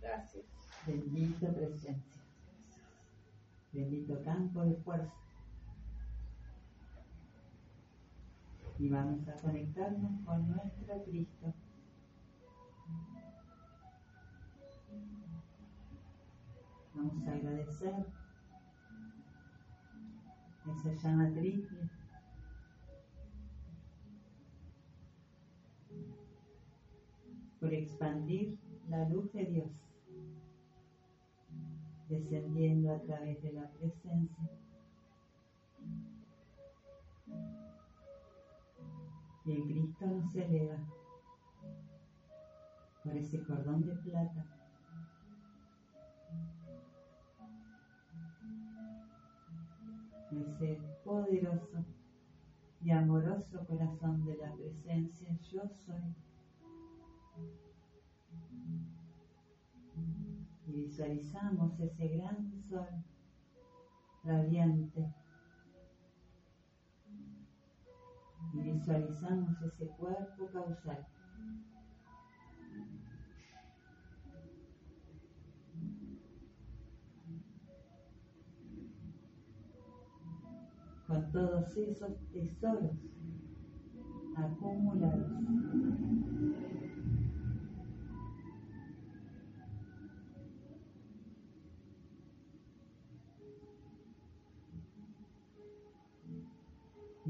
Gracias. 0.00 0.44
Bendito 0.86 1.52
presencia. 1.52 2.17
Bendito 3.78 4.20
campo 4.24 4.64
de 4.64 4.74
fuerza. 4.74 5.14
Y 8.76 8.88
vamos 8.88 9.28
a 9.28 9.36
conectarnos 9.36 10.20
con 10.24 10.48
nuestro 10.48 11.04
Cristo. 11.04 11.54
Vamos 16.92 17.28
a 17.28 17.32
agradecer 17.32 18.06
esa 20.66 20.92
llama 20.94 21.30
triple. 21.30 21.88
por 27.60 27.74
expandir 27.74 28.56
la 28.88 29.08
luz 29.08 29.32
de 29.32 29.44
Dios, 29.44 29.87
descendiendo 32.08 32.94
a 32.94 33.00
través 33.00 33.42
de 33.42 33.52
la 33.52 33.68
presencia. 33.70 34.50
Y 39.44 39.52
el 39.52 39.62
Cristo 39.64 40.06
nos 40.06 40.34
eleva 40.34 40.76
por 43.02 43.16
ese 43.16 43.42
cordón 43.42 43.86
de 43.86 43.94
plata. 43.96 44.44
Ese 50.30 50.78
poderoso 51.04 51.84
y 52.82 52.90
amoroso 52.90 53.66
corazón 53.66 54.24
de 54.24 54.36
la 54.36 54.52
presencia, 54.52 55.36
yo 55.50 55.62
soy. 55.86 56.14
Y 60.68 60.72
visualizamos 60.72 61.80
ese 61.80 62.08
gran 62.08 62.52
sol 62.68 62.86
radiante. 64.22 65.14
Y 68.52 68.60
visualizamos 68.60 69.62
ese 69.62 69.86
cuerpo 69.96 70.46
causal. 70.52 71.06
Con 81.06 81.32
todos 81.32 81.76
esos 81.78 82.12
tesoros 82.30 82.98
acumulados. 84.36 86.07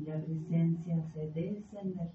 La 0.08 0.24
presencia 0.24 0.96
hace 0.96 1.30
descender. 1.32 2.10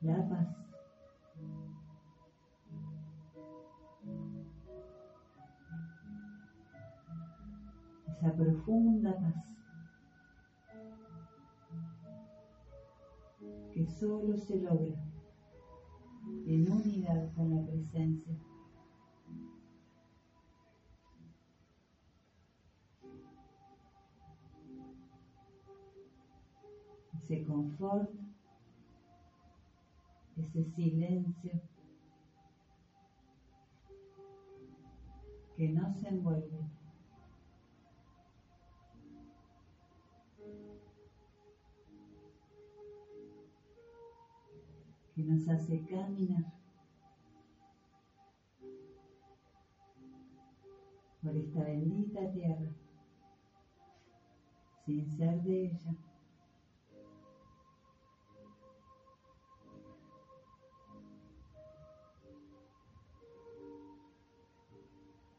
La 0.00 0.28
paz. 0.30 0.56
Esa 8.08 8.34
profunda 8.34 9.14
paz 9.18 9.44
que 13.74 13.86
solo 13.86 14.36
se 14.38 14.56
logra 14.56 15.04
en 16.46 16.72
unidad 16.72 17.30
con 17.34 17.50
la 17.50 17.62
presencia. 17.66 18.49
Ese 27.30 27.44
confort, 27.44 28.10
ese 30.36 30.64
silencio 30.64 31.52
que 35.56 35.68
nos 35.68 36.02
envuelve. 36.02 36.58
que 45.14 45.22
nos 45.24 45.48
hace 45.48 45.84
caminar 45.86 46.52
por 51.22 51.36
esta 51.36 51.62
bendita 51.62 52.32
tierra 52.32 52.70
sin 54.86 55.06
ser 55.06 55.42
de 55.42 55.66
ella. 55.66 56.09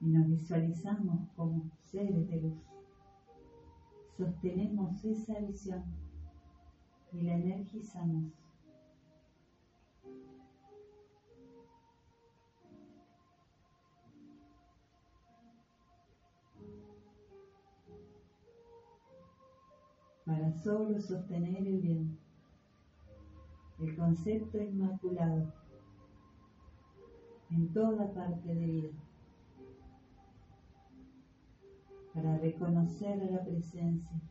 Y 0.01 0.07
nos 0.07 0.27
visualizamos 0.27 1.29
como 1.35 1.69
seres 1.83 2.27
de 2.27 2.41
luz. 2.41 2.57
Sostenemos 4.17 5.03
esa 5.05 5.39
visión 5.39 5.83
y 7.13 7.21
la 7.21 7.35
energizamos. 7.35 8.33
Para 20.25 20.51
solo 20.53 20.99
sostener 20.99 21.67
el 21.67 21.79
bien, 21.79 22.17
el 23.79 23.95
concepto 23.95 24.61
inmaculado 24.61 25.51
en 27.49 27.73
toda 27.73 28.13
parte 28.13 28.55
de 28.55 28.65
vida. 28.65 29.10
Para 32.13 32.37
reconocer 32.37 33.17
la 33.31 33.43
presencia, 33.43 34.21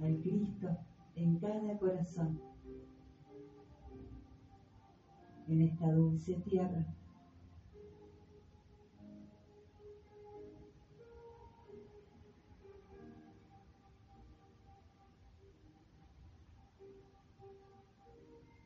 al 0.00 0.20
Cristo 0.20 0.76
en 1.14 1.38
cada 1.38 1.78
corazón, 1.78 2.40
en 5.46 5.62
esta 5.62 5.92
dulce 5.92 6.34
tierra. 6.40 6.84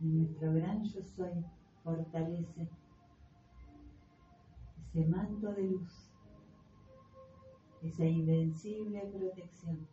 Y 0.01 0.07
nuestro 0.07 0.55
gran 0.55 0.85
yo 0.85 1.03
soy 1.03 1.45
fortalece 1.83 2.69
ese 4.99 5.07
manto 5.07 5.53
de 5.53 5.63
luz, 5.63 6.11
esa 7.83 8.05
invencible 8.05 9.01
protección. 9.07 9.87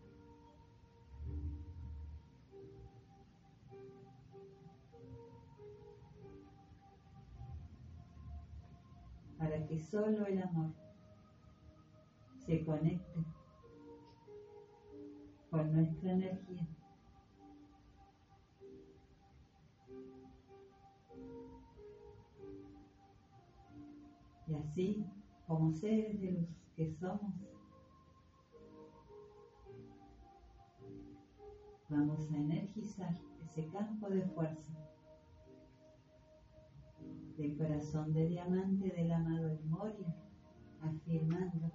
para 9.37 9.67
que 9.67 9.77
solo 9.77 10.25
el 10.25 10.41
amor 10.41 10.71
se 12.47 12.65
conecte 12.65 13.25
con 15.51 15.71
nuestra 15.71 16.13
energía. 16.13 16.74
Y 24.47 24.55
así, 24.55 25.05
como 25.47 25.73
seres 25.73 26.19
de 26.21 26.31
luz 26.31 26.49
que 26.75 26.91
somos, 26.91 27.33
vamos 31.89 32.31
a 32.31 32.37
energizar 32.37 33.15
ese 33.43 33.67
campo 33.67 34.09
de 34.09 34.21
fuerza 34.21 34.73
del 37.37 37.57
corazón 37.57 38.13
de 38.13 38.27
diamante 38.27 38.89
del 38.89 39.11
amado 39.11 39.51
El 39.51 39.65
Moria, 39.65 40.15
afirmando 40.81 41.71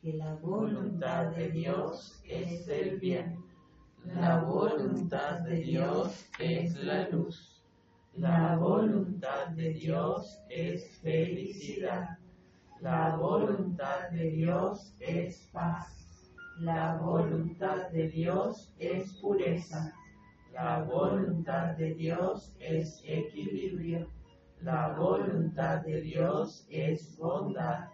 que 0.00 0.12
la 0.14 0.34
voluntad 0.36 1.34
de 1.34 1.50
Dios 1.50 2.20
es 2.24 2.68
el 2.68 3.00
bien, 3.00 3.44
la 4.04 4.44
voluntad 4.44 5.40
de 5.40 5.56
Dios 5.56 6.28
es 6.38 6.76
la 6.84 7.08
luz, 7.08 7.55
la 8.18 8.56
voluntad 8.56 9.48
de 9.48 9.74
Dios 9.74 10.42
es 10.48 10.98
felicidad, 11.02 12.18
la 12.80 13.16
voluntad 13.16 14.08
de 14.10 14.30
Dios 14.30 14.94
es 15.00 15.48
paz, 15.52 16.32
la 16.60 16.96
voluntad 16.96 17.90
de 17.90 18.08
Dios 18.08 18.72
es 18.78 19.12
pureza, 19.14 19.92
la 20.54 20.82
voluntad 20.84 21.76
de 21.76 21.94
Dios 21.94 22.54
es 22.58 23.02
equilibrio, 23.04 24.08
la 24.62 24.94
voluntad 24.96 25.82
de 25.82 26.00
Dios 26.00 26.66
es 26.70 27.16
bondad. 27.18 27.88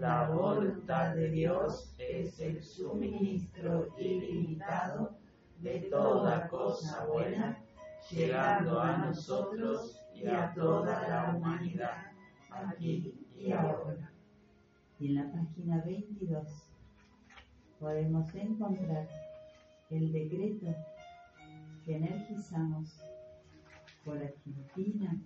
La 0.00 0.30
voluntad 0.30 1.16
de 1.16 1.28
Dios 1.28 1.92
es 1.98 2.38
el 2.38 2.62
suministro 2.62 3.88
ilimitado 3.98 5.18
de 5.58 5.80
toda 5.90 6.46
cosa 6.48 7.04
buena, 7.06 7.60
llegando 8.10 8.80
a 8.80 8.96
nosotros 8.98 10.00
y 10.14 10.26
a 10.26 10.52
toda 10.54 11.08
la 11.08 11.36
humanidad, 11.36 12.12
aquí 12.50 13.14
y 13.36 13.52
ahora. 13.52 14.12
Y 14.98 15.08
en 15.08 15.14
la 15.16 15.32
página 15.32 15.82
22 15.84 16.48
podemos 17.78 18.34
encontrar 18.34 19.08
el 19.90 20.12
decreto 20.12 20.74
que 21.84 21.96
energizamos 21.96 23.00
por 24.04 24.18
Argentina, 24.18 25.20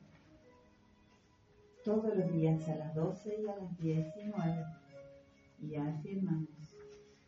todos 1.85 2.17
los 2.17 2.33
días 2.33 2.69
a 2.69 2.77
las 2.77 2.95
12 2.95 3.43
y 3.43 3.49
a 3.49 3.57
las 3.57 3.79
19 3.79 4.65
y 5.63 5.77
afirmamos 5.77 6.77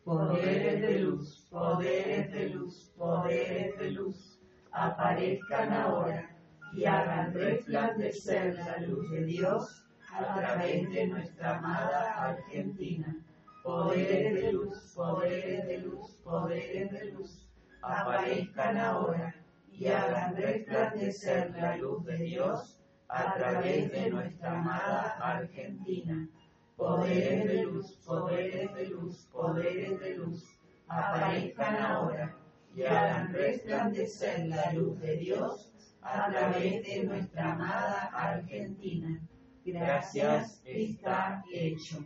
poderes 0.03 0.81
de 0.81 0.99
luz, 0.99 1.47
poderes 1.49 2.31
de 2.31 2.49
luz, 2.49 2.93
poderes 2.97 3.77
de 3.77 3.91
luz, 3.91 4.34
aparezcan 4.75 5.71
ahora 5.71 6.29
y 6.73 6.83
hagan 6.83 7.33
resplandecer 7.33 8.55
la 8.55 8.77
luz 8.85 9.09
de 9.09 9.23
Dios 9.23 9.85
a 10.11 10.35
través 10.35 10.89
de 10.91 11.07
nuestra 11.07 11.57
amada 11.57 12.13
Argentina. 12.29 13.15
Poderes 13.63 14.35
de 14.35 14.51
luz, 14.51 14.93
poderes 14.93 15.65
de 15.65 15.77
luz, 15.79 16.11
poderes 16.23 16.91
de 16.91 17.11
luz, 17.11 17.47
aparezcan 17.81 18.77
ahora 18.77 19.33
y 19.71 19.87
hagan 19.87 20.35
resplandecer 20.35 21.51
la 21.55 21.77
luz 21.77 22.05
de 22.05 22.17
Dios 22.17 22.79
a 23.07 23.33
través 23.33 23.91
de 23.91 24.09
nuestra 24.09 24.59
amada 24.59 25.17
Argentina. 25.21 26.27
Poderes 26.75 27.47
de 27.47 27.63
luz, 27.63 27.97
poderes 28.05 28.75
de 28.75 28.87
luz, 28.87 29.25
poderes 29.31 29.99
de 30.01 30.15
luz, 30.17 30.43
aparezcan 30.87 31.77
ahora 31.77 32.35
y 32.75 32.83
hagan 32.83 33.33
resplandecer 33.33 34.47
la 34.47 34.73
luz 34.73 34.99
de 34.99 35.17
Dios 35.17 35.71
a 36.01 36.29
través 36.29 36.85
de 36.85 37.03
nuestra 37.05 37.53
amada 37.53 38.09
Argentina. 38.13 39.19
Gracias 39.65 40.61
está 40.65 41.43
hecho. 41.51 42.03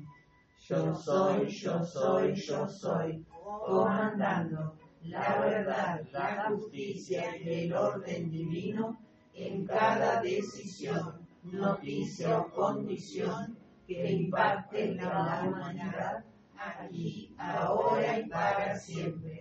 Yo 0.67 0.93
soy, 0.93 1.47
yo 1.47 1.83
soy, 1.83 2.35
yo 2.35 2.69
soy, 2.69 3.25
comandando 3.65 4.75
la 5.03 5.39
verdad, 5.39 6.01
la 6.11 6.49
justicia 6.49 7.37
y 7.37 7.65
el 7.65 7.73
orden 7.73 8.29
divino 8.29 8.99
en 9.33 9.65
cada 9.65 10.21
decisión, 10.21 11.27
noticia 11.43 12.39
o 12.39 12.51
condición 12.51 13.57
que 13.87 14.11
impacte 14.11 14.91
en 14.91 14.97
la 14.97 15.43
humanidad, 15.47 16.25
aquí, 16.55 17.33
ahora 17.37 18.19
y 18.19 18.29
para 18.29 18.77
siempre. 18.77 19.38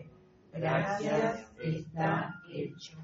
Gracias 0.59 1.47
está 1.62 2.43
hecho. 2.52 2.98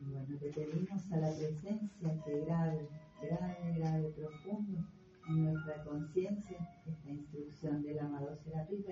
Bueno, 0.00 0.38
te 0.40 0.50
pedimos 0.50 1.12
a 1.12 1.16
la 1.18 1.28
presencia 1.28 2.22
que 2.24 2.40
grave, 2.40 2.88
grave, 3.20 3.74
grave, 3.76 4.08
profundo 4.16 4.80
en 5.28 5.44
nuestra 5.44 5.84
conciencia 5.84 6.58
esta 6.86 7.10
instrucción 7.10 7.82
del 7.82 7.98
amado 8.00 8.34
Serapis 8.36 8.84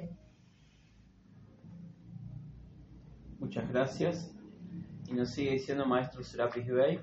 Muchas 3.38 3.68
gracias. 3.70 4.34
Y 5.08 5.14
nos 5.14 5.30
sigue 5.30 5.52
diciendo 5.52 5.86
Maestro 5.86 6.22
Serapis 6.22 6.66
Bey. 6.66 7.00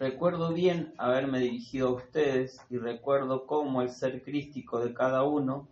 Recuerdo 0.00 0.52
bien 0.52 0.92
haberme 0.98 1.38
dirigido 1.38 1.88
a 1.88 1.92
ustedes 1.92 2.60
y 2.68 2.78
recuerdo 2.78 3.46
cómo 3.46 3.80
el 3.80 3.90
ser 3.90 4.22
crístico 4.22 4.80
de 4.80 4.92
cada 4.92 5.22
uno 5.22 5.68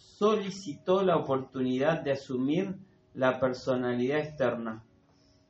solicitó 0.00 1.02
la 1.02 1.16
oportunidad 1.16 2.00
de 2.00 2.12
asumir 2.12 2.76
la 3.14 3.38
personalidad 3.38 4.20
externa 4.20 4.82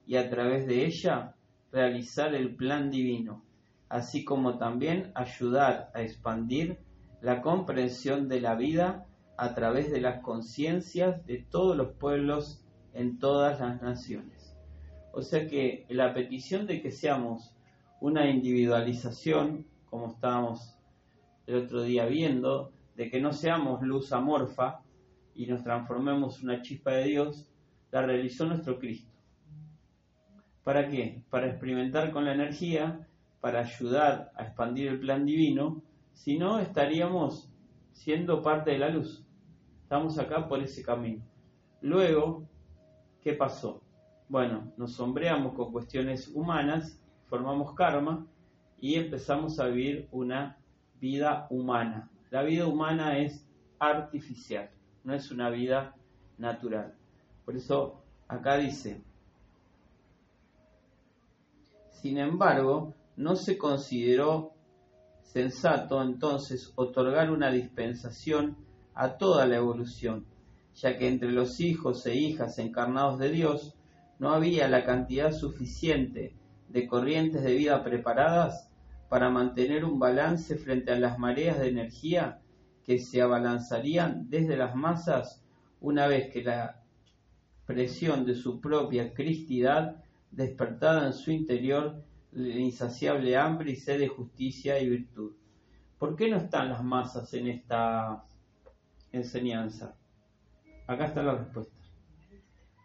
y 0.07 0.17
a 0.17 0.29
través 0.29 0.67
de 0.67 0.87
ella 0.87 1.37
realizar 1.71 2.35
el 2.35 2.57
plan 2.57 2.91
divino, 2.91 3.45
así 3.89 4.25
como 4.25 4.59
también 4.59 5.13
ayudar 5.15 5.91
a 5.95 6.03
expandir 6.03 6.81
la 7.21 7.43
comprensión 7.43 8.29
de 8.29 8.41
la 8.41 8.57
vida 8.57 9.07
a 9.37 9.55
través 9.55 9.93
de 9.93 10.01
las 10.01 10.21
conciencias 10.21 11.25
de 11.27 11.39
todos 11.39 11.77
los 11.77 11.93
pueblos 11.93 12.65
en 12.93 13.19
todas 13.19 13.61
las 13.61 13.81
naciones. 13.81 14.57
O 15.13 15.23
sea 15.23 15.47
que 15.47 15.87
la 15.89 16.13
petición 16.13 16.67
de 16.67 16.83
que 16.83 16.91
seamos 16.91 17.55
una 18.01 18.29
individualización, 18.29 19.67
como 19.89 20.09
estábamos 20.09 20.77
el 21.47 21.57
otro 21.57 21.83
día 21.83 22.07
viendo, 22.07 22.73
de 23.01 23.11
que 23.11 23.19
no 23.19 23.33
seamos 23.33 23.81
luz 23.81 24.13
amorfa 24.13 24.83
y 25.35 25.47
nos 25.47 25.65
transformemos 25.65 26.39
en 26.39 26.51
una 26.51 26.61
chispa 26.61 26.91
de 26.91 27.05
Dios, 27.05 27.49
la 27.91 28.03
realizó 28.03 28.45
nuestro 28.45 28.79
Cristo. 28.79 29.11
¿Para 30.65 30.87
qué? 30.87 31.25
Para 31.31 31.47
experimentar 31.47 32.13
con 32.13 32.27
la 32.27 32.35
energía, 32.35 33.09
para 33.41 33.61
ayudar 33.61 34.33
a 34.37 34.43
expandir 34.43 34.89
el 34.89 35.01
plan 35.01 35.25
divino, 35.25 35.83
si 36.13 36.37
no 36.37 36.59
estaríamos 36.59 37.51
siendo 37.93 38.43
parte 38.43 38.73
de 38.73 38.79
la 38.81 38.91
luz. 38.91 39.25
Estamos 39.83 40.19
acá 40.19 40.47
por 40.47 40.63
ese 40.63 40.83
camino. 40.83 41.25
Luego, 41.81 42.47
¿qué 43.23 43.33
pasó? 43.33 43.83
Bueno, 44.29 44.75
nos 44.77 44.93
sombreamos 44.93 45.55
con 45.55 45.73
cuestiones 45.73 46.29
humanas, 46.35 47.03
formamos 47.31 47.73
karma 47.73 48.27
y 48.79 48.97
empezamos 48.97 49.59
a 49.59 49.69
vivir 49.69 50.07
una 50.13 50.59
vida 51.01 51.47
humana. 51.49 52.10
La 52.31 52.43
vida 52.43 52.67
humana 52.67 53.19
es 53.19 53.45
artificial, 53.79 54.71
no 55.03 55.15
es 55.15 55.31
una 55.31 55.51
vida 55.51 55.97
natural. 56.39 56.95
Por 57.45 57.57
eso 57.57 58.05
acá 58.29 58.57
dice, 58.57 59.03
sin 61.91 62.19
embargo, 62.19 62.95
no 63.17 63.35
se 63.35 63.59
consideró 63.59 64.53
sensato 65.23 66.03
entonces 66.03 66.73
otorgar 66.77 67.31
una 67.31 67.51
dispensación 67.51 68.57
a 68.95 69.17
toda 69.19 69.47
la 69.47 69.57
evolución, 69.57 70.25
ya 70.75 70.97
que 70.97 71.09
entre 71.09 71.33
los 71.33 71.61
hijos 71.61 72.07
e 72.07 72.15
hijas 72.15 72.59
encarnados 72.59 73.19
de 73.19 73.31
Dios 73.31 73.75
no 74.19 74.31
había 74.31 74.69
la 74.69 74.85
cantidad 74.85 75.33
suficiente 75.33 76.35
de 76.69 76.87
corrientes 76.87 77.43
de 77.43 77.55
vida 77.55 77.83
preparadas 77.83 78.70
para 79.11 79.29
mantener 79.29 79.85
un 79.85 79.99
balance 79.99 80.55
frente 80.55 80.93
a 80.93 80.99
las 80.99 81.19
mareas 81.19 81.59
de 81.59 81.69
energía 81.69 82.41
que 82.85 83.01
se 83.01 83.21
abalanzarían 83.21 84.31
desde 84.31 84.57
las 84.57 84.77
masas 84.77 85.45
una 85.81 86.07
vez 86.07 86.33
que 86.33 86.45
la 86.45 86.81
presión 87.67 88.25
de 88.25 88.37
su 88.37 88.61
propia 88.61 89.13
cristidad 89.13 89.97
despertada 90.31 91.09
en 91.09 91.13
su 91.13 91.33
interior 91.33 92.05
insaciable 92.33 93.37
hambre 93.37 93.73
y 93.73 93.77
sed 93.77 93.99
de 93.99 94.07
justicia 94.07 94.79
y 94.79 94.89
virtud. 94.89 95.33
¿Por 95.99 96.15
qué 96.15 96.31
no 96.31 96.37
están 96.37 96.69
las 96.69 96.85
masas 96.85 97.35
en 97.35 97.49
esta 97.49 98.25
enseñanza? 99.11 99.97
Acá 100.87 101.07
está 101.07 101.25
la 101.25 101.35
respuesta. 101.35 101.75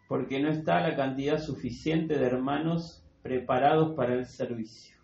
Porque 0.08 0.40
no 0.40 0.48
está 0.48 0.80
la 0.80 0.96
cantidad 0.96 1.40
suficiente 1.40 2.18
de 2.18 2.26
hermanos 2.26 3.04
preparados 3.22 3.94
para 3.94 4.14
el 4.14 4.26
servicio. 4.26 4.95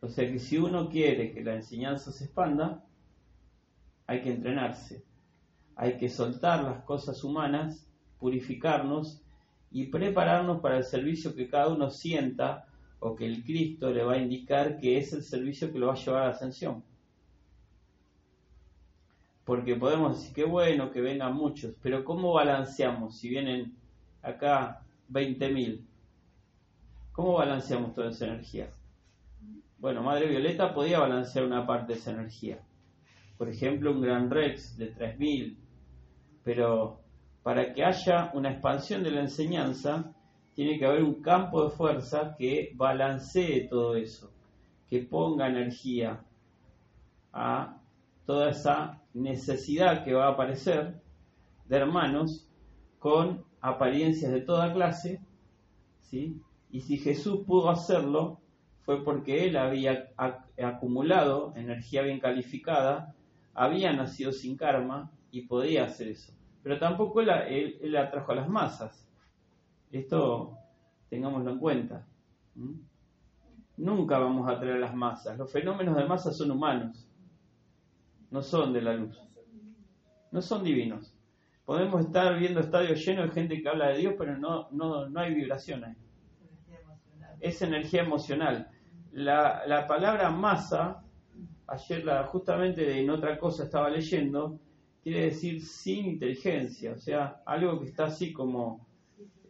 O 0.00 0.08
sea 0.08 0.30
que 0.30 0.38
si 0.38 0.58
uno 0.58 0.88
quiere 0.88 1.32
que 1.32 1.42
la 1.42 1.54
enseñanza 1.54 2.12
se 2.12 2.24
expanda, 2.24 2.84
hay 4.06 4.22
que 4.22 4.30
entrenarse, 4.30 5.04
hay 5.74 5.98
que 5.98 6.08
soltar 6.08 6.62
las 6.62 6.82
cosas 6.84 7.22
humanas, 7.24 7.86
purificarnos 8.18 9.20
y 9.70 9.86
prepararnos 9.86 10.60
para 10.60 10.78
el 10.78 10.84
servicio 10.84 11.34
que 11.34 11.48
cada 11.48 11.68
uno 11.68 11.90
sienta 11.90 12.66
o 13.00 13.14
que 13.14 13.26
el 13.26 13.44
Cristo 13.44 13.90
le 13.92 14.02
va 14.02 14.14
a 14.14 14.18
indicar 14.18 14.78
que 14.78 14.98
es 14.98 15.12
el 15.12 15.22
servicio 15.22 15.72
que 15.72 15.78
lo 15.78 15.88
va 15.88 15.92
a 15.94 15.96
llevar 15.96 16.22
a 16.22 16.26
la 16.26 16.30
ascensión. 16.32 16.82
Porque 19.44 19.76
podemos 19.76 20.18
decir 20.18 20.34
que 20.34 20.44
bueno, 20.44 20.90
que 20.90 21.00
vengan 21.00 21.34
muchos, 21.34 21.74
pero 21.82 22.04
¿cómo 22.04 22.32
balanceamos 22.32 23.16
si 23.16 23.28
vienen 23.28 23.74
acá 24.22 24.82
20.000? 25.10 25.80
¿Cómo 27.12 27.34
balanceamos 27.34 27.94
toda 27.94 28.10
esa 28.10 28.26
energía? 28.26 28.70
Bueno, 29.78 30.02
Madre 30.02 30.26
Violeta 30.26 30.74
podía 30.74 30.98
balancear 30.98 31.44
una 31.44 31.64
parte 31.64 31.92
de 31.92 32.00
esa 32.00 32.10
energía. 32.10 32.60
Por 33.36 33.48
ejemplo, 33.48 33.92
un 33.92 34.00
Gran 34.00 34.28
Rex 34.28 34.76
de 34.76 34.92
3.000. 34.92 35.56
Pero 36.42 37.00
para 37.44 37.72
que 37.72 37.84
haya 37.84 38.32
una 38.34 38.50
expansión 38.50 39.04
de 39.04 39.12
la 39.12 39.20
enseñanza, 39.20 40.12
tiene 40.54 40.80
que 40.80 40.86
haber 40.86 41.04
un 41.04 41.22
campo 41.22 41.62
de 41.62 41.70
fuerza 41.70 42.34
que 42.36 42.72
balancee 42.74 43.68
todo 43.68 43.94
eso, 43.94 44.32
que 44.90 44.98
ponga 45.04 45.46
energía 45.46 46.24
a 47.32 47.80
toda 48.26 48.50
esa 48.50 49.00
necesidad 49.14 50.04
que 50.04 50.14
va 50.14 50.26
a 50.26 50.32
aparecer 50.32 51.00
de 51.66 51.76
hermanos 51.76 52.48
con 52.98 53.44
apariencias 53.60 54.32
de 54.32 54.40
toda 54.40 54.72
clase, 54.72 55.20
¿sí? 56.00 56.42
Y 56.72 56.80
si 56.80 56.98
Jesús 56.98 57.44
pudo 57.46 57.70
hacerlo, 57.70 58.40
fue 58.88 59.04
porque 59.04 59.44
él 59.44 59.58
había 59.58 60.08
acumulado 60.56 61.52
energía 61.56 62.00
bien 62.00 62.20
calificada, 62.20 63.14
había 63.52 63.92
nacido 63.92 64.32
sin 64.32 64.56
karma 64.56 65.12
y 65.30 65.42
podía 65.42 65.84
hacer 65.84 66.08
eso. 66.08 66.32
Pero 66.62 66.78
tampoco 66.78 67.20
él, 67.20 67.96
atrajo 67.98 68.32
a 68.32 68.36
las 68.36 68.48
masas. 68.48 69.06
Esto 69.92 70.56
tengámoslo 71.10 71.50
en 71.50 71.58
cuenta. 71.58 72.06
Nunca 73.76 74.18
vamos 74.18 74.48
a 74.48 74.58
traer 74.58 74.76
a 74.76 74.80
las 74.80 74.94
masas. 74.94 75.36
Los 75.36 75.52
fenómenos 75.52 75.94
de 75.94 76.06
masa 76.06 76.32
son 76.32 76.50
humanos, 76.50 77.06
no 78.30 78.40
son 78.40 78.72
de 78.72 78.80
la 78.80 78.94
luz, 78.94 79.20
no 80.32 80.40
son 80.40 80.64
divinos. 80.64 81.14
Podemos 81.66 82.00
estar 82.00 82.38
viendo 82.38 82.60
estadios 82.60 83.04
llenos 83.04 83.26
de 83.26 83.32
gente 83.32 83.60
que 83.60 83.68
habla 83.68 83.88
de 83.88 83.98
Dios, 83.98 84.14
pero 84.16 84.38
no, 84.38 84.70
no, 84.70 85.10
no 85.10 85.20
hay 85.20 85.34
vibraciones. 85.34 85.94
Es 87.38 87.60
energía 87.60 88.00
emocional 88.00 88.70
la, 89.12 89.62
la 89.66 89.86
palabra 89.86 90.30
masa, 90.30 91.02
ayer 91.66 92.04
la, 92.04 92.24
justamente 92.24 92.98
en 92.98 93.10
otra 93.10 93.38
cosa 93.38 93.64
estaba 93.64 93.90
leyendo, 93.90 94.60
quiere 95.02 95.24
decir 95.24 95.62
sin 95.62 96.06
inteligencia, 96.06 96.92
o 96.92 96.98
sea, 96.98 97.42
algo 97.46 97.78
que 97.80 97.86
está 97.86 98.06
así 98.06 98.32
como 98.32 98.86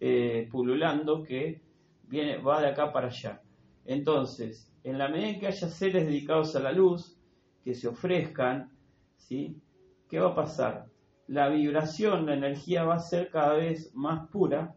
eh, 0.01 0.48
pululando 0.51 1.22
que 1.22 1.62
viene, 2.05 2.39
va 2.39 2.60
de 2.60 2.68
acá 2.68 2.93
para 2.93 3.09
allá. 3.09 3.43
Entonces, 3.85 4.72
en 4.85 4.98
la 4.98 5.09
medida 5.09 5.28
en 5.28 5.40
que 5.40 5.47
haya 5.47 5.68
seres 5.68 6.06
dedicados 6.06 6.55
a 6.56 6.60
la 6.60 6.72
luz, 6.72 7.16
que 7.64 7.74
se 7.74 7.89
ofrezcan, 7.89 8.70
¿sí? 9.16 9.60
¿qué 10.09 10.18
va 10.18 10.30
a 10.30 10.35
pasar? 10.35 10.86
La 11.26 11.48
vibración, 11.48 12.26
la 12.26 12.35
energía 12.35 12.85
va 12.85 12.94
a 12.94 13.01
ser 13.01 13.30
cada 13.30 13.55
vez 13.55 13.94
más 13.94 14.28
pura 14.28 14.74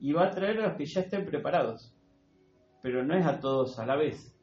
y 0.00 0.12
va 0.12 0.26
a 0.26 0.30
traer 0.30 0.60
a 0.60 0.68
los 0.68 0.76
que 0.76 0.86
ya 0.86 1.02
estén 1.02 1.26
preparados 1.26 1.93
pero 2.84 3.02
no 3.02 3.14
es 3.14 3.24
a 3.24 3.40
todos 3.40 3.78
a 3.78 3.86
la 3.86 3.96
vez. 3.96 4.36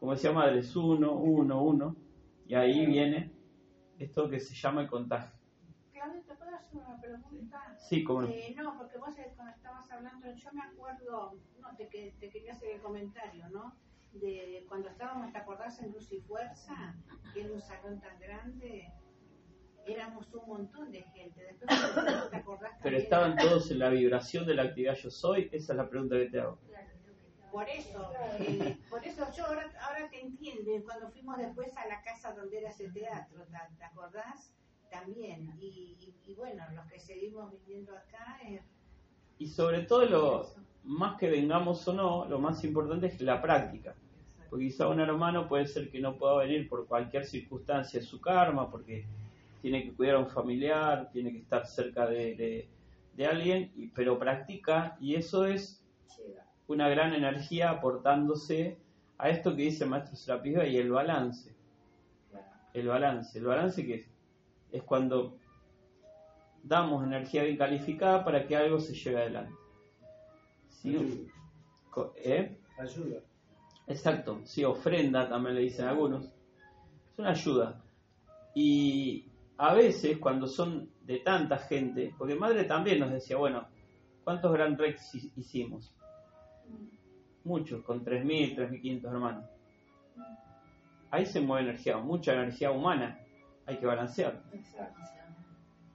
Como 0.00 0.14
decía 0.14 0.32
Madre, 0.32 0.58
es 0.58 0.74
uno, 0.74 1.12
uno, 1.12 1.62
uno, 1.62 1.96
y 2.44 2.56
ahí 2.56 2.86
viene 2.86 3.30
esto 4.00 4.28
que 4.28 4.40
se 4.40 4.52
llama 4.52 4.80
el 4.82 4.88
contagio. 4.88 5.38
Claudia, 5.92 6.20
¿te 6.26 6.34
puedo 6.34 6.56
hacer 6.56 6.76
una 6.76 7.00
pregunta? 7.00 7.76
Sí, 7.78 8.02
como 8.02 8.22
no. 8.22 8.28
Eh, 8.30 8.52
no, 8.58 8.76
porque 8.76 8.98
vos 8.98 9.14
cuando 9.36 9.54
estabas 9.54 9.88
hablando, 9.92 10.26
yo 10.34 10.52
me 10.52 10.62
acuerdo, 10.62 11.38
no, 11.60 11.76
te, 11.76 11.84
te 12.18 12.30
quería 12.30 12.54
hacer 12.54 12.70
el 12.70 12.80
comentario, 12.82 13.48
¿no? 13.50 13.76
De 14.10 14.66
cuando 14.68 14.88
estábamos, 14.88 15.30
¿te 15.30 15.38
acordás 15.38 15.80
en 15.80 15.92
Luz 15.92 16.10
y 16.10 16.20
Fuerza? 16.20 16.96
Que 17.32 17.42
era 17.42 17.52
un 17.52 17.60
salón 17.60 18.00
tan 18.00 18.18
grande, 18.18 18.92
éramos 19.86 20.34
un 20.34 20.48
montón 20.48 20.90
de 20.90 21.02
gente. 21.14 21.44
Después, 21.44 21.70
¿te 22.30 22.36
acordás? 22.36 22.72
Pero 22.82 22.96
estaban 22.96 23.36
todos 23.36 23.70
en 23.70 23.78
la 23.78 23.90
vibración 23.90 24.46
de 24.46 24.54
la 24.54 24.64
actividad 24.64 24.96
yo 24.96 25.10
soy, 25.12 25.48
esa 25.52 25.74
es 25.74 25.76
la 25.76 25.88
pregunta 25.88 26.16
que 26.16 26.26
te 26.26 26.40
hago. 26.40 26.58
Por 27.54 27.68
eso, 27.68 28.10
eh, 28.40 28.76
por 28.90 29.06
eso 29.06 29.24
yo 29.36 29.46
ahora, 29.46 29.70
ahora 29.80 30.08
te 30.10 30.20
entiendo. 30.20 30.72
Cuando 30.84 31.08
fuimos 31.10 31.38
después 31.38 31.68
a 31.76 31.86
la 31.86 32.02
casa 32.02 32.34
donde 32.34 32.58
era 32.58 32.70
ese 32.70 32.90
teatro, 32.90 33.44
¿te, 33.78 33.84
acordás? 33.84 34.52
También. 34.90 35.56
Y, 35.60 35.96
y, 36.26 36.34
bueno, 36.34 36.64
los 36.74 36.84
que 36.86 36.98
seguimos 36.98 37.52
viviendo 37.52 37.96
acá. 37.96 38.40
Eh, 38.44 38.60
y 39.38 39.46
sobre 39.46 39.82
todo, 39.82 40.04
lo 40.06 40.50
más 40.82 41.16
que 41.16 41.30
vengamos 41.30 41.86
o 41.86 41.92
no, 41.92 42.24
lo 42.24 42.40
más 42.40 42.64
importante 42.64 43.06
es 43.06 43.20
la 43.20 43.40
práctica. 43.40 43.94
Porque 44.50 44.64
quizá 44.64 44.88
un 44.88 44.98
hermano 44.98 45.46
puede 45.46 45.68
ser 45.68 45.92
que 45.92 46.00
no 46.00 46.18
pueda 46.18 46.38
venir 46.38 46.68
por 46.68 46.88
cualquier 46.88 47.24
circunstancia 47.24 48.02
su 48.02 48.20
karma, 48.20 48.68
porque 48.68 49.06
tiene 49.62 49.84
que 49.84 49.92
cuidar 49.92 50.16
a 50.16 50.18
un 50.18 50.28
familiar, 50.28 51.08
tiene 51.12 51.30
que 51.30 51.38
estar 51.38 51.64
cerca 51.68 52.04
de, 52.04 52.34
de, 52.34 52.68
de 53.14 53.26
alguien, 53.26 53.70
y, 53.76 53.86
pero 53.86 54.18
practica 54.18 54.96
y 55.00 55.14
eso 55.14 55.46
es 55.46 55.84
una 56.66 56.88
gran 56.88 57.12
energía 57.12 57.70
aportándose 57.70 58.78
a 59.18 59.28
esto 59.28 59.54
que 59.54 59.62
dice 59.62 59.84
el 59.84 59.90
maestro 59.90 60.16
Serapis 60.16 60.58
y 60.68 60.76
el 60.76 60.90
balance. 60.90 61.54
El 62.72 62.88
balance. 62.88 63.38
El 63.38 63.44
balance 63.44 63.86
que 63.86 63.94
es, 63.94 64.10
es 64.72 64.82
cuando 64.82 65.38
damos 66.62 67.04
energía 67.04 67.44
bien 67.44 67.56
calificada 67.56 68.24
para 68.24 68.46
que 68.46 68.56
algo 68.56 68.80
se 68.80 68.94
lleve 68.94 69.22
adelante. 69.22 69.54
¿Sí? 70.68 71.28
¿Eh? 72.16 72.58
Ayuda. 72.78 73.20
Exacto, 73.86 74.40
sí, 74.44 74.64
ofrenda 74.64 75.28
también 75.28 75.54
le 75.56 75.60
dicen 75.62 75.86
algunos. 75.86 76.24
Es 76.24 77.18
una 77.18 77.30
ayuda. 77.30 77.82
Y 78.54 79.28
a 79.58 79.74
veces 79.74 80.18
cuando 80.18 80.46
son 80.46 80.90
de 81.02 81.18
tanta 81.18 81.58
gente, 81.58 82.14
porque 82.16 82.34
madre 82.34 82.64
también 82.64 82.98
nos 82.98 83.12
decía, 83.12 83.36
bueno, 83.36 83.66
¿cuántos 84.24 84.52
Grand 84.52 84.78
Rex 84.78 85.14
hicimos? 85.36 85.94
Muchos, 87.44 87.82
con 87.82 88.04
3.000, 88.04 88.56
3.500 88.56 89.04
hermanos. 89.10 89.44
Ahí 91.10 91.26
se 91.26 91.40
mueve 91.40 91.68
energía, 91.70 91.96
mucha 91.98 92.32
energía 92.32 92.70
humana, 92.70 93.20
hay 93.66 93.78
que 93.78 93.86
balancear. 93.86 94.42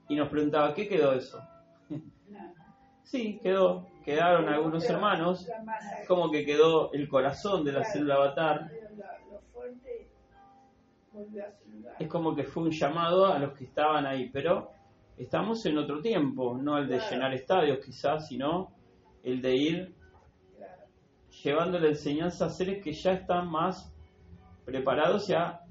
Y 0.08 0.16
nos 0.16 0.28
preguntaba, 0.28 0.72
¿qué 0.74 0.88
quedó 0.88 1.12
eso? 1.12 1.40
sí, 3.02 3.38
quedó, 3.42 3.86
quedaron 4.04 4.48
algunos 4.48 4.88
hermanos, 4.88 5.46
como 6.08 6.30
que 6.30 6.44
quedó 6.44 6.92
el 6.92 7.08
corazón 7.08 7.64
de 7.64 7.72
la 7.72 7.84
célula 7.84 8.14
avatar. 8.14 8.70
Es 11.98 12.08
como 12.08 12.34
que 12.34 12.44
fue 12.44 12.62
un 12.64 12.70
llamado 12.70 13.26
a 13.26 13.38
los 13.38 13.52
que 13.52 13.64
estaban 13.64 14.06
ahí, 14.06 14.30
pero 14.30 14.70
estamos 15.16 15.64
en 15.66 15.76
otro 15.76 16.00
tiempo, 16.00 16.56
no 16.56 16.78
el 16.78 16.88
de 16.88 16.98
llenar 17.10 17.34
estadios 17.34 17.84
quizás, 17.84 18.26
sino 18.26 18.72
el 19.22 19.42
de 19.42 19.54
ir 19.54 19.99
llevando 21.42 21.78
la 21.78 21.88
enseñanza 21.88 22.46
a 22.46 22.50
seres 22.50 22.82
que 22.82 22.92
ya 22.92 23.12
están 23.12 23.50
más 23.50 23.92
preparados 24.64 25.26
ya 25.26 25.64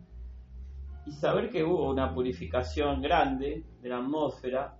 y 1.05 1.11
saber 1.11 1.49
que 1.49 1.63
hubo 1.63 1.89
una 1.89 2.13
purificación 2.13 3.01
grande 3.01 3.63
de 3.81 3.89
la 3.89 3.97
atmósfera, 3.97 4.77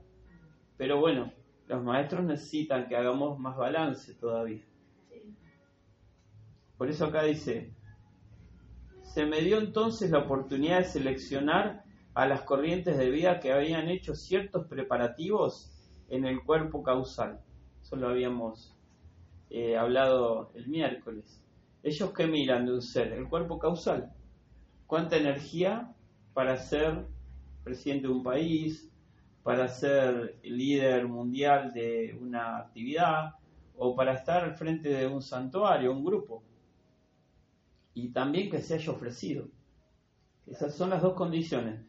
pero 0.78 1.00
bueno, 1.00 1.32
los 1.68 1.84
maestros 1.84 2.24
necesitan 2.24 2.88
que 2.88 2.96
hagamos 2.96 3.40
más 3.40 3.56
balance 3.58 4.14
todavía. 4.16 4.64
Por 6.78 6.90
eso 6.90 7.06
acá 7.06 7.24
dice, 7.24 7.74
se 9.02 9.26
me 9.26 9.42
dio 9.42 9.60
entonces 9.60 10.12
la 10.12 10.20
oportunidad 10.20 10.80
de 10.80 10.86
seleccionar 10.86 11.84
a 12.14 12.26
las 12.26 12.42
corrientes 12.42 12.98
de 12.98 13.10
vida 13.10 13.40
que 13.40 13.52
habían 13.52 13.90
hecho 13.90 14.16
ciertos 14.16 14.68
preparativos 14.68 15.72
en 16.10 16.26
el 16.26 16.44
cuerpo 16.44 16.82
causal. 16.84 17.42
Eso 17.82 17.96
lo 17.96 18.10
habíamos 18.10 18.79
eh, 19.50 19.78
hablado 19.78 20.52
el 20.56 20.68
miércoles. 20.68 21.44
Ellos 21.84 22.12
que 22.14 22.28
miran 22.28 22.66
de 22.66 22.74
un 22.74 22.82
ser, 22.82 23.14
el 23.14 23.28
cuerpo 23.30 23.58
causal. 23.60 24.12
¿Cuánta 24.88 25.18
energía 25.18 25.94
para 26.34 26.58
ser 26.58 27.06
presidente 27.64 28.08
de 28.08 28.14
un 28.14 28.24
país, 28.24 28.90
para 29.44 29.68
ser 29.68 30.40
líder 30.44 31.08
mundial 31.08 31.74
de 31.74 32.18
una 32.20 32.58
actividad 32.58 33.36
o 33.78 33.96
para 33.96 34.14
estar 34.14 34.44
al 34.44 34.56
frente 34.56 34.90
de 34.90 35.08
un 35.08 35.22
santuario, 35.22 35.92
un 35.94 36.04
grupo. 36.04 36.44
Y 37.94 38.10
también 38.10 38.50
que 38.50 38.62
se 38.62 38.76
haya 38.76 38.92
ofrecido. 38.92 39.48
Esas 40.48 40.76
son 40.76 40.90
las 40.90 41.02
dos 41.02 41.14
condiciones. 41.14 41.82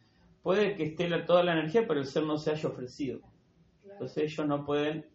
Puede 0.43 0.77
que 0.77 0.85
esté 0.85 1.09
la- 1.09 1.25
toda 1.27 1.43
la 1.43 1.53
energía, 1.53 1.87
pero 1.87 2.01
el 2.01 2.07
ser 2.07 2.25
no 2.25 2.39
se 2.39 2.51
haya 2.51 2.69
ofrecido. 2.69 3.21
Entonces 3.85 4.33
ellos 4.33 4.47
no 4.47 4.65
pueden 4.65 5.07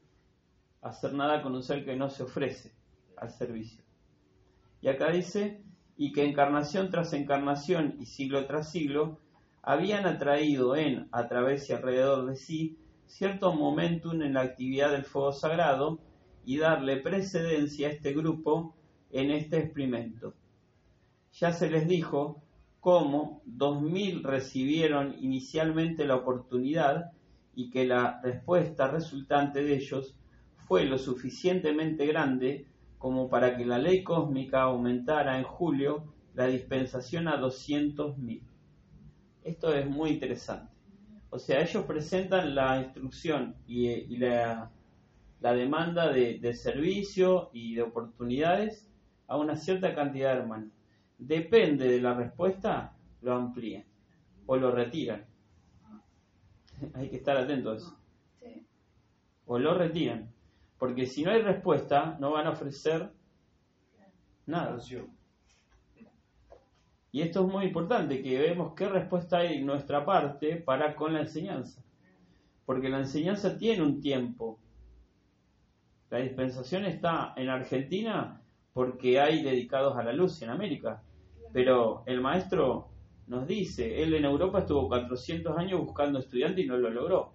hacer 0.86 1.14
nada 1.14 1.42
con 1.42 1.56
un 1.56 1.64
ser 1.64 1.84
que 1.84 1.96
no 1.96 2.10
se 2.10 2.24
ofrece 2.24 2.72
al 3.18 3.32
servicio. 3.32 3.84
Y 4.82 4.88
acá 4.88 5.10
dice, 5.10 5.64
y 5.98 6.12
que 6.12 6.24
encarnación 6.24 6.92
tras 6.92 7.14
encarnación 7.14 7.96
y 8.00 8.06
siglo 8.06 8.46
tras 8.46 8.72
siglo 8.72 9.18
habían 9.64 10.06
atraído 10.06 10.76
en, 10.76 11.08
a 11.12 11.28
través 11.28 11.70
y 11.70 11.74
alrededor 11.74 12.28
de 12.28 12.36
sí, 12.36 12.78
cierto 13.08 13.54
momentum 13.54 14.22
en 14.22 14.36
la 14.36 14.42
actividad 14.42 14.92
del 14.92 15.06
fuego 15.06 15.32
sagrado 15.32 16.00
y 16.46 16.58
darle 16.58 16.98
precedencia 16.98 17.88
a 17.88 17.92
este 17.92 18.14
grupo 18.14 18.76
en 19.12 19.32
este 19.32 19.58
experimento. 19.58 20.36
Ya 21.34 21.52
se 21.52 21.70
les 21.70 21.88
dijo 21.88 22.44
cómo 22.80 23.42
2000 23.46 24.24
recibieron 24.24 25.16
inicialmente 25.20 26.06
la 26.06 26.18
oportunidad 26.18 27.12
y 27.56 27.72
que 27.72 27.88
la 27.88 28.22
respuesta 28.22 28.88
resultante 28.88 29.64
de 29.64 29.78
ellos 29.78 30.16
fue 30.66 30.86
lo 30.86 30.98
suficientemente 30.98 32.06
grande 32.06 32.66
como 32.98 33.30
para 33.30 33.56
que 33.56 33.66
la 33.66 33.78
ley 33.78 34.04
cósmica 34.04 34.64
aumentara 34.64 35.38
en 35.38 35.44
julio 35.44 36.06
la 36.34 36.48
dispensación 36.48 37.28
a 37.28 37.40
200.000. 37.40 38.42
Esto 39.44 39.74
es 39.74 39.88
muy 39.88 40.12
interesante. 40.12 40.74
O 41.30 41.40
sea, 41.40 41.62
ellos 41.62 41.86
presentan 41.86 42.56
la 42.56 42.82
instrucción 42.82 43.56
y, 43.68 43.90
y 43.90 44.18
la, 44.18 44.72
la 45.40 45.54
demanda 45.54 46.12
de, 46.12 46.40
de 46.40 46.54
servicio 46.54 47.50
y 47.54 47.76
de 47.76 47.84
oportunidades 47.84 48.90
a 49.28 49.38
una 49.38 49.56
cierta 49.56 49.94
cantidad 49.94 50.34
de 50.34 50.40
hermanos. 50.42 50.72
Depende 51.18 51.88
de 51.88 52.02
la 52.02 52.14
respuesta, 52.14 52.96
lo 53.22 53.34
amplían 53.34 53.86
o 54.46 54.58
lo 54.58 54.72
retiran. 54.72 55.26
Hay 56.94 57.10
que 57.10 57.18
estar 57.18 57.38
atentos 57.38 57.74
a 57.74 57.78
eso. 57.78 57.98
Sí. 58.40 58.66
O 59.46 59.60
lo 59.60 59.74
retiran. 59.74 60.35
Porque 60.78 61.06
si 61.06 61.24
no 61.24 61.32
hay 61.32 61.42
respuesta, 61.42 62.18
no 62.20 62.32
van 62.32 62.48
a 62.48 62.52
ofrecer 62.52 63.12
nada. 64.46 64.78
Y 67.12 67.22
esto 67.22 67.46
es 67.46 67.52
muy 67.52 67.66
importante, 67.66 68.22
que 68.22 68.38
vemos 68.38 68.74
qué 68.76 68.90
respuesta 68.90 69.38
hay 69.38 69.60
en 69.60 69.66
nuestra 69.66 70.06
parte 70.06 70.58
para 70.58 70.96
con 70.96 71.14
la 71.14 71.22
enseñanza. 71.22 71.82
Porque 72.66 72.90
la 72.90 73.00
enseñanza 73.00 73.58
tiene 73.58 73.84
un 73.84 74.02
tiempo. 74.02 74.60
La 76.10 76.20
dispensación 76.20 76.86
está 76.86 77.34
en 77.38 77.50
Argentina 77.50 78.42
porque 78.74 79.22
hay 79.22 79.44
dedicados 79.44 79.98
a 79.98 80.04
la 80.04 80.12
luz 80.12 80.42
en 80.42 80.50
América. 80.50 81.02
Pero 81.54 82.04
el 82.06 82.20
maestro 82.20 82.90
nos 83.28 83.48
dice, 83.48 84.04
él 84.04 84.14
en 84.14 84.26
Europa 84.26 84.60
estuvo 84.60 84.90
400 84.90 85.58
años 85.58 85.80
buscando 85.80 86.20
estudiantes 86.20 86.66
y 86.66 86.68
no 86.68 86.76
lo 86.76 86.90
logró. 86.90 87.32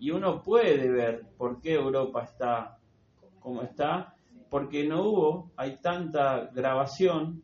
Y 0.00 0.10
uno 0.10 0.42
puede 0.42 0.90
ver 0.90 1.24
por 1.38 1.60
qué 1.60 1.74
Europa 1.74 2.24
está 2.24 2.79
como 3.40 3.62
está, 3.62 4.14
porque 4.48 4.86
no 4.86 5.02
hubo, 5.02 5.50
hay 5.56 5.76
tanta 5.76 6.50
grabación, 6.52 7.42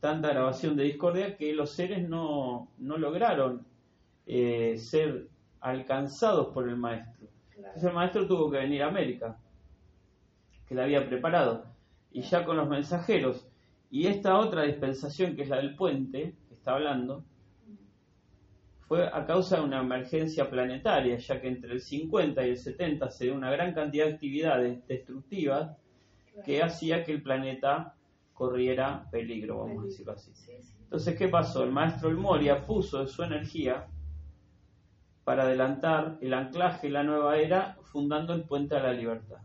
tanta 0.00 0.28
grabación 0.28 0.76
de 0.76 0.84
discordia 0.84 1.36
que 1.36 1.52
los 1.52 1.70
seres 1.70 2.08
no, 2.08 2.68
no 2.78 2.98
lograron 2.98 3.66
eh, 4.26 4.76
ser 4.78 5.28
alcanzados 5.60 6.48
por 6.48 6.68
el 6.68 6.76
maestro. 6.76 7.26
Entonces 7.56 7.84
el 7.84 7.94
maestro 7.94 8.26
tuvo 8.26 8.50
que 8.50 8.58
venir 8.58 8.82
a 8.82 8.88
América, 8.88 9.36
que 10.66 10.74
la 10.74 10.84
había 10.84 11.08
preparado, 11.08 11.66
y 12.12 12.22
ya 12.22 12.44
con 12.44 12.56
los 12.56 12.68
mensajeros. 12.68 13.48
Y 13.90 14.06
esta 14.06 14.38
otra 14.38 14.62
dispensación, 14.62 15.34
que 15.34 15.42
es 15.42 15.48
la 15.48 15.56
del 15.56 15.74
puente, 15.74 16.34
que 16.48 16.54
está 16.54 16.74
hablando, 16.74 17.24
fue 18.88 19.06
a 19.06 19.26
causa 19.26 19.58
de 19.58 19.62
una 19.64 19.80
emergencia 19.80 20.48
planetaria, 20.48 21.18
ya 21.18 21.38
que 21.38 21.48
entre 21.48 21.74
el 21.74 21.82
50 21.82 22.46
y 22.46 22.50
el 22.50 22.56
70 22.56 23.10
se 23.10 23.24
dio 23.26 23.34
una 23.34 23.50
gran 23.50 23.74
cantidad 23.74 24.06
de 24.06 24.14
actividades 24.14 24.86
destructivas 24.88 25.76
que 26.42 26.62
hacía 26.62 27.04
que 27.04 27.12
el 27.12 27.22
planeta 27.22 27.94
corriera 28.32 29.06
peligro, 29.10 29.58
vamos 29.58 29.82
a 29.82 29.86
decirlo 29.88 30.12
así. 30.12 30.32
Sí, 30.34 30.52
sí. 30.62 30.74
Entonces, 30.84 31.18
¿qué 31.18 31.28
pasó? 31.28 31.64
El 31.64 31.70
maestro 31.70 32.08
El 32.08 32.16
Moria 32.16 32.64
puso 32.64 33.00
de 33.00 33.08
su 33.08 33.22
energía 33.22 33.86
para 35.22 35.42
adelantar 35.42 36.16
el 36.22 36.32
anclaje 36.32 36.86
de 36.86 36.94
la 36.94 37.02
nueva 37.02 37.36
era 37.36 37.76
fundando 37.82 38.32
el 38.32 38.44
Puente 38.44 38.76
a 38.76 38.82
la 38.82 38.92
Libertad. 38.94 39.42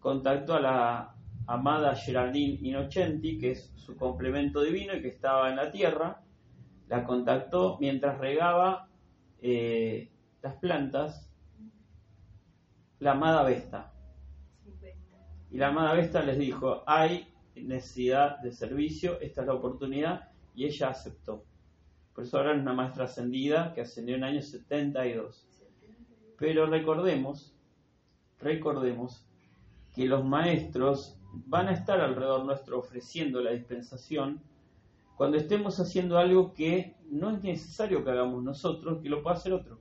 Contactó 0.00 0.54
a 0.54 0.60
la 0.60 1.14
amada 1.46 1.94
Geraldine 1.94 2.60
Innocenti, 2.62 3.36
que 3.36 3.50
es 3.50 3.70
su 3.76 3.94
complemento 3.94 4.62
divino 4.62 4.94
y 4.94 5.02
que 5.02 5.08
estaba 5.08 5.50
en 5.50 5.56
la 5.56 5.70
Tierra, 5.70 6.23
la 6.88 7.04
contactó 7.04 7.78
mientras 7.80 8.18
regaba 8.18 8.88
eh, 9.40 10.10
las 10.42 10.54
plantas, 10.56 11.30
la 12.98 13.12
amada 13.12 13.42
Vesta. 13.44 13.92
Y 15.50 15.56
la 15.58 15.68
amada 15.68 15.94
Vesta 15.94 16.22
les 16.22 16.38
dijo, 16.38 16.82
hay 16.86 17.28
necesidad 17.54 18.38
de 18.38 18.52
servicio, 18.52 19.20
esta 19.20 19.42
es 19.42 19.46
la 19.46 19.54
oportunidad, 19.54 20.30
y 20.54 20.66
ella 20.66 20.88
aceptó. 20.88 21.44
Por 22.14 22.24
eso 22.24 22.38
ahora 22.38 22.54
es 22.54 22.60
una 22.60 22.72
maestra 22.72 23.04
ascendida 23.04 23.72
que 23.74 23.80
ascendió 23.80 24.16
en 24.16 24.24
el 24.24 24.30
año 24.30 24.42
72. 24.42 25.48
Pero 26.38 26.66
recordemos, 26.66 27.56
recordemos 28.38 29.26
que 29.94 30.06
los 30.06 30.24
maestros 30.24 31.18
van 31.46 31.68
a 31.68 31.72
estar 31.72 32.00
alrededor 32.00 32.44
nuestro 32.44 32.78
ofreciendo 32.78 33.40
la 33.40 33.50
dispensación 33.50 34.40
cuando 35.16 35.36
estemos 35.36 35.78
haciendo 35.78 36.18
algo 36.18 36.52
que 36.52 36.96
no 37.10 37.30
es 37.30 37.42
necesario 37.42 38.04
que 38.04 38.10
hagamos 38.10 38.42
nosotros, 38.42 39.00
que 39.02 39.08
lo 39.08 39.22
pueda 39.22 39.36
hacer 39.36 39.52
otro. 39.52 39.78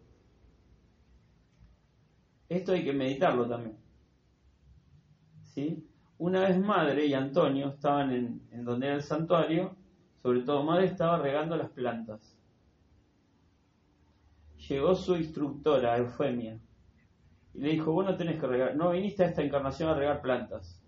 Esto 2.50 2.74
hay 2.74 2.84
que 2.84 2.94
meditarlo 2.94 3.48
también. 3.48 3.78
¿Sí? 5.44 5.88
Una 6.18 6.42
vez 6.42 6.60
Madre 6.60 7.06
y 7.08 7.14
Antonio 7.14 7.70
estaban 7.70 8.12
en, 8.12 8.48
en 8.52 8.64
donde 8.64 8.88
era 8.88 8.96
el 8.96 9.04
santuario, 9.04 9.76
sobre 10.22 10.42
todo 10.42 10.64
Madre 10.64 10.86
estaba 10.86 11.18
regando 11.18 11.58
las 11.58 11.70
plantas. 11.72 12.38
Llegó 14.70 14.96
su 14.96 15.16
instructora, 15.16 15.98
Eufemia, 15.98 16.60
y 17.54 17.60
le 17.60 17.70
dijo, 17.70 17.92
vos 17.92 18.06
no 18.06 18.16
tenés 18.16 18.40
que 18.40 18.48
regar, 18.48 18.76
no 18.76 18.92
viniste 18.92 19.24
a 19.24 19.28
esta 19.28 19.42
encarnación 19.42 19.90
a 19.90 19.96
regar 19.96 20.22
plantas, 20.22 20.82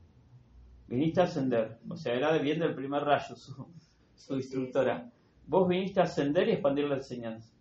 viniste 0.87 1.21
a 1.21 1.25
ascender, 1.25 1.79
o 1.89 1.97
sea, 1.97 2.13
era 2.13 2.37
bien 2.37 2.59
del 2.59 2.73
primer 2.73 3.03
rayo 3.03 3.35
su, 3.35 3.67
su 4.15 4.35
instructora. 4.35 5.11
Vos 5.47 5.67
viniste 5.67 5.99
a 5.99 6.03
ascender 6.03 6.47
y 6.47 6.53
expandir 6.53 6.85
la 6.85 6.95
enseñanza. 6.95 7.53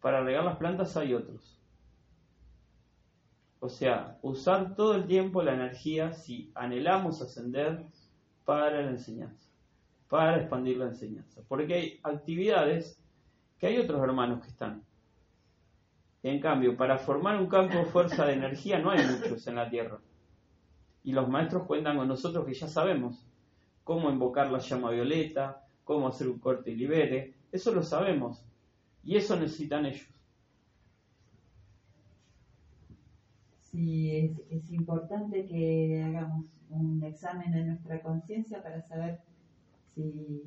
Para 0.00 0.22
regar 0.22 0.44
las 0.44 0.56
plantas 0.56 0.96
hay 0.96 1.14
otros. 1.14 1.60
O 3.60 3.68
sea, 3.68 4.18
usar 4.22 4.74
todo 4.74 4.94
el 4.94 5.06
tiempo 5.06 5.42
la 5.42 5.54
energía 5.54 6.12
si 6.12 6.52
anhelamos 6.54 7.22
ascender 7.22 7.86
para 8.44 8.82
la 8.82 8.90
enseñanza, 8.90 9.48
para 10.08 10.36
expandir 10.36 10.76
la 10.76 10.86
enseñanza. 10.86 11.40
Porque 11.48 11.74
hay 11.74 12.00
actividades 12.02 13.00
que 13.58 13.66
hay 13.66 13.78
otros 13.78 14.02
hermanos 14.02 14.42
que 14.42 14.48
están. 14.48 14.84
En 16.22 16.40
cambio, 16.40 16.76
para 16.76 16.98
formar 16.98 17.40
un 17.40 17.46
campo 17.46 17.78
de 17.78 17.84
fuerza 17.84 18.26
de 18.26 18.34
energía 18.34 18.78
no 18.78 18.90
hay 18.90 19.06
muchos 19.06 19.46
en 19.46 19.56
la 19.56 19.70
Tierra. 19.70 19.98
Y 21.02 21.12
los 21.12 21.28
maestros 21.28 21.66
cuentan 21.66 21.96
con 21.96 22.08
nosotros 22.08 22.46
que 22.46 22.54
ya 22.54 22.68
sabemos 22.68 23.26
cómo 23.84 24.10
invocar 24.10 24.50
la 24.50 24.58
llama 24.58 24.90
violeta, 24.90 25.62
cómo 25.84 26.08
hacer 26.08 26.28
un 26.28 26.38
corte 26.38 26.70
y 26.70 26.76
libere. 26.76 27.34
Eso 27.52 27.72
lo 27.72 27.82
sabemos. 27.82 28.44
Y 29.04 29.16
eso 29.16 29.36
necesitan 29.36 29.86
ellos. 29.86 30.08
Sí, 33.62 34.34
es, 34.50 34.70
importante 34.70 35.46
que 35.46 36.02
hagamos 36.02 36.46
un 36.70 37.02
examen 37.04 37.52
de 37.52 37.64
nuestra 37.64 38.00
conciencia 38.00 38.62
para 38.62 38.80
saber 38.82 39.20
si 39.94 40.42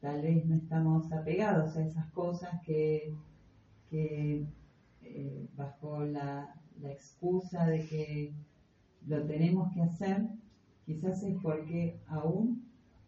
tal 0.00 0.22
vez 0.22 0.44
no 0.46 0.56
estamos 0.56 1.12
apegados 1.12 1.76
a 1.76 1.86
esas 1.86 2.10
cosas 2.12 2.60
que, 2.62 3.14
que 3.90 4.46
eh, 5.02 5.46
bajo 5.56 6.04
la 6.04 6.54
excusa 6.82 7.66
de 7.66 7.86
que 7.86 8.32
lo 9.06 9.22
tenemos 9.24 9.72
que 9.72 9.82
hacer, 9.82 10.26
quizás 10.86 11.22
es 11.22 11.36
porque 11.42 12.00
aún 12.06 12.64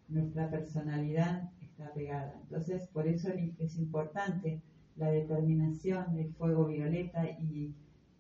nuestra 0.09 0.51
personalidad 0.51 1.51
está 1.63 1.93
pegada. 1.95 2.35
Entonces, 2.43 2.89
por 2.89 3.07
eso 3.07 3.31
es 3.59 3.79
importante 3.79 4.61
la 4.97 5.11
determinación 5.11 6.15
del 6.15 6.35
fuego 6.35 6.67
violeta 6.67 7.25
y, 7.41 7.73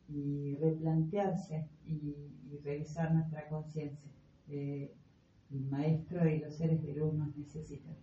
y 0.09 0.57
replantearse 0.57 1.69
y, 1.85 2.15
y, 2.51 2.59
revisar 2.65 3.13
nuestra 3.13 3.49
conciencia. 3.49 4.11
Eh, 4.49 4.95
el 5.51 5.65
maestro 5.67 6.29
y 6.29 6.39
los 6.39 6.55
seres 6.55 6.83
de 6.83 6.95
luz 6.95 7.13
nos 7.15 7.37
necesitan. 7.37 7.97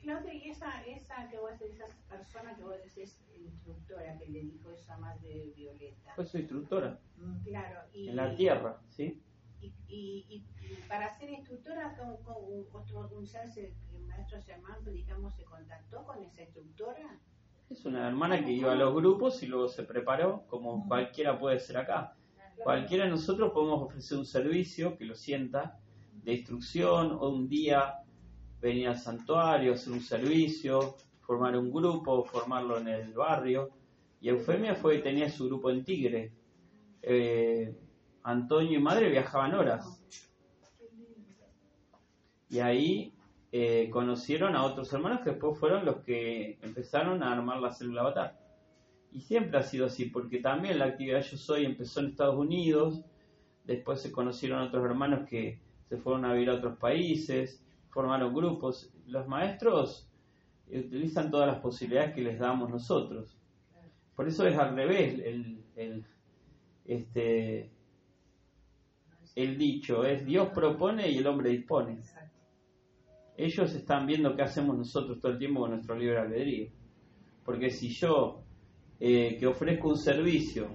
Claudia, 0.00 0.34
y 0.34 0.50
esa, 0.50 0.82
esa 0.82 1.28
que 1.28 1.38
vos 1.38 1.58
decís, 1.58 1.74
esas 1.74 1.96
persona 2.08 2.54
que 2.54 2.62
vos 2.62 2.76
decís 2.84 3.18
instructora 3.34 4.16
que 4.18 4.28
le 4.28 4.40
dijo 4.40 4.70
eso 4.70 4.92
a 4.92 4.98
Madre 4.98 5.52
Violeta. 5.56 6.12
Fue 6.14 6.24
su 6.24 6.38
instructora 6.38 6.98
Claro, 7.44 7.80
y, 7.92 8.08
en 8.08 8.16
la 8.16 8.34
tierra, 8.36 8.80
¿sí? 8.90 9.20
Y, 9.88 10.26
y, 10.28 10.88
para 10.88 11.16
ser 11.18 11.30
instructora, 11.30 11.96
¿cómo, 11.96 12.18
cómo 12.22 13.00
otro, 13.00 13.18
un 13.18 13.26
el 13.26 14.06
maestro 14.06 14.42
Germán, 14.42 14.76
digamos, 14.84 15.34
se 15.34 15.44
contactó 15.44 16.04
con 16.04 16.22
esa 16.22 16.42
instructora? 16.42 17.18
Es 17.68 17.84
una 17.84 18.06
hermana 18.06 18.44
que 18.44 18.52
iba 18.52 18.72
a 18.72 18.76
los 18.76 18.94
grupos 18.94 19.42
y 19.42 19.46
luego 19.46 19.68
se 19.68 19.82
preparó, 19.82 20.46
como 20.46 20.86
cualquiera 20.86 21.38
puede 21.38 21.58
ser 21.58 21.78
acá. 21.78 22.14
Cualquiera 22.62 23.04
de 23.04 23.10
nosotros 23.10 23.52
podemos 23.52 23.82
ofrecer 23.82 24.18
un 24.18 24.24
servicio 24.24 24.96
que 24.96 25.04
lo 25.04 25.14
sienta 25.14 25.78
de 26.22 26.34
instrucción 26.34 27.12
o 27.12 27.28
un 27.28 27.48
día 27.48 28.02
venir 28.60 28.88
al 28.88 28.98
santuario, 28.98 29.74
hacer 29.74 29.92
un 29.92 30.00
servicio, 30.00 30.96
formar 31.20 31.56
un 31.56 31.72
grupo, 31.72 32.24
formarlo 32.24 32.78
en 32.78 32.88
el 32.88 33.12
barrio. 33.12 33.70
Y 34.20 34.28
Eufemia 34.28 34.74
fue 34.74 34.98
tenía 34.98 35.28
su 35.28 35.46
grupo 35.46 35.70
en 35.70 35.84
Tigre. 35.84 36.32
Eh, 37.02 37.74
Antonio 38.26 38.78
y 38.78 38.82
Madre 38.82 39.08
viajaban 39.08 39.54
horas. 39.54 40.02
Y 42.48 42.58
ahí 42.58 43.12
eh, 43.52 43.88
conocieron 43.90 44.56
a 44.56 44.64
otros 44.64 44.92
hermanos 44.92 45.20
que 45.20 45.30
después 45.30 45.58
fueron 45.58 45.84
los 45.84 45.98
que 45.98 46.58
empezaron 46.62 47.22
a 47.22 47.32
armar 47.32 47.60
la 47.60 47.72
célula 47.72 48.00
avatar. 48.00 48.38
Y 49.12 49.20
siempre 49.20 49.58
ha 49.58 49.62
sido 49.62 49.86
así, 49.86 50.06
porque 50.06 50.40
también 50.40 50.78
la 50.80 50.86
actividad 50.86 51.22
Yo 51.22 51.36
Soy 51.36 51.64
empezó 51.64 52.00
en 52.00 52.06
Estados 52.06 52.36
Unidos, 52.36 53.02
después 53.64 54.00
se 54.00 54.10
conocieron 54.10 54.60
otros 54.60 54.84
hermanos 54.84 55.28
que 55.28 55.60
se 55.88 55.96
fueron 55.96 56.24
a 56.24 56.32
vivir 56.32 56.50
a 56.50 56.54
otros 56.54 56.76
países, 56.78 57.62
formaron 57.90 58.34
grupos. 58.34 58.92
Los 59.06 59.28
maestros 59.28 60.08
eh, 60.68 60.80
utilizan 60.80 61.30
todas 61.30 61.46
las 61.46 61.60
posibilidades 61.60 62.12
que 62.12 62.22
les 62.22 62.38
damos 62.40 62.70
nosotros. 62.70 63.38
Por 64.16 64.26
eso 64.26 64.44
es 64.46 64.58
al 64.58 64.74
revés 64.74 65.14
el, 65.20 65.62
el- 65.76 66.04
este, 66.84 67.70
el 69.36 69.58
dicho, 69.58 70.04
es 70.04 70.24
Dios 70.24 70.48
propone 70.48 71.08
y 71.10 71.18
el 71.18 71.26
hombre 71.26 71.50
dispone. 71.50 72.00
Ellos 73.36 73.74
están 73.74 74.06
viendo 74.06 74.34
qué 74.34 74.42
hacemos 74.42 74.76
nosotros 74.78 75.20
todo 75.20 75.32
el 75.32 75.38
tiempo 75.38 75.60
con 75.60 75.70
nuestro 75.70 75.94
libre 75.94 76.18
albedrío. 76.18 76.70
Porque 77.44 77.70
si 77.70 77.90
yo, 77.90 78.42
eh, 78.98 79.36
que 79.38 79.46
ofrezco 79.46 79.90
un 79.90 79.98
servicio, 79.98 80.68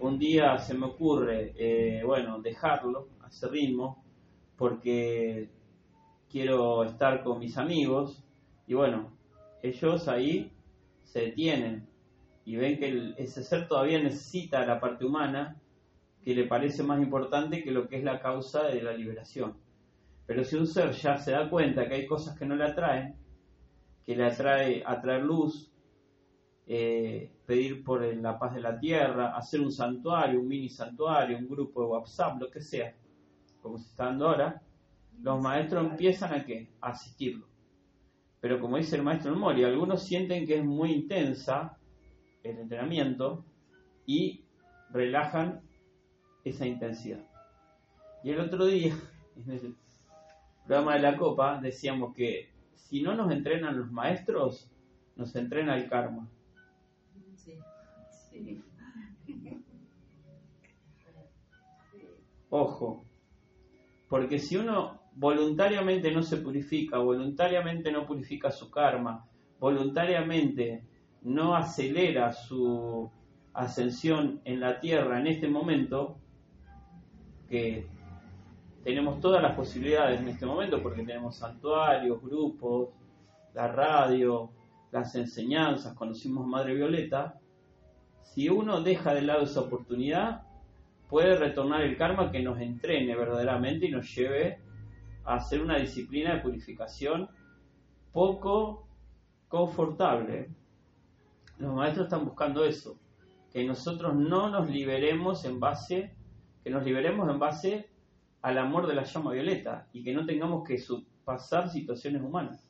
un 0.00 0.18
día 0.18 0.58
se 0.58 0.74
me 0.74 0.86
ocurre, 0.86 1.54
eh, 1.56 2.02
bueno, 2.04 2.38
dejarlo 2.42 3.08
a 3.22 3.28
ese 3.28 3.48
ritmo, 3.48 4.04
porque 4.58 5.48
quiero 6.30 6.84
estar 6.84 7.24
con 7.24 7.38
mis 7.38 7.56
amigos, 7.56 8.22
y 8.66 8.74
bueno, 8.74 9.16
ellos 9.62 10.06
ahí 10.06 10.52
se 11.02 11.20
detienen 11.20 11.88
y 12.44 12.56
ven 12.56 12.78
que 12.78 12.88
el- 12.88 13.14
ese 13.16 13.42
ser 13.42 13.66
todavía 13.66 14.02
necesita 14.02 14.66
la 14.66 14.78
parte 14.78 15.06
humana, 15.06 15.56
que 16.26 16.34
le 16.34 16.48
parece 16.48 16.82
más 16.82 17.00
importante 17.00 17.62
que 17.62 17.70
lo 17.70 17.86
que 17.86 17.98
es 17.98 18.02
la 18.02 18.18
causa 18.18 18.64
de 18.64 18.82
la 18.82 18.92
liberación. 18.92 19.54
Pero 20.26 20.42
si 20.42 20.56
un 20.56 20.66
ser 20.66 20.90
ya 20.90 21.16
se 21.18 21.30
da 21.30 21.48
cuenta 21.48 21.86
que 21.86 21.94
hay 21.94 22.04
cosas 22.04 22.36
que 22.36 22.44
no 22.44 22.56
le 22.56 22.64
atraen, 22.64 23.14
que 24.04 24.16
le 24.16 24.24
atrae 24.24 24.82
atraer 24.84 25.22
luz, 25.22 25.70
eh, 26.66 27.30
pedir 27.46 27.84
por 27.84 28.02
la 28.02 28.36
paz 28.40 28.54
de 28.56 28.60
la 28.60 28.76
tierra, 28.76 29.36
hacer 29.36 29.60
un 29.60 29.70
santuario, 29.70 30.40
un 30.40 30.48
mini 30.48 30.68
santuario, 30.68 31.38
un 31.38 31.46
grupo 31.46 31.82
de 31.82 31.86
WhatsApp, 31.90 32.40
lo 32.40 32.50
que 32.50 32.60
sea, 32.60 32.92
como 33.62 33.78
se 33.78 33.88
está 33.90 34.06
dando 34.06 34.28
ahora, 34.28 34.60
los 35.22 35.40
maestros 35.40 35.92
empiezan 35.92 36.34
a 36.34 36.44
qué? 36.44 36.70
A 36.80 36.88
asistirlo. 36.88 37.46
Pero 38.40 38.58
como 38.58 38.78
dice 38.78 38.96
el 38.96 39.04
maestro 39.04 39.36
Mori, 39.36 39.62
algunos 39.62 40.02
sienten 40.02 40.44
que 40.44 40.58
es 40.58 40.64
muy 40.64 40.90
intensa 40.90 41.78
el 42.42 42.58
entrenamiento 42.58 43.44
y 44.06 44.44
relajan 44.90 45.65
esa 46.50 46.66
intensidad. 46.66 47.24
Y 48.22 48.30
el 48.30 48.40
otro 48.40 48.66
día, 48.66 48.94
en 49.36 49.50
el 49.50 49.76
programa 50.64 50.94
de 50.94 51.00
la 51.00 51.16
copa, 51.16 51.60
decíamos 51.60 52.14
que 52.14 52.50
si 52.74 53.02
no 53.02 53.14
nos 53.14 53.32
entrenan 53.32 53.78
los 53.78 53.90
maestros, 53.90 54.70
nos 55.16 55.34
entrena 55.34 55.76
el 55.76 55.88
karma. 55.88 56.28
Sí. 57.34 57.58
Sí. 58.30 58.62
Ojo, 62.50 63.04
porque 64.08 64.38
si 64.38 64.56
uno 64.56 65.00
voluntariamente 65.16 66.12
no 66.12 66.22
se 66.22 66.36
purifica, 66.36 66.98
voluntariamente 66.98 67.90
no 67.90 68.06
purifica 68.06 68.52
su 68.52 68.70
karma, 68.70 69.26
voluntariamente 69.58 70.84
no 71.22 71.56
acelera 71.56 72.32
su 72.32 73.10
ascensión 73.52 74.40
en 74.44 74.60
la 74.60 74.78
tierra 74.78 75.18
en 75.18 75.26
este 75.26 75.48
momento, 75.48 76.20
que 77.48 77.86
tenemos 78.84 79.20
todas 79.20 79.42
las 79.42 79.54
posibilidades 79.54 80.20
en 80.20 80.28
este 80.28 80.46
momento 80.46 80.82
porque 80.82 81.02
tenemos 81.02 81.36
santuarios, 81.36 82.22
grupos, 82.22 82.90
la 83.54 83.68
radio, 83.68 84.50
las 84.92 85.14
enseñanzas, 85.14 85.94
conocimos 85.94 86.46
Madre 86.46 86.74
Violeta, 86.74 87.40
si 88.22 88.48
uno 88.48 88.82
deja 88.82 89.14
de 89.14 89.22
lado 89.22 89.44
esa 89.44 89.60
oportunidad, 89.60 90.42
puede 91.08 91.36
retornar 91.36 91.82
el 91.82 91.96
karma 91.96 92.30
que 92.30 92.42
nos 92.42 92.60
entrene 92.60 93.14
verdaderamente 93.16 93.86
y 93.86 93.90
nos 93.90 94.14
lleve 94.14 94.60
a 95.24 95.36
hacer 95.36 95.62
una 95.62 95.78
disciplina 95.78 96.34
de 96.34 96.40
purificación 96.40 97.28
poco 98.12 98.86
confortable. 99.48 100.50
Los 101.58 101.74
maestros 101.74 102.06
están 102.06 102.24
buscando 102.24 102.64
eso, 102.64 102.98
que 103.52 103.64
nosotros 103.64 104.14
no 104.14 104.50
nos 104.50 104.68
liberemos 104.68 105.44
en 105.44 105.58
base, 105.58 106.14
que 106.66 106.72
nos 106.72 106.82
liberemos 106.82 107.30
en 107.30 107.38
base 107.38 107.88
al 108.42 108.58
amor 108.58 108.88
de 108.88 108.96
la 108.96 109.04
llama 109.04 109.30
violeta 109.30 109.86
y 109.92 110.02
que 110.02 110.12
no 110.12 110.26
tengamos 110.26 110.66
que 110.66 110.82
pasar 111.24 111.70
situaciones 111.70 112.20
humanas. 112.20 112.68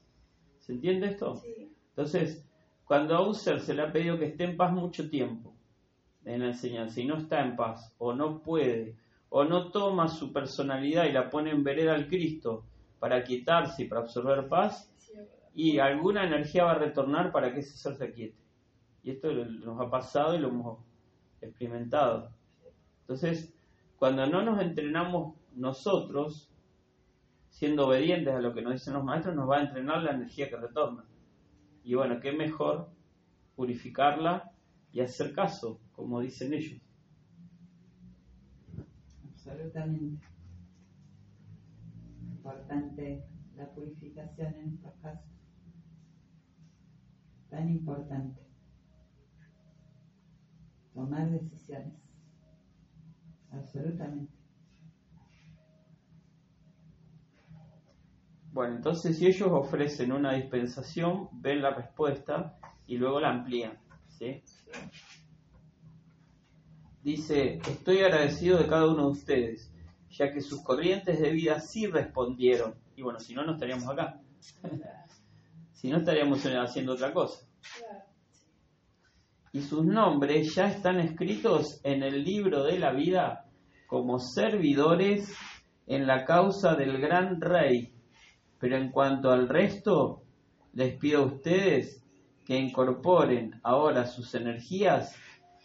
¿Se 0.58 0.74
entiende 0.74 1.06
esto? 1.06 1.36
Sí. 1.36 1.72
Entonces, 1.88 2.46
cuando 2.84 3.16
a 3.16 3.26
un 3.26 3.34
ser 3.34 3.58
se 3.58 3.72
le 3.72 3.80
ha 3.80 3.90
pedido 3.90 4.18
que 4.18 4.26
esté 4.26 4.44
en 4.44 4.58
paz 4.58 4.70
mucho 4.70 5.08
tiempo 5.08 5.54
en 6.26 6.40
la 6.40 6.48
enseñanza 6.48 7.00
y 7.00 7.06
no 7.06 7.16
está 7.16 7.42
en 7.42 7.56
paz, 7.56 7.90
o 7.96 8.12
no 8.12 8.42
puede, 8.42 8.98
o 9.30 9.44
no 9.44 9.70
toma 9.70 10.08
su 10.08 10.30
personalidad 10.30 11.06
y 11.06 11.12
la 11.12 11.30
pone 11.30 11.50
en 11.50 11.64
vereda 11.64 11.94
al 11.94 12.06
Cristo 12.06 12.66
para 12.98 13.24
quitarse 13.24 13.84
y 13.84 13.88
para 13.88 14.02
absorber 14.02 14.46
paz, 14.46 14.92
Sí, 14.98 15.14
y 15.54 15.78
alguna 15.78 16.26
energía 16.26 16.64
va 16.64 16.72
a 16.72 16.78
retornar 16.78 17.32
para 17.32 17.50
que 17.54 17.60
ese 17.60 17.78
ser 17.78 17.96
se 17.96 18.04
aquiete. 18.04 18.36
Y 19.02 19.12
esto 19.12 19.32
nos 19.32 19.80
ha 19.80 19.88
pasado 19.88 20.34
y 20.34 20.38
lo 20.38 20.48
hemos 20.48 20.80
experimentado. 21.40 22.30
Entonces, 23.00 23.55
cuando 23.98 24.26
no 24.26 24.42
nos 24.42 24.60
entrenamos 24.60 25.34
nosotros, 25.54 26.50
siendo 27.48 27.86
obedientes 27.86 28.34
a 28.34 28.40
lo 28.40 28.52
que 28.52 28.62
nos 28.62 28.74
dicen 28.74 28.94
los 28.94 29.04
maestros, 29.04 29.34
nos 29.34 29.48
va 29.48 29.58
a 29.58 29.62
entrenar 29.62 30.02
la 30.02 30.12
energía 30.12 30.50
que 30.50 30.56
retorna. 30.56 31.04
Y 31.82 31.94
bueno, 31.94 32.20
qué 32.20 32.32
mejor 32.32 32.90
purificarla 33.54 34.52
y 34.92 35.00
hacer 35.00 35.32
caso, 35.32 35.80
como 35.92 36.20
dicen 36.20 36.52
ellos. 36.52 36.80
Absolutamente. 39.30 40.26
Importante 42.20 43.24
la 43.56 43.70
purificación 43.70 44.54
en 44.54 44.74
estos 44.74 44.92
casos. 45.00 45.30
Tan 47.48 47.70
importante. 47.70 48.42
Tomar 50.92 51.30
decisiones. 51.30 52.05
Absolutamente. 53.58 54.32
Bueno, 58.52 58.76
entonces 58.76 59.18
si 59.18 59.26
ellos 59.26 59.48
ofrecen 59.52 60.12
una 60.12 60.32
dispensación, 60.32 61.28
ven 61.32 61.60
la 61.60 61.74
respuesta 61.74 62.58
y 62.86 62.96
luego 62.96 63.20
la 63.20 63.30
amplían. 63.30 63.78
¿sí? 64.08 64.42
Dice, 67.02 67.58
estoy 67.68 67.98
agradecido 67.98 68.58
de 68.58 68.66
cada 68.66 68.86
uno 68.86 69.04
de 69.04 69.10
ustedes, 69.10 69.72
ya 70.10 70.32
que 70.32 70.40
sus 70.40 70.62
corrientes 70.62 71.20
de 71.20 71.30
vida 71.30 71.60
sí 71.60 71.86
respondieron. 71.86 72.74
Y 72.96 73.02
bueno, 73.02 73.20
si 73.20 73.34
no, 73.34 73.44
no 73.44 73.52
estaríamos 73.52 73.88
acá. 73.88 74.20
si 75.72 75.90
no, 75.90 75.98
estaríamos 75.98 76.42
haciendo 76.46 76.94
otra 76.94 77.12
cosa. 77.12 77.46
Y 79.52 79.60
sus 79.60 79.84
nombres 79.84 80.54
ya 80.54 80.68
están 80.68 80.98
escritos 80.98 81.80
en 81.82 82.02
el 82.02 82.24
libro 82.24 82.64
de 82.64 82.78
la 82.78 82.92
vida 82.92 83.45
como 83.86 84.18
servidores 84.18 85.34
en 85.86 86.06
la 86.06 86.24
causa 86.24 86.74
del 86.74 86.98
gran 86.98 87.40
rey. 87.40 87.92
Pero 88.58 88.76
en 88.76 88.90
cuanto 88.90 89.30
al 89.30 89.48
resto, 89.48 90.22
les 90.72 90.96
pido 90.96 91.22
a 91.22 91.26
ustedes 91.26 92.02
que 92.44 92.58
incorporen 92.58 93.60
ahora 93.62 94.06
sus 94.06 94.34
energías 94.34 95.14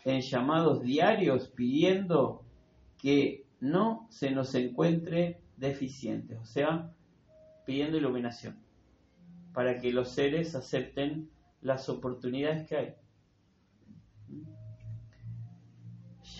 en 0.03 0.22
llamados 0.22 0.81
diarios 0.81 1.48
pidiendo 1.49 2.43
que 2.98 3.45
no 3.60 4.07
se 4.10 4.31
nos 4.31 4.56
encuentre 4.56 5.41
deficientes, 5.57 6.39
o 6.39 6.45
sea, 6.45 6.91
pidiendo 7.65 7.98
iluminación, 7.98 8.57
para 9.53 9.80
que 9.80 9.93
los 9.93 10.10
seres 10.10 10.56
acepten 10.56 11.30
las 11.61 11.88
oportunidades 11.88 12.68
que 12.68 12.76
hay. 12.76 12.95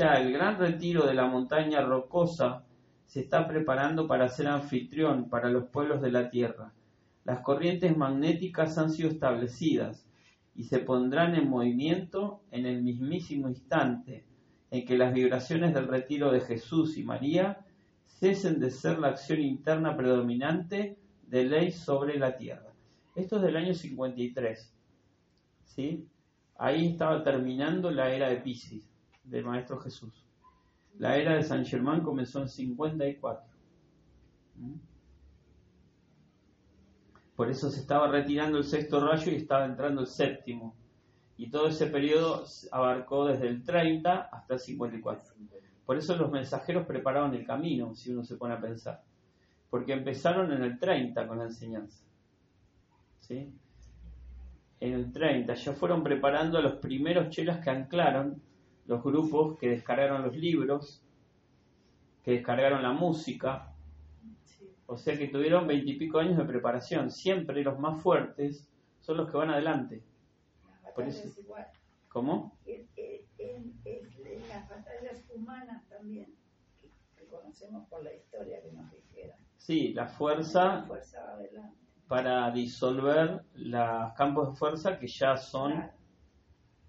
El 0.02 0.34
gran 0.34 0.58
retiro 0.58 1.06
de 1.06 1.14
la 1.14 1.28
montaña 1.28 1.82
rocosa 1.82 2.64
se 3.06 3.20
está 3.20 3.48
preparando 3.48 4.08
para 4.08 4.30
ser 4.30 4.48
anfitrión 4.48 5.30
para 5.30 5.48
los 5.48 5.66
pueblos 5.66 6.02
de 6.02 6.12
la 6.12 6.32
tierra. 6.32 6.74
Las 7.24 7.42
corrientes 7.42 7.96
magnéticas 7.96 8.80
han 8.80 8.90
sido 8.90 9.10
establecidas 9.10 10.08
y 10.56 10.64
se 10.64 10.80
pondrán 10.80 11.36
en 11.36 11.48
movimiento 11.48 12.42
en 12.50 12.66
el 12.66 12.82
mismísimo 12.82 13.48
instante 13.48 14.26
en 14.72 14.86
que 14.86 14.98
las 14.98 15.14
vibraciones 15.14 15.72
del 15.76 15.88
retiro 15.88 16.32
de 16.32 16.42
Jesús 16.42 16.98
y 16.98 17.04
María 17.04 17.60
cesen 18.08 18.60
de 18.60 18.72
ser 18.72 18.98
la 18.98 19.10
acción 19.10 19.40
interna 19.40 19.96
predominante 19.96 20.98
de 21.28 21.44
ley 21.44 21.72
sobre 21.72 22.18
la 22.18 22.38
tierra. 22.38 22.74
Esto 23.16 23.36
es 23.36 23.44
del 23.44 23.56
año 23.56 23.76
53. 23.76 24.74
¿sí? 25.66 26.08
Ahí 26.58 26.88
estaba 26.88 27.24
terminando 27.24 27.92
la 27.92 28.12
era 28.12 28.30
de 28.30 28.38
Pisces, 28.38 28.91
del 29.24 29.46
Maestro 29.46 29.80
Jesús. 29.80 30.26
La 30.98 31.18
era 31.18 31.36
de 31.36 31.44
San 31.44 31.66
Germán 31.66 32.02
comenzó 32.02 32.42
en 32.42 32.50
54. 32.50 33.46
¿Mm? 34.56 34.74
Por 37.36 37.50
eso 37.50 37.72
se 37.72 37.80
estaba 37.80 38.08
retirando 38.08 38.58
el 38.58 38.64
sexto 38.64 39.00
rayo 39.00 39.32
y 39.32 39.36
estaba 39.36 39.66
entrando 39.66 40.02
el 40.02 40.08
séptimo. 40.08 40.76
Y 41.38 41.50
todo 41.50 41.70
ese 41.70 41.88
periodo 41.88 42.46
abarcó 42.72 43.26
desde 43.26 43.48
el 43.48 43.64
30 43.64 44.30
hasta 44.32 44.54
el 44.54 44.60
54. 44.60 45.34
Por 45.86 45.98
eso 45.98 46.16
los 46.16 46.32
mensajeros 46.32 46.86
preparaban 46.86 47.34
el 47.34 47.46
camino, 47.46 47.96
si 47.96 48.12
uno 48.12 48.24
se 48.24 48.36
pone 48.36 48.54
a 48.54 48.62
pensar. 48.62 49.02
Porque 49.70 49.94
empezaron 49.94 50.52
en 50.52 50.62
el 50.62 50.78
30 50.78 51.28
con 51.28 51.40
la 51.40 51.46
enseñanza. 51.46 52.06
¿Sí? 53.22 53.52
En 54.80 54.94
el 54.94 55.12
30 55.12 55.54
ya 55.54 55.74
fueron 55.74 56.04
preparando 56.04 56.58
a 56.58 56.62
los 56.62 56.76
primeros 56.76 57.30
chelas 57.30 57.64
que 57.64 57.70
anclaron, 57.70 58.42
los 58.88 59.04
grupos 59.04 59.58
que 59.58 59.70
descargaron 59.70 60.24
los 60.24 60.36
libros, 60.36 61.02
que 62.24 62.32
descargaron 62.32 62.82
la 62.84 62.92
música. 62.92 63.74
O 64.88 64.98
sea 64.98 65.18
que 65.18 65.28
tuvieron 65.30 65.68
veintipico 65.68 66.20
años 66.20 66.38
de 66.38 66.44
preparación. 66.46 67.12
Siempre 67.12 67.64
los 67.64 67.80
más 67.80 68.02
fuertes 68.02 68.68
son 69.00 69.18
los 69.18 69.32
que 69.32 69.38
van 69.38 69.50
adelante. 69.50 70.04
Por 70.94 71.06
eso- 71.08 71.28
Es 71.28 71.38
igual. 71.38 71.68
¿Cómo? 72.10 72.58
En, 72.66 72.88
en- 72.98 73.74
en- 73.86 74.48
las 74.50 74.68
batallas 74.68 75.24
humanas 75.34 75.88
también, 75.88 76.28
que, 76.82 76.90
que 77.18 77.26
conocemos 77.28 77.88
por 77.88 78.04
la 78.04 78.14
historia 78.14 78.62
que 78.62 78.72
nos 78.74 78.92
dijeron. 78.92 79.38
Sí, 79.56 79.94
la 79.94 80.04
La 80.04 80.08
fuerza 80.10 80.84
fuerza 80.84 81.24
va 81.24 81.32
adelante. 81.36 81.78
para 82.10 82.52
disolver 82.52 83.44
los 83.56 84.14
campos 84.14 84.50
de 84.50 84.56
fuerza 84.58 85.00
que 85.00 85.08
ya 85.08 85.38
son 85.38 85.72
Claro, 85.72 85.94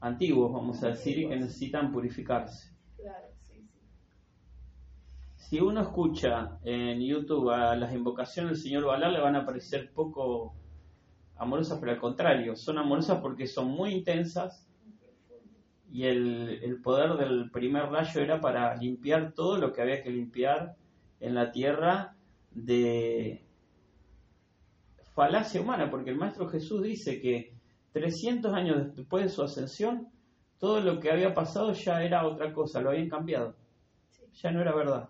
antiguos, 0.03 0.53
vamos 0.53 0.83
a 0.83 0.89
decir, 0.89 1.19
y 1.19 1.29
que 1.29 1.37
necesitan 1.37 1.93
purificarse. 1.93 2.75
claro, 2.97 3.29
sí, 3.41 3.55
sí. 3.73 3.81
Si 5.37 5.61
uno 5.61 5.81
escucha 5.81 6.59
en 6.65 7.01
YouTube 7.01 7.51
a 7.51 7.77
las 7.77 7.95
invocaciones 7.95 8.53
del 8.53 8.63
señor 8.63 8.85
Balá, 8.85 9.11
le 9.11 9.21
van 9.21 9.37
a 9.37 9.47
parecer 9.47 9.93
poco 9.93 10.55
amorosas, 11.37 11.79
pero 11.79 11.93
al 11.93 11.99
contrario, 11.99 12.57
son 12.57 12.79
amorosas 12.79 13.21
porque 13.21 13.47
son 13.47 13.69
muy 13.69 13.95
intensas 13.95 14.69
y 15.91 16.05
el, 16.05 16.61
el 16.63 16.81
poder 16.81 17.17
del 17.17 17.51
primer 17.51 17.85
rayo 17.85 18.21
era 18.21 18.41
para 18.41 18.75
limpiar 18.77 19.33
todo 19.35 19.59
lo 19.59 19.73
que 19.73 19.83
había 19.83 20.03
que 20.03 20.11
limpiar 20.11 20.75
en 21.21 21.35
la 21.35 21.53
tierra 21.53 22.17
de 22.51 23.45
falacia 25.15 25.61
humana, 25.61 25.91
porque 25.91 26.11
el 26.11 26.17
Maestro 26.17 26.49
Jesús 26.49 26.83
dice 26.83 27.21
que 27.21 27.52
300 27.93 28.53
años 28.55 28.97
después 28.97 29.25
de 29.25 29.29
su 29.29 29.43
ascensión, 29.43 30.09
todo 30.59 30.81
lo 30.81 31.01
que 31.01 31.11
había 31.11 31.35
pasado 31.35 31.73
ya 31.73 32.03
era 32.03 32.27
otra 32.27 32.53
cosa, 32.53 32.81
lo 32.81 32.91
habían 32.91 33.09
cambiado, 33.09 33.55
ya 34.33 34.51
no 34.51 34.61
era 34.61 34.75
verdad. 34.75 35.09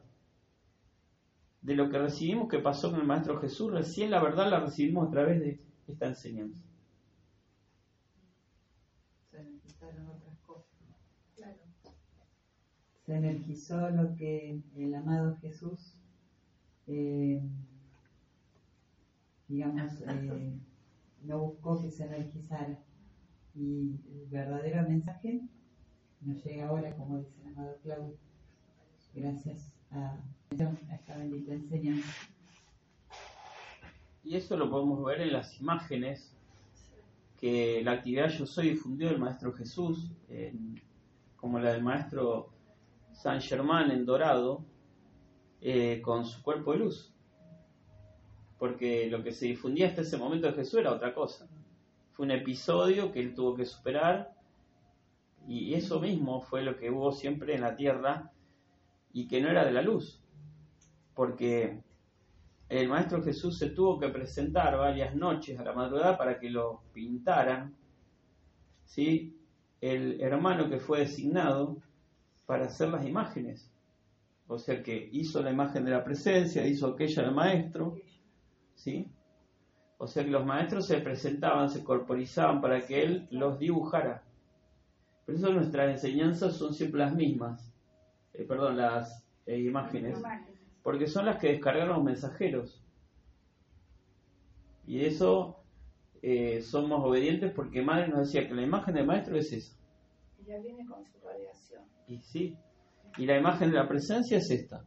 De 1.61 1.77
lo 1.77 1.89
que 1.91 1.99
recibimos 1.99 2.49
que 2.49 2.59
pasó 2.59 2.91
con 2.91 3.01
el 3.01 3.07
Maestro 3.07 3.41
Jesús, 3.41 3.73
recién 3.73 4.11
la 4.11 4.23
verdad 4.23 4.51
la 4.51 4.61
recibimos 4.61 5.07
a 5.07 5.11
través 5.11 5.41
de 5.41 5.61
esta 5.87 6.07
enseñanza. 6.07 6.61
Se 9.31 9.39
energizaron 9.39 10.09
otras 10.09 10.39
cosas. 10.41 10.73
Claro. 11.37 11.59
Se 13.07 13.15
energizó 13.15 13.91
lo 13.91 14.17
que 14.17 14.61
el 14.75 14.95
amado 14.95 15.37
Jesús, 15.37 15.95
eh, 16.89 17.41
digamos, 19.47 19.93
eh, 20.09 20.59
no 21.25 21.39
buscó 21.39 21.81
que 21.81 21.91
se 21.91 22.05
energizara. 22.05 22.79
Y 23.55 23.97
el 24.11 24.27
verdadero 24.31 24.89
mensaje 24.89 25.43
nos 26.21 26.43
llega 26.45 26.69
ahora, 26.69 26.95
como 26.97 27.19
dice 27.19 27.41
el 27.43 27.49
amado 27.49 27.77
Claudio, 27.83 28.17
gracias 29.15 29.75
a, 29.91 30.17
esta 30.51 31.17
bendita 31.17 31.53
enseñanza. 31.53 32.09
Y 34.25 34.37
eso 34.37 34.57
lo 34.57 34.71
podemos 34.71 35.05
ver 35.05 35.21
en 35.23 35.33
las 35.33 35.61
imágenes 35.61 36.33
que 37.39 37.83
la 37.85 37.93
actividad 37.93 38.29
Yo 38.29 38.47
Soy 38.47 38.71
difundió 38.71 39.09
del 39.09 39.19
Maestro 39.19 39.53
Jesús, 39.53 40.13
en- 40.29 40.81
como 41.37 41.59
la 41.59 41.73
del 41.73 41.83
Maestro 41.83 42.51
San 43.13 43.41
Germán 43.41 43.91
en 43.91 44.07
Dorado, 44.07 44.65
eh, 45.61 46.01
con 46.03 46.25
su 46.25 46.41
cuerpo 46.43 46.73
de 46.73 46.79
luz. 46.79 47.12
Porque 48.63 49.09
lo 49.11 49.25
que 49.25 49.33
se 49.33 49.47
difundía 49.47 49.89
hasta 49.89 50.03
ese 50.03 50.17
momento 50.17 50.47
de 50.47 50.53
Jesús 50.53 50.79
era 50.79 50.93
otra 50.93 51.13
cosa. 51.13 51.49
Fue 52.13 52.27
un 52.27 52.31
episodio 52.31 53.11
que 53.11 53.19
él 53.19 53.35
tuvo 53.35 53.57
que 53.57 53.67
superar 53.67 54.37
y 55.49 55.75
eso 55.75 55.99
mismo 55.99 56.41
fue 56.41 56.63
lo 56.63 56.77
que 56.77 56.89
hubo 56.89 57.11
siempre 57.11 57.57
en 57.57 57.63
la 57.63 57.75
tierra 57.75 58.31
y 59.13 59.27
que 59.27 59.41
no 59.41 59.51
era 59.51 59.65
de 59.65 59.73
la 59.73 59.83
luz. 59.83 60.23
Porque 61.13 61.81
el 62.69 62.89
Maestro 62.89 63.21
Jesús 63.25 63.59
se 63.59 63.71
tuvo 63.71 63.99
que 63.99 64.11
presentar 64.11 64.79
varias 64.79 65.17
noches 65.17 65.59
a 65.59 65.65
la 65.65 65.73
madrugada 65.73 66.17
para 66.17 66.39
que 66.39 66.49
lo 66.49 66.83
pintaran, 66.93 67.75
¿sí? 68.85 69.37
El 69.81 70.21
hermano 70.21 70.71
que 70.71 70.79
fue 70.79 71.01
designado 71.01 71.79
para 72.47 72.67
hacer 72.67 72.91
las 72.91 73.05
imágenes. 73.05 73.69
O 74.47 74.57
sea 74.57 74.81
que 74.85 75.09
hizo 75.11 75.43
la 75.43 75.51
imagen 75.51 75.85
de 75.85 75.91
la 75.91 76.05
presencia, 76.05 76.65
hizo 76.65 76.87
aquella 76.87 77.25
del 77.25 77.35
maestro, 77.35 77.97
¿sí? 78.83 79.11
O 79.99 80.07
sea 80.07 80.25
que 80.25 80.31
los 80.31 80.45
maestros 80.45 80.87
se 80.87 80.99
presentaban, 80.99 81.71
se 81.71 81.85
corporizaban 81.85 82.61
para 82.61 82.85
que 82.85 83.03
él 83.03 83.29
los 83.31 83.59
dibujara. 83.59 84.25
Por 85.25 85.37
eso 85.37 85.53
nuestras 85.53 85.91
enseñanzas 85.91 86.57
son 86.57 86.75
siempre 86.75 87.01
las 87.01 87.15
mismas, 87.15 87.73
eh, 88.35 88.45
perdón, 88.45 88.77
las 88.77 89.25
eh, 89.47 89.61
imágenes 89.61 90.21
porque 90.83 91.07
son 91.07 91.27
las 91.27 91.39
que 91.39 91.49
descargaron 91.49 91.97
los 91.97 92.05
mensajeros. 92.05 92.83
Y 94.87 95.05
eso 95.05 95.63
eh, 96.23 96.61
somos 96.61 97.05
obedientes 97.05 97.53
porque 97.53 97.83
Madre 97.83 98.09
nos 98.09 98.27
decía 98.27 98.49
que 98.49 98.55
la 98.55 98.63
imagen 98.63 98.95
del 98.95 99.07
maestro 99.07 99.37
es 99.37 99.53
esa. 99.53 99.77
Y 100.41 100.47
ya 100.47 100.59
viene 100.59 100.85
con 100.87 101.05
su 101.05 101.21
radiación. 101.25 101.85
Y 102.09 102.19
sí. 102.19 102.57
Y 103.17 103.27
la 103.27 103.39
imagen 103.39 103.71
de 103.71 103.77
la 103.77 103.89
presencia 103.89 104.39
es 104.39 104.51
esta. 104.51 104.85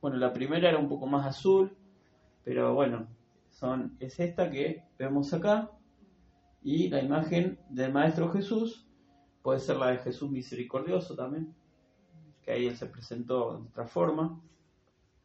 Bueno, 0.00 0.16
la 0.16 0.32
primera 0.32 0.68
era 0.68 0.78
un 0.78 0.88
poco 0.88 1.06
más 1.06 1.26
azul, 1.26 1.76
pero 2.44 2.74
bueno, 2.74 3.06
son, 3.50 3.96
es 4.00 4.20
esta 4.20 4.50
que 4.50 4.84
vemos 4.98 5.32
acá. 5.32 5.70
Y 6.62 6.88
la 6.88 7.02
imagen 7.02 7.58
del 7.68 7.92
Maestro 7.92 8.30
Jesús 8.30 8.86
puede 9.42 9.60
ser 9.60 9.76
la 9.76 9.88
de 9.88 9.98
Jesús 9.98 10.30
misericordioso 10.30 11.14
también, 11.14 11.54
que 12.42 12.52
ahí 12.52 12.66
él 12.66 12.76
se 12.76 12.86
presentó 12.86 13.58
de 13.58 13.68
otra 13.68 13.86
forma, 13.86 14.40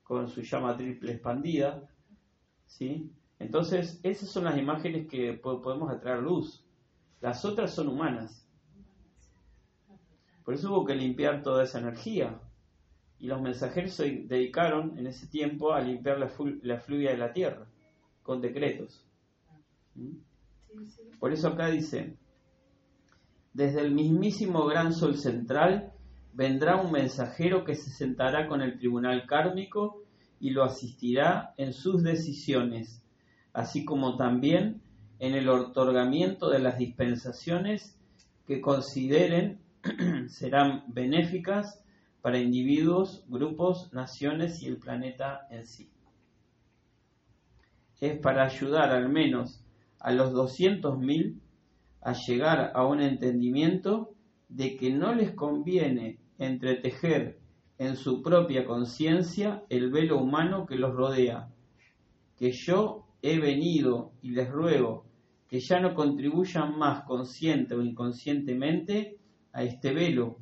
con 0.04 0.28
su 0.28 0.42
llama 0.42 0.76
triple 0.76 1.14
expandida. 1.14 1.88
¿sí? 2.66 3.12
Entonces, 3.40 4.00
esas 4.04 4.30
son 4.30 4.44
las 4.46 4.58
imágenes 4.58 5.08
que 5.08 5.34
po- 5.34 5.62
podemos 5.62 5.90
atraer 5.92 6.22
luz. 6.22 6.66
Las 7.22 7.46
otras 7.46 7.74
son 7.74 7.88
humanas. 7.88 8.46
Por 10.44 10.54
eso 10.54 10.72
hubo 10.72 10.86
que 10.86 10.96
limpiar 10.96 11.42
toda 11.44 11.64
esa 11.64 11.80
energía. 11.80 12.40
Y 13.20 13.28
los 13.28 13.42
mensajeros 13.42 13.94
se 13.94 14.24
dedicaron 14.26 14.98
en 14.98 15.08
ese 15.08 15.28
tiempo 15.28 15.74
a 15.74 15.82
limpiar 15.82 16.20
la, 16.20 16.32
la 16.64 16.80
fluvia 16.80 17.12
de 17.12 17.18
la 17.18 17.34
tierra 17.34 17.68
con 18.24 18.42
decretos. 18.42 19.06
¿Mm? 19.96 20.12
Sí, 20.68 20.86
sí. 20.86 21.02
Por 21.20 21.34
eso 21.34 21.50
acá 21.50 21.68
dice, 21.70 22.16
desde 23.54 23.82
el 23.82 23.92
mismísimo 23.92 24.66
gran 24.66 24.94
sol 24.94 25.18
central 25.18 25.92
vendrá 26.34 26.78
un 26.78 26.92
mensajero 26.92 27.66
que 27.66 27.76
se 27.76 27.90
sentará 27.90 28.48
con 28.48 28.62
el 28.62 28.78
tribunal 28.78 29.26
kármico 29.26 30.04
y 30.40 30.52
lo 30.52 30.64
asistirá 30.64 31.54
en 31.58 31.74
sus 31.74 32.04
decisiones, 32.04 33.04
así 33.52 33.84
como 33.84 34.16
también 34.16 34.82
en 35.20 35.34
el 35.34 35.50
otorgamiento 35.50 36.50
de 36.50 36.60
las 36.60 36.78
dispensaciones 36.78 37.98
que 38.48 38.62
consideren 38.62 39.60
serán 40.28 40.84
benéficas 40.88 41.84
para 42.22 42.40
individuos, 42.40 43.24
grupos, 43.28 43.92
naciones 43.94 44.62
y 44.62 44.68
el 44.68 44.78
planeta 44.78 45.48
en 45.50 45.66
sí. 45.66 45.90
Es 48.00 48.18
para 48.20 48.46
ayudar 48.46 48.92
al 48.92 49.10
menos 49.10 49.64
a 50.00 50.12
los 50.12 50.32
200.000 50.34 51.40
a 52.02 52.14
llegar 52.14 52.72
a 52.74 52.86
un 52.86 53.02
entendimiento 53.02 54.14
de 54.48 54.78
que 54.78 54.92
no 54.92 55.14
les 55.14 55.32
conviene 55.32 56.18
entretejer 56.38 57.40
en 57.78 57.96
su 57.96 58.22
propia 58.22 58.66
conciencia 58.66 59.64
el 59.70 59.92
velo 59.92 60.22
humano 60.22 60.66
que 60.66 60.76
los 60.76 60.94
rodea, 60.94 61.50
que 62.38 62.52
yo 62.52 63.06
he 63.22 63.40
venido 63.40 64.14
y 64.22 64.32
les 64.32 64.50
ruego 64.50 65.06
que 65.50 65.60
ya 65.60 65.80
no 65.80 65.96
contribuyan 65.96 66.78
más 66.78 67.04
consciente 67.04 67.74
o 67.74 67.82
inconscientemente 67.82 69.18
a 69.52 69.64
este 69.64 69.94
velo, 69.94 70.38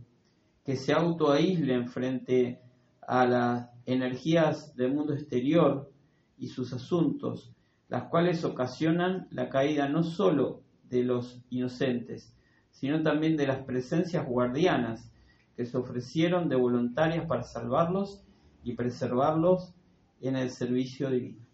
que 0.68 0.76
se 0.76 0.91
autoaíslen 0.91 1.88
frente 1.88 2.60
a 2.99 3.26
las 3.26 3.69
energías 3.85 4.76
del 4.76 4.94
mundo 4.94 5.14
exterior 5.14 5.89
y 6.38 6.49
sus 6.49 6.73
asuntos, 6.73 7.56
las 7.88 8.10
cuales 8.10 8.44
ocasionan 8.44 9.30
la 9.31 9.48
caída 9.48 9.88
no 9.88 10.03
sólo 10.03 10.64
de 10.89 11.06
los 11.06 11.41
inocentes, 11.49 12.35
sino 12.69 13.02
también 13.02 13.38
de 13.38 13.48
las 13.48 13.60
presencias 13.60 14.27
guardianas 14.27 15.10
que 15.56 15.65
se 15.65 15.77
ofrecieron 15.77 16.49
de 16.49 16.57
voluntarias 16.57 17.26
para 17.27 17.44
salvarlos 17.44 18.26
y 18.61 18.73
preservarlos 18.73 19.73
en 20.19 20.35
el 20.35 20.49
servicio 20.49 21.10
divino. 21.10 21.45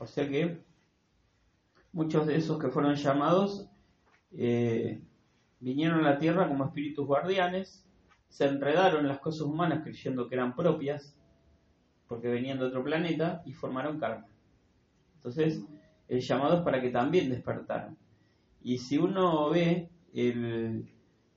O 0.00 0.06
sea 0.08 0.28
que 0.28 0.64
muchos 1.92 2.26
de 2.26 2.38
esos 2.38 2.58
que 2.58 2.70
fueron 2.70 2.96
llamados 2.96 3.70
eh, 4.32 5.00
vinieron 5.60 6.00
a 6.00 6.10
la 6.10 6.18
tierra 6.18 6.48
como 6.48 6.64
espíritus 6.64 7.06
guardianes, 7.06 7.84
se 8.28 8.46
enredaron 8.46 9.00
en 9.00 9.08
las 9.08 9.20
cosas 9.20 9.42
humanas 9.42 9.82
creyendo 9.82 10.28
que 10.28 10.34
eran 10.34 10.54
propias, 10.54 11.16
porque 12.08 12.28
venían 12.28 12.58
de 12.58 12.66
otro 12.66 12.84
planeta, 12.84 13.42
y 13.44 13.52
formaron 13.52 13.98
karma. 13.98 14.26
Entonces, 15.16 15.64
el 16.08 16.20
llamado 16.20 16.58
es 16.58 16.62
para 16.62 16.80
que 16.80 16.90
también 16.90 17.30
despertaran. 17.30 17.96
Y 18.62 18.78
si 18.78 18.98
uno 18.98 19.50
ve 19.50 19.88
el, 20.14 20.88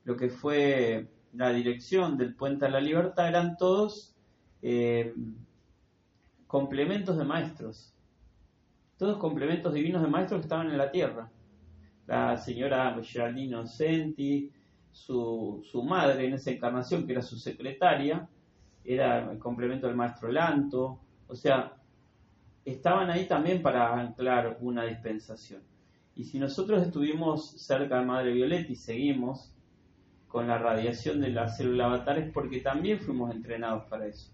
lo 0.03 0.15
que 0.15 0.29
fue 0.29 1.07
la 1.33 1.51
dirección 1.51 2.17
del 2.17 2.35
Puente 2.35 2.65
a 2.65 2.69
la 2.69 2.81
Libertad, 2.81 3.27
eran 3.27 3.57
todos 3.57 4.15
eh, 4.61 5.13
complementos 6.47 7.17
de 7.17 7.23
maestros 7.23 7.93
todos 8.99 9.17
complementos 9.17 9.73
divinos 9.73 10.01
de 10.01 10.09
maestros 10.09 10.41
que 10.41 10.45
estaban 10.45 10.69
en 10.69 10.77
la 10.77 10.91
tierra. 10.91 11.31
La 12.09 12.35
señora 12.37 12.99
Geraldine 13.03 13.67
Senti, 13.67 14.51
su, 14.91 15.63
su 15.63 15.83
madre 15.83 16.25
en 16.25 16.33
esa 16.33 16.49
encarnación, 16.49 17.05
que 17.05 17.11
era 17.11 17.21
su 17.21 17.37
secretaria, 17.37 18.27
era 18.83 19.31
el 19.31 19.37
complemento 19.37 19.85
del 19.85 19.95
maestro 19.95 20.31
Lanto, 20.31 20.99
o 21.27 21.35
sea, 21.35 21.77
estaban 22.65 23.11
ahí 23.11 23.27
también 23.27 23.61
para 23.61 23.93
anclar 23.93 24.57
una 24.61 24.85
dispensación. 24.85 25.61
Y 26.15 26.23
si 26.23 26.39
nosotros 26.39 26.81
estuvimos 26.81 27.51
cerca 27.61 27.99
de 27.99 28.05
Madre 28.07 28.33
Violeta 28.33 28.71
y 28.71 28.75
seguimos 28.75 29.53
con 30.27 30.47
la 30.47 30.57
radiación 30.57 31.21
de 31.21 31.29
la 31.29 31.47
célula 31.47 31.85
avatar 31.85 32.17
es 32.17 32.31
porque 32.31 32.61
también 32.61 32.99
fuimos 32.99 33.35
entrenados 33.35 33.83
para 33.83 34.07
eso. 34.07 34.31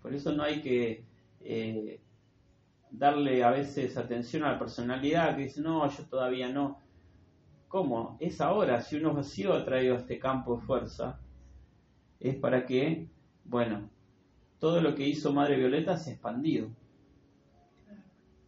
Por 0.00 0.14
eso 0.14 0.32
no 0.32 0.42
hay 0.42 0.62
que 0.62 1.04
eh, 1.40 2.00
darle 2.92 3.42
a 3.42 3.50
veces 3.50 3.96
atención 3.96 4.44
a 4.44 4.52
la 4.52 4.58
personalidad, 4.58 5.34
que 5.34 5.44
dice, 5.44 5.60
no, 5.60 5.88
yo 5.88 6.04
todavía 6.04 6.48
no. 6.48 6.78
¿Cómo? 7.68 8.16
Es 8.20 8.40
ahora, 8.40 8.82
si 8.82 8.96
uno 8.96 9.16
ha 9.18 9.22
sido 9.22 9.54
atraído 9.54 9.94
a 9.94 9.98
este 9.98 10.18
campo 10.18 10.56
de 10.56 10.62
fuerza, 10.62 11.18
es 12.20 12.36
para 12.36 12.66
que, 12.66 13.08
bueno, 13.44 13.88
todo 14.58 14.80
lo 14.80 14.94
que 14.94 15.08
hizo 15.08 15.32
Madre 15.32 15.56
Violeta 15.56 15.96
se 15.96 16.10
ha 16.10 16.12
expandido. 16.12 16.68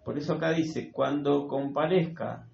Por 0.05 0.19
eso 0.19 0.35
acá 0.35 0.51
dice, 0.51 0.93
cuando 0.93 1.49
comparezca 1.49 2.47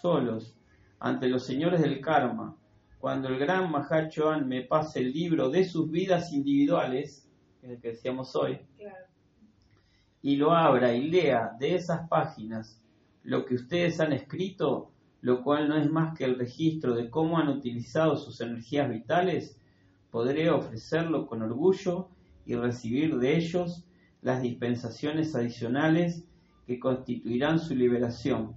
solos 0.00 0.56
ante 0.98 1.28
los 1.28 1.44
señores 1.44 1.82
del 1.82 2.00
karma, 2.00 2.56
cuando 2.98 3.28
el 3.28 3.38
gran 3.38 3.70
Mahachoan 3.70 4.48
me 4.48 4.62
pase 4.62 5.00
el 5.00 5.12
libro 5.12 5.50
de 5.50 5.64
sus 5.64 5.90
vidas 5.90 6.32
individuales, 6.32 7.30
es 7.62 7.70
el 7.70 7.80
que 7.80 7.88
decíamos 7.88 8.34
hoy, 8.34 8.58
y 10.24 10.36
lo 10.36 10.52
abra 10.52 10.94
y 10.94 11.10
lea 11.10 11.54
de 11.60 11.74
esas 11.74 12.08
páginas 12.08 12.80
lo 13.24 13.44
que 13.44 13.56
ustedes 13.56 14.00
han 14.00 14.14
escrito, 14.14 14.90
lo 15.20 15.42
cual 15.42 15.68
no 15.68 15.76
es 15.76 15.90
más 15.90 16.16
que 16.16 16.24
el 16.24 16.38
registro 16.38 16.94
de 16.94 17.10
cómo 17.10 17.36
han 17.36 17.48
utilizado 17.48 18.16
sus 18.16 18.40
energías 18.40 18.88
vitales, 18.88 19.58
podré 20.10 20.48
ofrecerlo 20.48 21.26
con 21.26 21.42
orgullo 21.42 22.08
y 22.46 22.54
recibir 22.54 23.18
de 23.18 23.36
ellos 23.36 23.84
las 24.22 24.40
dispensaciones 24.40 25.34
adicionales 25.34 26.24
que 26.66 26.80
constituirán 26.80 27.58
su 27.58 27.74
liberación, 27.74 28.56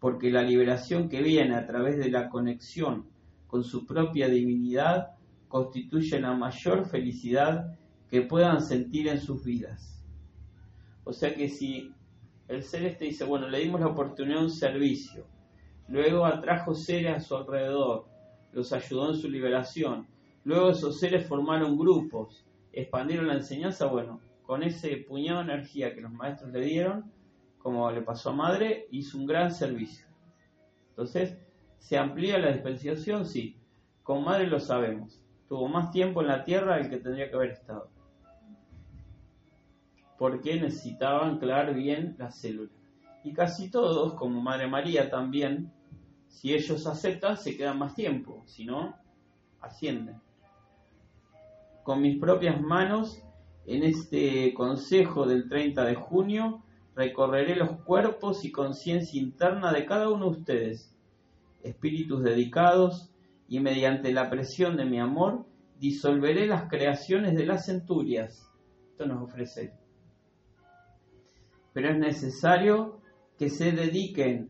porque 0.00 0.32
la 0.32 0.42
liberación 0.42 1.08
que 1.08 1.22
viene 1.22 1.54
a 1.54 1.68
través 1.68 1.98
de 1.98 2.10
la 2.10 2.28
conexión 2.28 3.06
con 3.46 3.62
su 3.62 3.86
propia 3.86 4.28
divinidad 4.28 5.12
constituye 5.46 6.18
la 6.18 6.34
mayor 6.34 6.84
felicidad 6.84 7.78
que 8.10 8.22
puedan 8.22 8.60
sentir 8.60 9.06
en 9.06 9.20
sus 9.20 9.44
vidas. 9.44 9.95
O 11.06 11.12
sea 11.12 11.32
que 11.32 11.48
si 11.48 11.94
el 12.48 12.64
celeste 12.64 13.04
dice, 13.04 13.24
bueno, 13.24 13.48
le 13.48 13.60
dimos 13.60 13.80
la 13.80 13.86
oportunidad 13.86 14.38
de 14.40 14.44
un 14.46 14.50
servicio, 14.50 15.24
luego 15.86 16.26
atrajo 16.26 16.74
seres 16.74 17.16
a 17.16 17.20
su 17.20 17.36
alrededor, 17.36 18.06
los 18.50 18.72
ayudó 18.72 19.10
en 19.10 19.16
su 19.16 19.30
liberación, 19.30 20.08
luego 20.42 20.70
esos 20.70 20.98
seres 20.98 21.24
formaron 21.24 21.78
grupos, 21.78 22.44
expandieron 22.72 23.28
la 23.28 23.34
enseñanza, 23.34 23.86
bueno, 23.86 24.20
con 24.42 24.64
ese 24.64 24.96
puñado 24.96 25.44
de 25.44 25.52
energía 25.52 25.94
que 25.94 26.00
los 26.00 26.10
maestros 26.10 26.50
le 26.50 26.62
dieron, 26.62 27.12
como 27.58 27.88
le 27.92 28.02
pasó 28.02 28.30
a 28.30 28.34
Madre, 28.34 28.88
hizo 28.90 29.16
un 29.16 29.26
gran 29.26 29.52
servicio. 29.52 30.08
Entonces, 30.88 31.38
¿se 31.78 31.96
amplía 31.96 32.38
la 32.38 32.50
dispensación? 32.50 33.26
Sí. 33.26 33.56
Con 34.02 34.24
Madre 34.24 34.48
lo 34.48 34.58
sabemos. 34.58 35.22
Tuvo 35.48 35.68
más 35.68 35.92
tiempo 35.92 36.20
en 36.20 36.28
la 36.28 36.44
tierra 36.44 36.76
del 36.76 36.90
que 36.90 36.96
tendría 36.96 37.30
que 37.30 37.36
haber 37.36 37.50
estado 37.50 37.90
porque 40.18 40.60
necesitaban 40.60 41.30
anclar 41.30 41.74
bien 41.74 42.16
la 42.18 42.30
célula. 42.30 42.70
Y 43.24 43.32
casi 43.32 43.70
todos, 43.70 44.14
como 44.14 44.40
Madre 44.40 44.68
María 44.68 45.10
también, 45.10 45.72
si 46.28 46.54
ellos 46.54 46.86
aceptan, 46.86 47.36
se 47.36 47.56
quedan 47.56 47.78
más 47.78 47.94
tiempo, 47.94 48.42
si 48.46 48.64
no, 48.64 48.94
ascienden. 49.60 50.20
Con 51.82 52.02
mis 52.02 52.18
propias 52.18 52.60
manos, 52.60 53.22
en 53.66 53.82
este 53.82 54.54
consejo 54.54 55.26
del 55.26 55.48
30 55.48 55.84
de 55.84 55.94
junio, 55.94 56.62
recorreré 56.94 57.56
los 57.56 57.70
cuerpos 57.82 58.44
y 58.44 58.52
conciencia 58.52 59.20
interna 59.20 59.72
de 59.72 59.86
cada 59.86 60.08
uno 60.08 60.26
de 60.26 60.38
ustedes, 60.38 60.94
espíritus 61.62 62.22
dedicados, 62.22 63.10
y 63.48 63.60
mediante 63.60 64.12
la 64.12 64.28
presión 64.30 64.76
de 64.76 64.84
mi 64.84 64.98
amor, 64.98 65.46
disolveré 65.78 66.46
las 66.46 66.68
creaciones 66.68 67.34
de 67.36 67.46
las 67.46 67.66
centurias. 67.66 68.50
Esto 68.90 69.06
nos 69.06 69.22
ofrece 69.22 69.72
pero 71.76 71.90
es 71.90 71.98
necesario 71.98 73.02
que 73.38 73.50
se 73.50 73.70
dediquen 73.70 74.48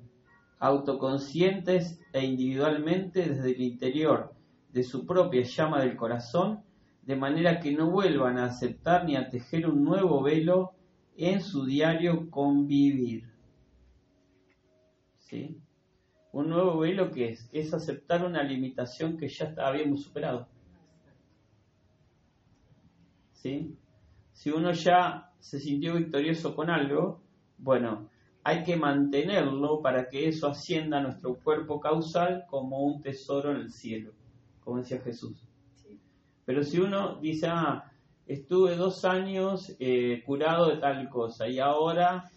autoconscientes 0.60 2.00
e 2.12 2.24
individualmente 2.24 3.28
desde 3.28 3.50
el 3.50 3.62
interior 3.62 4.32
de 4.72 4.84
su 4.84 5.04
propia 5.04 5.42
llama 5.42 5.80
del 5.80 5.96
corazón, 5.96 6.62
de 7.02 7.16
manera 7.16 7.58
que 7.58 7.72
no 7.72 7.90
vuelvan 7.90 8.38
a 8.38 8.44
aceptar 8.44 9.06
ni 9.06 9.16
a 9.16 9.28
tejer 9.28 9.66
un 9.66 9.82
nuevo 9.82 10.22
velo 10.22 10.74
en 11.16 11.40
su 11.40 11.64
diario 11.66 12.30
convivir. 12.30 13.24
¿Sí? 15.18 15.58
Un 16.30 16.48
nuevo 16.48 16.78
velo 16.78 17.10
que 17.10 17.30
es, 17.30 17.50
es 17.50 17.74
aceptar 17.74 18.24
una 18.24 18.44
limitación 18.44 19.16
que 19.16 19.26
ya 19.26 19.52
habíamos 19.58 20.04
superado. 20.04 20.46
¿Sí? 23.32 23.76
Si 24.32 24.50
uno 24.50 24.70
ya 24.70 25.32
se 25.46 25.60
sintió 25.60 25.94
victorioso 25.94 26.56
con 26.56 26.70
algo, 26.70 27.20
bueno, 27.56 28.10
hay 28.42 28.64
que 28.64 28.76
mantenerlo 28.76 29.80
para 29.80 30.08
que 30.08 30.26
eso 30.26 30.48
ascienda 30.48 30.98
a 30.98 31.02
nuestro 31.02 31.36
cuerpo 31.36 31.78
causal 31.78 32.44
como 32.48 32.80
un 32.80 33.00
tesoro 33.00 33.52
en 33.52 33.58
el 33.58 33.70
cielo, 33.70 34.10
como 34.58 34.78
decía 34.78 34.98
Jesús. 34.98 35.48
Pero 36.44 36.64
si 36.64 36.80
uno 36.80 37.20
dice, 37.20 37.46
ah, 37.48 37.92
estuve 38.26 38.74
dos 38.74 39.04
años 39.04 39.76
eh, 39.78 40.24
curado 40.26 40.68
de 40.68 40.78
tal 40.78 41.08
cosa 41.08 41.46
y 41.46 41.60
ahora 41.60 42.28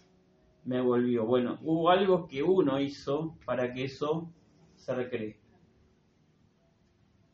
me 0.64 0.80
volvió. 0.80 1.26
Bueno, 1.26 1.58
hubo 1.62 1.90
algo 1.90 2.28
que 2.28 2.44
uno 2.44 2.78
hizo 2.78 3.36
para 3.44 3.72
que 3.72 3.86
eso 3.86 4.30
se 4.76 4.94
recree. 4.94 5.40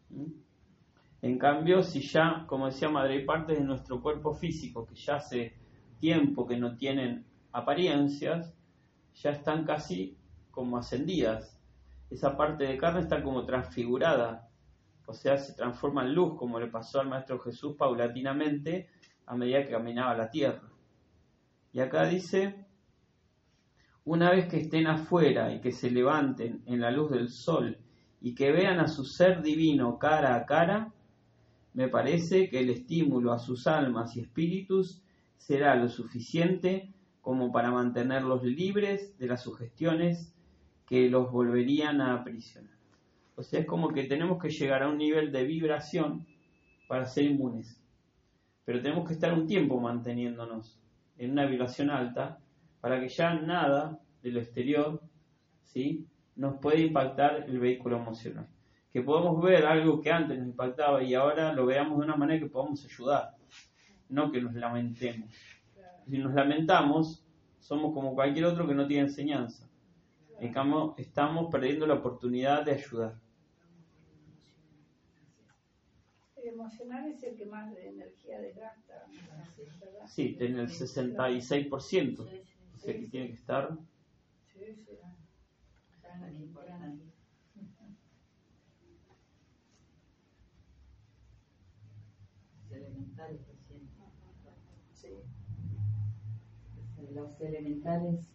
¿Mm? 0.08 0.46
En 1.20 1.38
cambio, 1.38 1.82
si 1.82 2.00
ya, 2.00 2.46
como 2.46 2.64
decía 2.64 2.88
Madre, 2.88 3.18
hay 3.18 3.24
partes 3.26 3.58
de 3.58 3.64
nuestro 3.64 4.00
cuerpo 4.00 4.32
físico 4.32 4.86
que 4.86 4.94
ya 4.94 5.16
hace 5.16 5.65
tiempo 5.98 6.46
que 6.46 6.56
no 6.56 6.76
tienen 6.76 7.24
apariencias, 7.52 8.54
ya 9.14 9.30
están 9.30 9.64
casi 9.64 10.16
como 10.50 10.78
ascendidas. 10.78 11.58
Esa 12.10 12.36
parte 12.36 12.64
de 12.64 12.78
carne 12.78 13.00
está 13.00 13.22
como 13.22 13.44
transfigurada, 13.44 14.48
o 15.06 15.12
sea, 15.12 15.38
se 15.38 15.54
transforma 15.54 16.04
en 16.04 16.14
luz, 16.14 16.36
como 16.36 16.58
le 16.58 16.66
pasó 16.66 17.00
al 17.00 17.08
Maestro 17.08 17.38
Jesús 17.38 17.76
paulatinamente 17.76 18.88
a 19.26 19.36
medida 19.36 19.64
que 19.64 19.70
caminaba 19.70 20.16
la 20.16 20.30
tierra. 20.30 20.62
Y 21.72 21.80
acá 21.80 22.06
dice, 22.06 22.66
una 24.04 24.30
vez 24.30 24.48
que 24.48 24.58
estén 24.58 24.86
afuera 24.86 25.52
y 25.52 25.60
que 25.60 25.72
se 25.72 25.90
levanten 25.90 26.62
en 26.66 26.80
la 26.80 26.90
luz 26.90 27.10
del 27.10 27.28
sol 27.28 27.78
y 28.20 28.34
que 28.34 28.52
vean 28.52 28.80
a 28.80 28.88
su 28.88 29.04
ser 29.04 29.42
divino 29.42 29.98
cara 29.98 30.34
a 30.36 30.46
cara, 30.46 30.92
me 31.74 31.88
parece 31.88 32.48
que 32.48 32.60
el 32.60 32.70
estímulo 32.70 33.32
a 33.32 33.38
sus 33.38 33.66
almas 33.66 34.16
y 34.16 34.20
espíritus 34.20 35.02
será 35.36 35.74
lo 35.76 35.88
suficiente 35.88 36.92
como 37.20 37.50
para 37.50 37.70
mantenerlos 37.70 38.44
libres 38.44 39.18
de 39.18 39.26
las 39.26 39.42
sugestiones 39.42 40.32
que 40.86 41.10
los 41.10 41.30
volverían 41.32 42.00
a 42.00 42.14
aprisionar. 42.14 42.76
O 43.34 43.42
sea, 43.42 43.60
es 43.60 43.66
como 43.66 43.88
que 43.88 44.04
tenemos 44.04 44.40
que 44.40 44.50
llegar 44.50 44.82
a 44.82 44.88
un 44.88 44.96
nivel 44.96 45.32
de 45.32 45.44
vibración 45.44 46.26
para 46.88 47.04
ser 47.06 47.24
inmunes. 47.24 47.82
Pero 48.64 48.80
tenemos 48.80 49.06
que 49.06 49.14
estar 49.14 49.32
un 49.34 49.46
tiempo 49.46 49.78
manteniéndonos 49.80 50.80
en 51.18 51.32
una 51.32 51.46
vibración 51.46 51.90
alta 51.90 52.38
para 52.80 53.00
que 53.00 53.08
ya 53.08 53.34
nada 53.34 53.98
de 54.22 54.30
lo 54.30 54.40
exterior 54.40 55.02
¿sí? 55.64 56.06
nos 56.34 56.58
pueda 56.58 56.78
impactar 56.78 57.44
el 57.48 57.58
vehículo 57.58 57.96
emocional. 57.96 58.48
Que 58.92 59.02
podamos 59.02 59.42
ver 59.42 59.66
algo 59.66 60.00
que 60.00 60.10
antes 60.10 60.38
nos 60.38 60.48
impactaba 60.48 61.02
y 61.02 61.14
ahora 61.14 61.52
lo 61.52 61.66
veamos 61.66 61.98
de 61.98 62.04
una 62.04 62.16
manera 62.16 62.40
que 62.40 62.50
podamos 62.50 62.84
ayudar, 62.84 63.35
no 64.08 64.30
que 64.30 64.40
nos 64.40 64.54
lamentemos. 64.54 65.30
Si 66.08 66.18
nos 66.18 66.34
lamentamos, 66.34 67.24
somos 67.58 67.92
como 67.92 68.14
cualquier 68.14 68.44
otro 68.46 68.66
que 68.66 68.74
no 68.74 68.86
tiene 68.86 69.08
enseñanza. 69.08 69.68
Estamos 70.38 71.50
perdiendo 71.50 71.86
la 71.86 71.94
oportunidad 71.94 72.64
de 72.64 72.72
ayudar. 72.72 73.18
El 76.36 76.48
emocional 76.48 77.10
es 77.10 77.22
el 77.24 77.36
que 77.36 77.46
más 77.46 77.74
de 77.74 77.88
energía 77.88 78.38
desgasta, 78.40 79.06
¿verdad? 79.08 80.06
Sí, 80.06 80.36
tiene 80.38 80.60
el 80.60 80.68
66%. 80.68 82.20
O 82.20 82.78
sea 82.78 82.94
que 82.94 83.08
tiene 83.08 83.28
que 83.28 83.32
estar. 83.32 83.76
Sí, 84.52 84.60
sí. 84.84 84.98
Tan 86.02 86.34
importante. 86.36 87.04
Los 92.62 92.72
elementales 92.72 93.40
recién. 93.48 93.88
Sí, 94.92 95.08
Los 97.16 97.40
elementales 97.40 98.28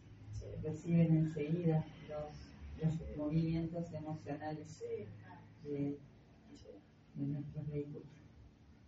reciben 0.63 1.15
enseguida 1.15 1.85
los, 2.09 2.99
los 2.99 3.15
movimientos 3.15 3.93
emocionales 3.93 4.79
de, 5.63 5.99
de 7.13 7.27
nuestros 7.27 7.67
vehículos. 7.67 8.07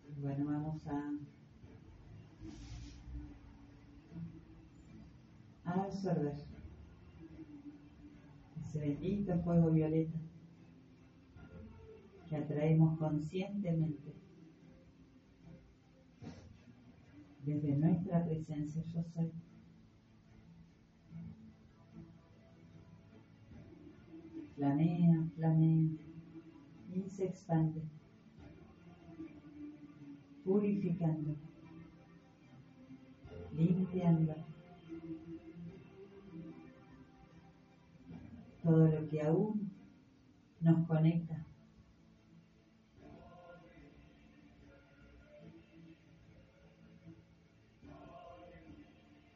Y 0.10 0.20
Bueno, 0.20 0.46
vamos 0.46 0.82
a, 0.88 1.14
a 5.66 5.84
absorber 5.84 6.34
ese 8.60 8.80
bendito 8.80 9.38
fuego 9.44 9.70
violeta 9.70 10.18
que 12.28 12.36
atraemos 12.36 12.98
conscientemente 12.98 14.16
desde 17.46 17.76
nuestra 17.76 18.26
presencia 18.26 18.82
yo 18.92 19.04
soy. 19.04 19.32
Flamea, 24.56 25.24
flamea 25.36 25.90
y 26.94 27.10
se 27.10 27.26
expande, 27.26 27.82
purificando, 30.46 31.36
limpiando 33.56 34.36
todo 38.62 38.88
lo 38.88 39.10
que 39.10 39.22
aún 39.22 39.72
nos 40.62 40.88
conecta. 40.88 41.44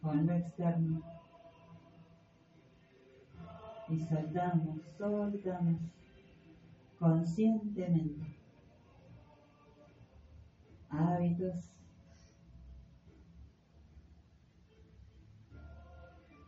con 0.07 0.25
lo 0.25 0.33
externo 0.35 1.16
y 3.89 3.99
soltamos, 3.99 4.81
soltamos 4.97 5.81
conscientemente 6.99 8.37
hábitos 10.89 11.71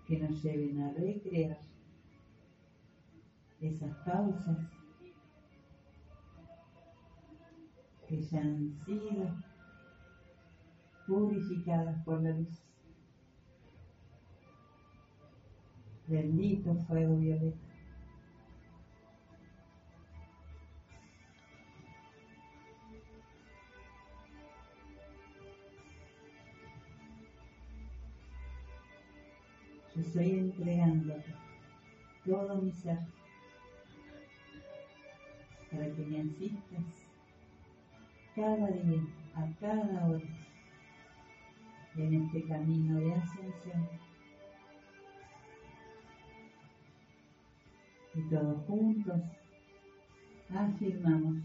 que 0.08 0.18
nos 0.18 0.42
lleven 0.42 0.82
a 0.82 0.92
recrear 0.94 1.60
esas 3.62 3.96
causas 3.98 4.58
que 8.08 8.22
ya 8.22 8.42
han 8.42 8.74
sido 8.86 9.30
purificadas 11.06 12.04
por 12.04 12.22
la 12.24 12.32
luz. 12.32 12.69
Bendito 16.10 16.74
fuego 16.88 17.18
violeta. 17.18 17.56
Yo 29.96 30.02
estoy 30.02 30.32
entregándote 30.32 31.36
todo 32.26 32.56
mi 32.56 32.72
ser 32.72 32.98
para 35.70 35.86
que 35.92 36.06
me 36.08 36.22
asistas 36.22 37.06
cada 38.36 38.68
día, 38.72 39.04
a 39.36 39.48
cada 39.60 40.08
hora, 40.08 40.26
en 41.98 42.14
este 42.16 42.48
camino 42.48 43.00
de 43.00 43.14
ascensión. 43.14 44.09
Y 48.20 48.22
todos 48.24 48.66
juntos 48.68 49.22
afirmamos, 50.54 51.38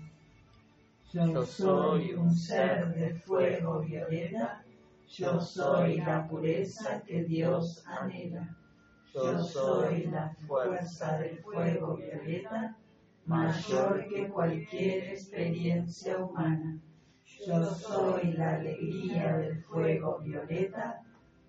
yo 1.12 1.46
soy 1.46 2.14
un 2.14 2.34
ser 2.34 2.92
de 2.96 3.14
fuego 3.14 3.78
violeta, 3.78 4.64
yo 5.08 5.40
soy 5.40 5.98
la 5.98 6.26
pureza 6.26 7.00
que 7.02 7.22
Dios 7.22 7.84
anhela, 7.86 8.56
yo 9.14 9.38
soy 9.44 10.06
la 10.06 10.34
fuerza 10.48 11.16
del 11.18 11.38
fuego 11.38 11.96
violeta, 11.96 12.76
mayor 13.24 14.08
que 14.08 14.28
cualquier 14.28 15.10
experiencia 15.10 16.18
humana. 16.18 16.80
Yo 17.46 17.66
soy 17.66 18.32
la 18.32 18.56
alegría 18.56 19.36
del 19.36 19.62
fuego 19.62 20.18
violeta, 20.24 21.02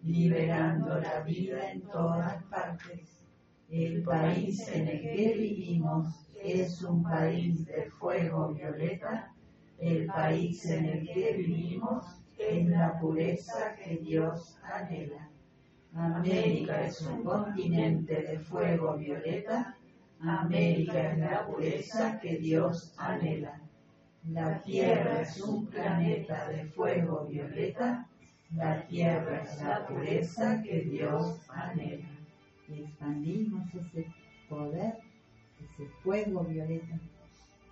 liberando 0.03 0.99
la 0.99 1.21
vida 1.21 1.71
en 1.71 1.81
todas 1.81 2.43
partes. 2.43 3.24
El 3.69 4.03
país 4.03 4.67
en 4.67 4.87
el 4.87 5.01
que 5.01 5.33
vivimos 5.37 6.27
es 6.43 6.83
un 6.83 7.01
país 7.01 7.65
de 7.65 7.89
fuego 7.89 8.53
violeta. 8.53 9.33
El 9.79 10.05
país 10.05 10.65
en 10.67 10.85
el 10.85 11.07
que 11.07 11.33
vivimos 11.33 12.05
es 12.37 12.67
la 12.67 12.99
pureza 12.99 13.75
que 13.75 13.97
Dios 13.97 14.57
anhela. 14.63 15.29
América 15.95 16.85
es 16.85 17.01
un 17.01 17.23
continente 17.23 18.21
de 18.21 18.39
fuego 18.39 18.97
violeta. 18.97 19.75
América 20.21 21.11
es 21.11 21.17
la 21.17 21.47
pureza 21.47 22.19
que 22.19 22.37
Dios 22.37 22.93
anhela. 22.97 23.59
La 24.29 24.61
Tierra 24.61 25.21
es 25.21 25.41
un 25.41 25.65
planeta 25.65 26.49
de 26.49 26.65
fuego 26.65 27.25
violeta. 27.25 28.07
La 28.55 28.85
Tierra 28.85 29.41
es 29.41 29.61
la 29.61 29.87
pureza 29.87 30.61
que 30.61 30.81
Dios 30.81 31.41
anhela. 31.49 32.14
Y 32.67 32.83
expandimos 32.83 33.63
ese 33.75 34.07
poder, 34.49 34.95
ese 35.63 35.87
fuego 36.03 36.43
violeta, 36.43 36.99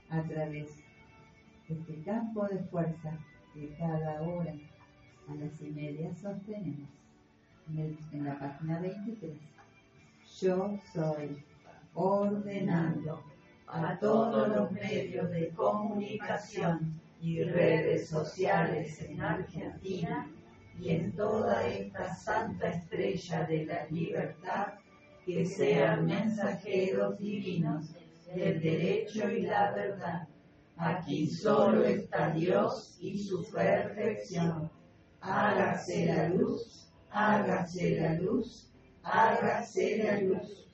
a 0.09 0.21
través 0.23 0.77
de 1.67 1.75
este 1.75 2.03
campo 2.03 2.47
de 2.47 2.59
fuerza 2.65 3.17
que 3.53 3.75
cada 3.77 4.21
hora 4.21 4.53
a 5.27 5.35
las 5.35 5.61
y 5.61 5.69
media 5.69 6.13
sostenemos. 6.13 6.89
En, 7.69 7.97
en 8.11 8.25
la 8.25 8.37
página 8.37 8.79
23. 8.79 9.33
Yo 10.41 10.77
soy 10.91 11.43
ordenando 11.93 13.23
a 13.67 13.97
todos 13.99 14.49
los 14.49 14.71
medios 14.71 15.31
de 15.31 15.49
comunicación 15.49 16.99
y 17.21 17.41
redes 17.43 18.09
sociales 18.09 19.01
en 19.01 19.21
Argentina 19.21 20.29
y 20.79 20.89
en 20.89 21.13
toda 21.13 21.65
esta 21.65 22.13
santa 22.13 22.67
estrella 22.67 23.45
de 23.45 23.65
la 23.65 23.85
libertad 23.89 24.73
que 25.25 25.45
sean 25.45 26.05
mensajeros 26.05 27.17
divinos 27.17 27.93
del 28.35 28.61
derecho 28.61 29.29
y 29.29 29.43
la 29.43 29.71
verdad. 29.71 30.27
Aquí 30.75 31.27
solo 31.27 31.85
está 31.85 32.31
Dios 32.31 32.97
y 32.99 33.17
su 33.17 33.43
perfección. 33.51 34.69
Hágase 35.21 36.07
la 36.07 36.29
luz, 36.29 36.91
hágase 37.11 38.01
la 38.01 38.13
luz, 38.15 38.69
hágase 39.03 40.03
la 40.03 40.19
luz. 40.21 40.67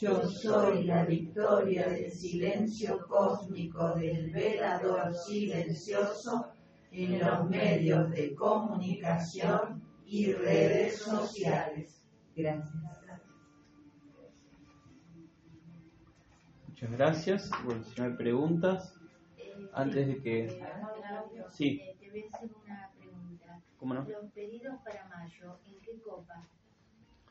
Yo 0.00 0.28
soy 0.28 0.84
la 0.84 1.04
victoria 1.04 1.88
del 1.88 2.10
silencio 2.10 3.06
cósmico 3.06 3.94
del 3.94 4.30
velador 4.30 5.14
silencioso 5.14 6.48
en 6.90 7.20
los 7.20 7.48
medios 7.48 8.10
de 8.10 8.34
comunicación 8.34 9.82
y 10.06 10.32
redes 10.32 10.98
sociales. 10.98 12.02
Gracias. 12.34 13.03
Muchas 16.84 16.98
gracias. 16.98 17.50
Bueno, 17.64 17.82
si 17.84 17.98
no 18.00 18.06
hay 18.06 18.12
preguntas, 18.14 18.94
Eh, 19.38 19.70
antes 19.72 20.06
de 20.06 20.22
que... 20.22 20.44
eh, 20.46 20.58
Claudio, 21.00 21.50
Sí. 21.50 21.80
eh, 21.82 21.96
te 21.98 22.10
voy 22.10 22.22
a 22.24 22.36
hacer 22.36 22.50
una 22.62 22.90
pregunta. 22.98 23.60
¿Cómo 23.78 23.94
no? 23.94 24.04
Los 24.08 24.30
pedidos 24.32 24.76
para 24.84 25.06
mayo, 25.08 25.58
¿en 25.66 25.80
qué 25.80 25.98
copa? 26.00 26.46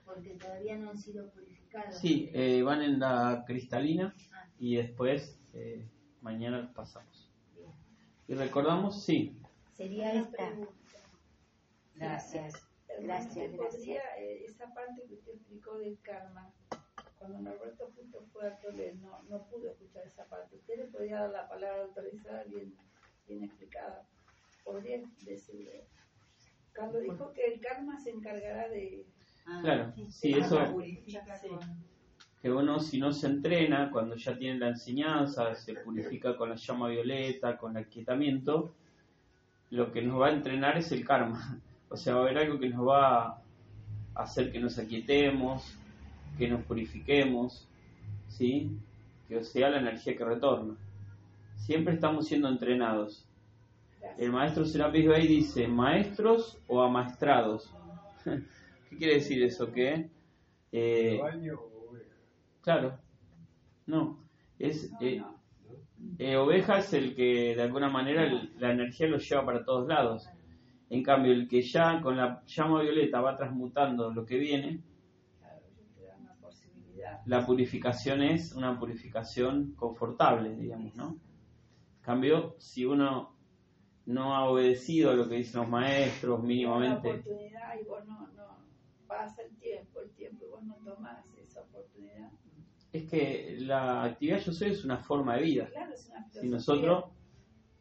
Porque 0.06 0.32
todavía 0.36 0.78
no 0.78 0.90
han 0.90 0.98
sido 0.98 1.30
purificados. 1.32 1.98
Sí, 1.98 2.30
eh, 2.34 2.62
van 2.64 2.82
en 2.82 3.00
la 3.00 3.44
cristalina 3.46 4.14
Ah, 4.34 4.48
y 4.60 4.76
después 4.78 5.40
eh, 5.54 5.88
mañana 6.22 6.60
los 6.60 6.72
pasamos. 6.72 7.30
Y 8.28 8.34
recordamos, 8.36 9.04
sí, 9.04 9.38
sería 9.74 10.14
esta. 10.14 10.38
pregunta. 10.48 10.72
Gracias. 11.96 12.54
Gracias, 13.02 13.28
¿usted 13.36 13.52
gracias. 13.56 13.74
podría, 13.76 14.02
eh, 14.20 14.46
esa 14.46 14.74
parte 14.74 15.04
que 15.08 15.14
usted 15.16 15.34
explicó 15.34 15.78
del 15.78 16.00
karma, 16.02 16.52
cuando 17.24 17.40
Norberto 17.40 17.88
Punto 17.90 18.22
fue 18.34 18.48
a 18.48 18.60
Toledo, 18.60 18.98
no, 19.02 19.24
no 19.30 19.44
pudo 19.46 19.70
escuchar 19.70 20.06
esa 20.06 20.26
parte. 20.26 20.58
¿Usted 20.58 20.78
le 20.78 20.86
podría 20.86 21.22
dar 21.22 21.30
la 21.30 21.48
palabra 21.48 21.84
autorizada 21.84 22.44
bien, 22.44 22.76
bien 23.28 23.46
explicada? 23.46 24.06
¿Podría 24.66 25.02
decirle? 25.22 25.86
Cuando 26.76 27.00
dijo 27.00 27.32
que 27.32 27.46
el 27.46 27.62
karma 27.62 27.98
se 27.98 28.10
encargará 28.10 28.68
de... 28.68 29.06
claro, 29.62 29.94
sí, 30.10 30.34
eso 30.34 30.60
que 32.42 32.52
uno 32.52 32.78
si 32.82 33.00
no 33.00 33.14
se 33.14 33.28
entrena, 33.28 33.90
cuando 33.90 34.16
ya 34.16 34.38
tiene 34.38 34.60
la 34.60 34.68
enseñanza, 34.68 35.56
se 35.56 35.76
purifica 35.76 36.36
con 36.36 36.50
la 36.50 36.56
llama 36.56 36.90
violeta, 36.90 37.58
con 37.58 37.78
el 37.78 37.86
aquietamiento, 37.86 38.76
lo 39.70 39.94
que 39.94 40.02
nos 40.02 40.20
va 40.20 40.28
a 40.28 40.34
entrenar 40.34 40.78
es 40.78 40.92
el 40.92 41.06
karma. 41.06 41.62
O 41.88 41.96
sea, 41.96 42.16
va 42.16 42.22
a 42.22 42.24
haber 42.24 42.40
algo 42.40 42.60
que 42.60 42.70
nos 42.70 42.86
va 42.86 43.28
a 43.28 43.44
hacer 44.16 44.52
que 44.52 44.60
nos 44.60 44.78
aquietemos, 44.78 45.78
que 46.38 46.48
nos 46.48 46.64
purifiquemos, 46.64 47.68
¿sí? 48.28 48.72
Que 49.28 49.44
sea 49.44 49.70
la 49.70 49.80
energía 49.80 50.16
que 50.16 50.26
retorna. 50.26 50.76
Siempre 51.56 51.94
estamos 51.94 52.28
siendo 52.28 52.50
entrenados. 52.50 53.26
El 54.18 54.32
maestro 54.32 54.66
Serapis 54.66 55.08
Bey 55.08 55.28
dice, 55.28 55.68
maestros 55.68 56.58
o 56.68 56.82
amaestrados. 56.82 57.74
¿Qué 58.90 58.98
quiere 58.98 59.16
decir 59.16 59.42
eso? 59.44 59.72
Que 59.72 60.10
eh, 60.72 61.20
Claro. 62.62 62.98
No. 63.86 64.20
Es, 64.60 64.92
eh, 65.02 65.22
eh, 66.20 66.36
oveja 66.38 66.80
es 66.80 66.94
el 66.94 67.16
que 67.16 67.56
de 67.56 67.62
alguna 67.62 67.90
manera 67.90 68.24
el- 68.26 68.52
la 68.60 68.72
energía 68.72 69.08
lo 69.08 69.18
lleva 69.18 69.46
para 69.46 69.64
todos 69.64 69.88
lados. 69.88 70.28
En 70.90 71.02
cambio, 71.02 71.32
el 71.32 71.48
que 71.48 71.62
ya 71.62 72.02
con 72.02 72.18
la 72.18 72.44
llama 72.46 72.82
violeta 72.82 73.20
va 73.22 73.36
transmutando 73.36 74.12
lo 74.12 74.26
que 74.26 74.38
viene, 74.38 74.80
Claro, 75.40 75.62
ellos 75.66 75.88
te 75.96 76.06
dan 76.06 76.22
una 76.22 76.34
posibilidad. 76.36 77.13
La 77.26 77.46
purificación 77.46 78.22
es 78.22 78.54
una 78.54 78.78
purificación 78.78 79.74
confortable, 79.76 80.56
digamos, 80.56 80.96
¿no? 80.96 81.10
En 81.10 82.02
cambio, 82.02 82.56
si 82.60 82.86
uno 82.86 83.36
no 84.06 84.36
ha 84.36 84.50
obedecido 84.50 85.12
a 85.12 85.14
lo 85.14 85.30
que 85.30 85.36
dicen 85.36 85.62
los 85.62 85.70
maestros 85.70 86.44
mínimamente, 86.44 87.10
oportunidad 87.10 87.80
y 87.80 87.86
vos 87.86 88.06
no, 88.06 88.28
no, 88.36 88.58
pasa 89.08 89.42
el 89.44 89.56
tiempo, 89.58 90.02
el 90.02 90.12
tiempo 90.12 90.46
y 90.46 90.50
vos 90.50 90.64
no 90.64 90.76
tomás 90.84 91.24
esa 91.38 91.62
oportunidad. 91.62 92.30
es 92.92 93.10
que 93.10 93.58
la 93.60 94.04
actividad 94.04 94.40
yo 94.40 94.52
soy 94.52 94.72
es 94.72 94.84
una 94.84 94.98
forma 94.98 95.38
de 95.38 95.44
vida. 95.44 95.68
Claro, 95.68 95.94
es 95.94 96.10
una 96.10 96.28
si 96.30 96.50
nosotros 96.50 97.06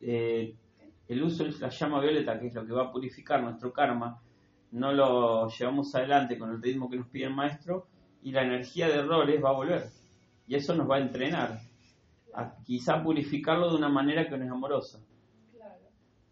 eh, 0.00 0.54
el 1.08 1.22
uso 1.22 1.44
de 1.44 1.50
la 1.58 1.68
llama 1.68 2.00
violeta, 2.00 2.38
que 2.38 2.46
es 2.46 2.54
lo 2.54 2.64
que 2.64 2.72
va 2.72 2.84
a 2.84 2.92
purificar 2.92 3.42
nuestro 3.42 3.72
karma, 3.72 4.20
no 4.72 4.92
lo 4.92 5.48
llevamos 5.48 5.94
adelante 5.94 6.38
con 6.38 6.50
el 6.50 6.62
ritmo 6.62 6.88
que 6.88 6.96
nos 6.96 7.08
pide 7.08 7.26
el 7.26 7.34
maestro, 7.34 7.88
y 8.22 8.32
la 8.32 8.42
energía 8.42 8.88
de 8.88 9.00
errores 9.00 9.42
va 9.42 9.50
a 9.50 9.54
volver. 9.54 9.90
Y 10.46 10.54
eso 10.54 10.74
nos 10.74 10.88
va 10.88 10.96
a 10.96 11.00
entrenar 11.00 11.60
a 12.34 12.56
quizá 12.64 13.02
purificarlo 13.02 13.70
de 13.70 13.76
una 13.76 13.88
manera 13.88 14.28
que 14.28 14.36
no 14.36 14.44
es 14.44 14.50
amorosa. 14.50 15.00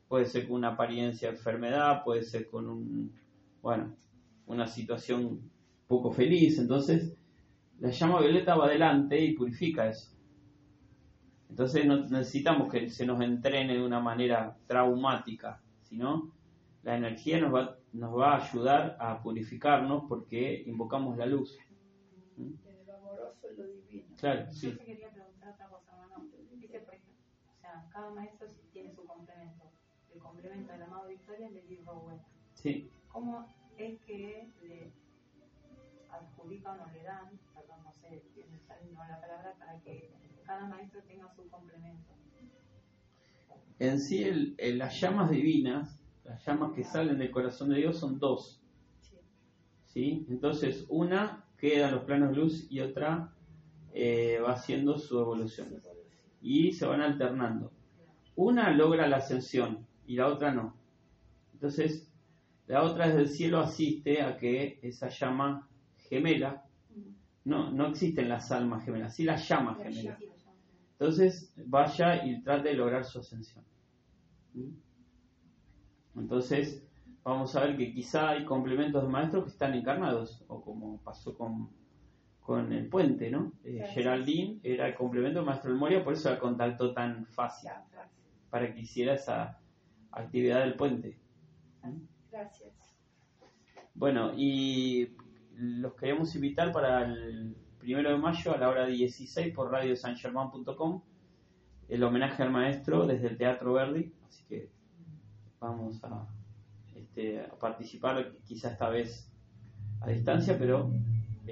Puede 0.09 0.25
ser 0.25 0.47
con 0.49 0.57
una 0.57 0.71
apariencia 0.71 1.31
de 1.31 1.37
enfermedad, 1.37 2.03
puede 2.03 2.23
ser 2.23 2.49
con 2.49 2.69
un, 2.69 3.13
bueno, 3.63 3.95
una 4.47 4.67
situación 4.67 5.51
poco 5.87 6.11
feliz. 6.11 6.59
Entonces, 6.59 7.17
la 7.79 7.91
llama 7.91 8.21
violeta 8.21 8.57
va 8.57 8.67
adelante 8.67 9.21
y 9.21 9.35
purifica 9.35 9.89
eso. 9.89 10.11
Entonces 11.49 11.85
no 11.85 12.07
necesitamos 12.09 12.71
que 12.71 12.89
se 12.91 13.05
nos 13.05 13.21
entrene 13.21 13.75
de 13.75 13.83
una 13.83 14.01
manera 14.01 14.57
traumática, 14.67 15.61
sino 15.83 16.31
la 16.85 16.97
energía 16.97 17.41
nos 17.41 17.53
va, 17.53 17.77
nos 17.93 18.17
va 18.17 18.35
a 18.35 18.45
ayudar 18.45 18.97
a 19.01 19.21
purificarnos 19.21 20.05
porque 20.09 20.63
invocamos 20.67 21.17
la 21.17 21.27
luz. 21.27 21.59
Claro, 24.21 24.45
Yo 24.47 24.53
sí. 24.53 24.77
quería 24.77 25.11
preguntar 25.11 25.55
otra 25.55 25.69
cosa, 25.69 25.93
hermano. 25.93 26.29
Dice, 26.53 26.81
por 26.81 26.95
ejemplo, 26.95 27.15
o 27.57 27.61
sea, 27.61 27.89
cada 27.91 28.11
maestro 28.11 28.49
tiene 28.73 28.95
su 28.95 29.05
complemento. 29.07 29.65
El 30.13 30.21
complemento 30.21 30.73
del 30.73 30.83
amado 30.83 31.09
Victoria 31.09 31.47
es 31.49 31.55
de 31.55 31.77
bueno. 31.85 32.23
Sí. 32.55 32.91
¿Cómo 33.09 33.49
es 33.79 33.99
que 34.03 34.51
le 34.63 34.93
adjudican 36.11 36.81
o 36.81 36.91
le 36.93 37.03
dan, 37.03 37.31
perdón, 37.55 37.83
no 37.85 37.93
sé, 37.95 38.23
no 38.93 39.09
la 39.09 39.21
palabra, 39.21 39.55
para 39.59 39.81
que 39.81 40.11
cada 40.45 40.67
maestro 40.67 41.01
tenga 41.05 41.33
su 41.35 41.49
complemento? 41.49 42.13
En 43.79 43.99
sí, 43.99 44.25
el- 44.25 44.55
el- 44.59 44.77
las 44.77 45.01
llamas 45.01 45.31
divinas, 45.31 45.99
las 46.25 46.45
llamas 46.45 46.73
que 46.73 46.85
salen 46.85 47.19
del 47.19 47.31
corazón 47.31 47.71
de 47.71 47.77
Dios 47.77 47.97
son 47.99 48.19
dos. 48.19 48.61
Sí. 49.01 49.17
¿sí? 49.87 50.27
Entonces, 50.29 50.85
una 50.91 51.47
queda 51.57 51.89
en 51.89 51.95
los 51.95 52.05
planos 52.05 52.31
de 52.31 52.37
luz 52.37 52.67
y 52.71 52.81
otra 52.81 53.33
eh, 53.93 54.39
va 54.43 54.53
haciendo 54.53 54.99
su 54.99 55.19
evolución. 55.19 55.69
Y 56.41 56.73
se 56.73 56.87
van 56.87 57.01
alternando. 57.01 57.73
Una 58.37 58.71
logra 58.71 59.07
la 59.07 59.19
ascensión 59.19 59.87
y 60.07 60.17
la 60.17 60.29
otra 60.29 60.53
no. 60.53 60.75
Entonces, 61.53 62.11
la 62.67 62.83
otra 62.85 63.09
desde 63.09 63.21
el 63.21 63.29
cielo 63.29 63.61
asiste 63.61 64.23
a 64.23 64.37
que 64.37 64.79
esa 64.83 65.09
llama 65.09 65.69
gemela, 66.09 66.65
no, 67.45 67.71
no 67.71 67.89
existen 67.89 68.29
las 68.29 68.53
almas 68.53 68.85
gemelas, 68.85 69.15
sí 69.15 69.25
las 69.25 69.49
llamas 69.49 69.79
La 69.79 69.85
gemelas. 69.85 70.19
Entonces 70.93 71.53
vaya 71.57 72.25
y 72.25 72.43
trate 72.43 72.71
de 72.71 72.75
lograr 72.75 73.05
su 73.05 73.21
ascensión. 73.21 73.65
¿Mm? 74.55 74.71
Entonces 76.17 76.87
vamos 77.23 77.55
a 77.57 77.65
ver 77.65 77.77
que 77.77 77.93
quizá 77.93 78.31
hay 78.31 78.45
complementos 78.45 79.03
de 79.03 79.09
maestros 79.09 79.45
que 79.45 79.51
están 79.51 79.75
encarnados, 79.75 80.45
o 80.49 80.63
como 80.63 80.99
pasó 80.99 81.35
con, 81.35 81.71
con 82.41 82.73
el 82.73 82.89
puente, 82.89 83.31
¿no? 83.31 83.53
Eh, 83.65 83.77
Claro. 83.77 83.93
Geraldine 83.93 84.61
era 84.63 84.89
el 84.89 84.95
complemento 84.95 85.39
del 85.39 85.47
maestro 85.47 85.75
Moria, 85.77 86.03
por 86.03 86.15
eso 86.15 86.31
la 86.31 86.39
contactó 86.39 86.93
tan 86.93 87.27
fácil, 87.27 87.71
para 88.51 88.73
que 88.75 88.81
hiciera 88.81 89.15
esa 89.15 89.61
actividad 90.11 90.61
del 90.61 90.75
puente. 90.75 91.19
Gracias. 92.31 92.73
Bueno, 93.95 94.33
y 94.37 95.15
los 95.55 95.95
queremos 95.95 96.35
invitar 96.35 96.73
para 96.73 97.05
el 97.05 97.57
primero 97.79 98.11
de 98.11 98.19
mayo 98.19 98.55
a 98.55 98.59
la 98.59 98.69
hora 98.69 98.87
16 98.87 99.55
por 99.55 99.71
radiosangerman.com 99.71 101.03
el 101.89 102.05
homenaje 102.05 102.43
al 102.43 102.51
maestro 102.53 103.07
desde 103.07 103.27
el 103.27 103.37
Teatro 103.37 103.73
Verdi, 103.73 104.13
así 104.29 104.45
que 104.45 104.71
vamos 105.59 106.03
a, 106.05 106.27
este, 106.95 107.41
a 107.41 107.59
participar 107.59 108.33
quizá 108.45 108.71
esta 108.71 108.89
vez 108.89 109.29
a 110.01 110.09
distancia, 110.09 110.57
pero 110.57 110.91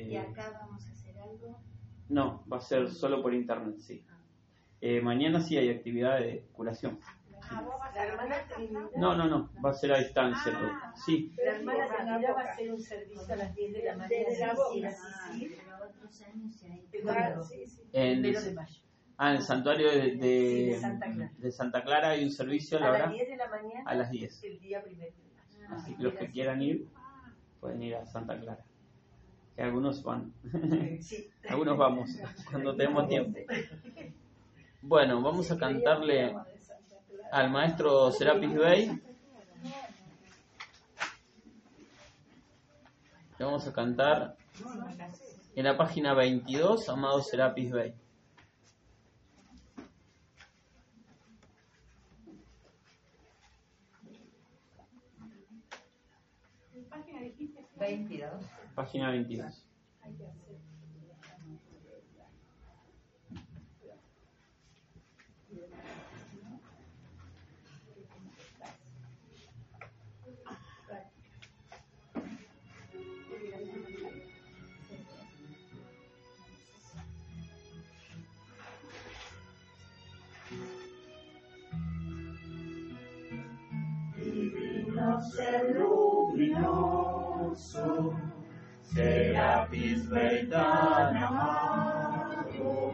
eh, 0.01 0.09
Y 0.13 0.17
acá 0.17 0.51
vamos 0.61 0.87
a 0.87 0.91
hacer 0.91 1.19
algo. 1.19 1.61
no, 2.09 2.45
va 2.51 2.57
a 2.59 2.61
ser 2.61 2.91
solo 2.91 3.23
por 3.23 3.35
internet, 3.35 3.79
sí. 3.79 4.05
Eh, 4.81 5.01
mañana 5.01 5.41
sí 5.41 5.57
hay 5.59 5.71
actividad 5.71 6.19
de 6.21 6.47
curación. 6.53 6.99
Ah, 7.51 7.63
vos 7.63 7.75
vas 7.81 7.95
La 7.95 8.03
a 8.03 8.07
hermana 8.07 8.37
Trinidad, 8.55 8.91
No, 8.97 9.17
no, 9.17 9.27
no, 9.27 9.51
va 9.65 9.71
a 9.71 9.75
ser 9.75 9.93
a 9.93 9.99
distancia. 9.99 10.53
todo. 10.53 10.71
Sí, 11.07 11.33
la 11.45 11.53
hermana 11.57 11.87
Trinidad 11.87 12.35
va 12.37 12.41
a 12.43 12.53
hacer 12.53 12.73
un 12.73 12.81
servicio 12.81 13.33
a 13.33 13.37
las 13.37 13.55
10 13.55 13.73
de 13.73 13.83
la 13.85 13.97
mañana. 13.97 14.09
Desde 14.09 14.47
la 14.47 14.51
sí, 14.51 14.57
boca. 14.57 14.91
sí, 14.93 15.39
sí, 15.39 15.57
Pero 15.57 15.77
otros 15.89 16.23
años 16.23 16.55
se 16.55 16.67
ha 16.71 16.77
hecho. 16.77 16.91
Claro, 17.03 17.43
sí, 17.45 17.67
sí. 17.67 17.83
en, 17.93 18.21
Primero 18.21 18.43
de 18.43 18.53
mayo. 18.53 18.81
ah, 19.17 19.31
en 19.31 19.37
el 19.37 19.43
santuario 19.43 19.91
de, 19.91 19.97
de- 19.97 20.17
Sí, 20.19 20.65
de 20.71 20.79
Santa 20.81 21.07
Clara. 21.13 21.33
de 21.39 21.53
Santa 21.53 21.83
Clara 21.85 22.09
hay 22.11 22.25
un 22.25 22.31
servicio 22.31 22.77
a 22.77 22.81
la 22.83 22.87
A 22.87 22.91
hora 22.91 22.99
las 23.07 23.13
10 23.13 23.29
de 23.29 23.37
la 23.37 23.49
mañana. 23.49 23.83
a 23.87 23.95
las 23.95 24.11
10. 24.11 24.45
El 24.45 24.61
día 24.61 24.83
primero 24.85 25.13
mayo. 25.59 25.75
Así 25.75 25.95
que 25.97 26.03
los 26.03 26.15
que 26.15 26.31
quieran 26.31 26.61
ir, 26.63 26.87
pueden 27.61 27.83
ir 27.83 27.97
a 27.97 28.05
Santa 28.07 28.39
Clara. 28.39 28.63
Que 29.59 29.65
algunos 29.65 30.05
van. 30.05 30.33
Sí. 31.01 31.29
algunos 31.49 31.77
vamos, 31.77 32.11
cuando 32.49 32.77
tenemos 32.77 33.09
tiempo. 33.09 33.41
Bueno, 34.81 35.21
vamos 35.21 35.51
a 35.51 35.59
cantarle 35.59 36.33
al 37.33 37.51
maestro 37.51 38.13
Serapis 38.13 38.55
Bey. 38.55 39.03
Le 43.37 43.45
vamos 43.45 43.67
a 43.67 43.73
cantar. 43.73 44.37
En 45.57 45.65
la 45.65 45.77
página 45.77 46.15
22, 46.15 46.89
amado 46.89 47.21
Serapis 47.21 47.73
Bey. 47.73 47.95
¿Qué 56.73 56.81
página 56.89 57.23
dijiste? 57.23 57.67
22. 57.77 58.31
Página 58.79 59.11
22. 59.11 59.67
Hay 60.03 60.15
que 60.15 60.25
hacer. 60.25 60.57
Divino 84.17 85.21
ser 85.21 85.77
luminoso, 85.77 86.77
Serapis 88.95 90.09
Bey 90.09 90.49
tan 90.49 91.17
amado, 91.17 92.93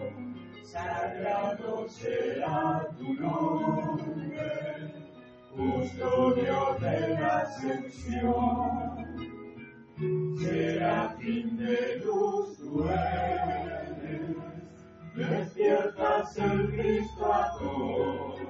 sagrado 0.62 1.88
será 1.88 2.88
tu 2.98 3.14
nombre, 3.14 4.92
custodio 5.54 6.76
de 6.80 7.08
la 7.20 7.38
ascensión. 7.40 9.04
Serafín 10.38 11.56
de 11.56 12.02
luz 12.04 12.58
tú 12.58 12.84
despiertas 15.14 16.36
el 16.38 16.72
Cristo 16.72 17.32
a 17.32 17.56
todos 17.58 18.40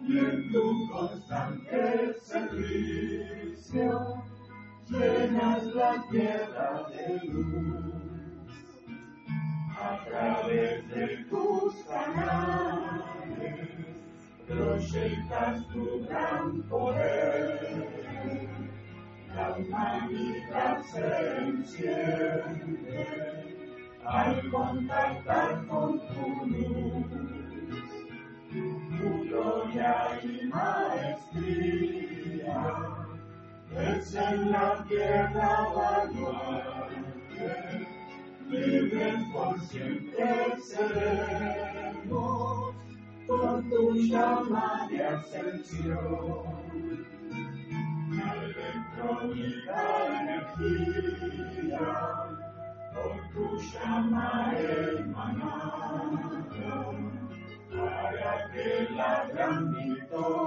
y 0.00 0.18
en 0.18 0.52
tu 0.52 0.88
constante 0.92 2.14
servicio 2.22 3.86
llenas 4.88 5.64
la 5.74 6.04
tierra 6.10 6.86
de 6.90 7.20
luz. 7.28 7.84
A 9.78 10.04
través 10.04 10.88
de 10.88 11.06
tus 11.28 11.74
canales 11.84 13.68
proyectas 14.46 15.66
tu 15.68 16.06
gran 16.06 16.62
poder. 16.62 17.86
La 19.34 19.54
humanidad 19.56 20.82
se 20.92 21.38
enciende 21.38 23.06
al 24.04 24.50
contactar 24.50 25.66
con 25.66 26.00
tu 26.08 26.46
luz 26.46 27.26
tu 28.96 29.24
gloria 29.24 30.20
y 30.22 30.46
maestría, 30.46 31.84
es 33.78 34.14
en 34.14 34.52
la 34.52 34.84
tierra 34.88 35.68
baluarte, 35.74 37.06
libres 38.48 39.24
por 39.32 39.60
siempre 39.60 40.56
seremos, 40.62 42.06
con 43.26 43.68
tu 43.68 43.94
llama 43.94 44.88
de 44.90 45.04
ascensión. 45.04 46.66
La 48.10 48.34
electrónica 48.44 49.80
energía, 50.22 51.86
por 52.94 53.16
tu 53.34 53.46
llama 53.58 54.54
emanada, 54.98 56.36
para 57.70 58.32
que 58.52 58.68
la 58.94 59.12
gran 59.32 59.60
victoria 59.74 60.46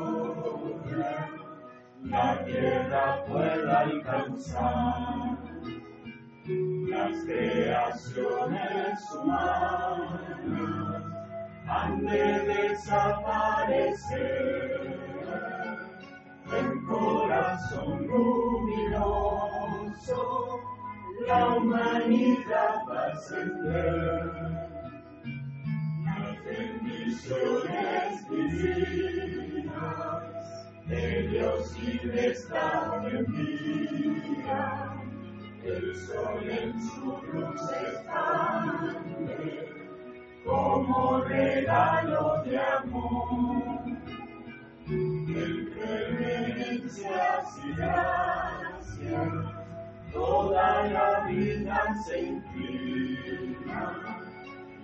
la 2.04 2.44
tierra 2.46 3.24
pueda 3.26 3.80
alcanzar. 3.80 5.38
Las 6.48 7.24
creaciones 7.26 9.00
humanas 9.14 10.22
han 11.68 12.06
de 12.06 12.40
desaparecer. 12.40 14.00
El 16.52 16.84
corazón 16.88 18.08
luminoso, 18.08 19.40
la 21.28 21.56
humanidad 21.56 22.76
va 22.90 23.04
a 23.04 23.12
ascender 23.12 24.32
las 26.06 26.44
bendiciones 26.44 28.30
divinas 28.30 29.49
de 30.90 31.28
Dios 31.30 31.76
de 32.04 32.28
esta 32.28 33.02
envía. 33.12 34.96
El 35.64 35.96
sol 35.96 36.50
en 36.50 36.82
su 36.82 37.06
luz 37.32 37.62
expande 37.84 39.68
como 40.46 41.22
regalo 41.26 42.44
de 42.44 42.60
amor. 42.60 43.84
En 44.88 45.72
reverencias 45.76 47.46
y 47.64 47.74
gracias 47.74 49.30
toda 50.12 50.88
la 50.88 51.28
vida 51.28 51.96
se 52.08 52.20
inclina 52.22 54.10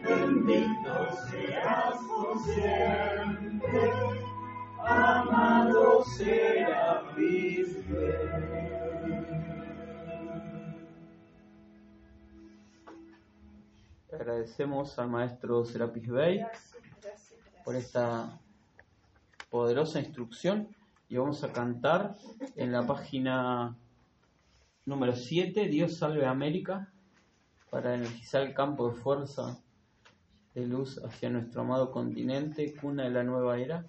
bendito 0.07 1.07
seas 1.29 1.97
por 2.07 2.39
siempre, 2.39 3.91
amado 4.85 6.03
Serapis 6.03 7.77
Agradecemos 14.13 14.97
al 14.97 15.09
maestro 15.09 15.65
Serapis 15.65 16.07
Bey 16.07 16.45
por 17.63 17.75
esta 17.75 18.39
poderosa 19.49 19.99
instrucción 19.99 20.67
y 21.09 21.17
vamos 21.17 21.43
a 21.43 21.51
cantar 21.51 22.15
en 22.55 22.71
la 22.71 22.85
página 22.85 23.75
número 24.85 25.15
7, 25.15 25.67
Dios 25.67 25.97
salve 25.97 26.25
a 26.25 26.31
América, 26.31 26.91
para 27.69 27.95
energizar 27.95 28.43
el 28.43 28.53
campo 28.53 28.89
de 28.89 28.95
fuerza 28.95 29.59
de 30.53 30.65
luz 30.65 31.03
hacia 31.03 31.29
nuestro 31.29 31.61
amado 31.61 31.91
continente, 31.91 32.73
cuna 32.79 33.03
de 33.03 33.09
la 33.09 33.23
nueva 33.23 33.57
era. 33.59 33.85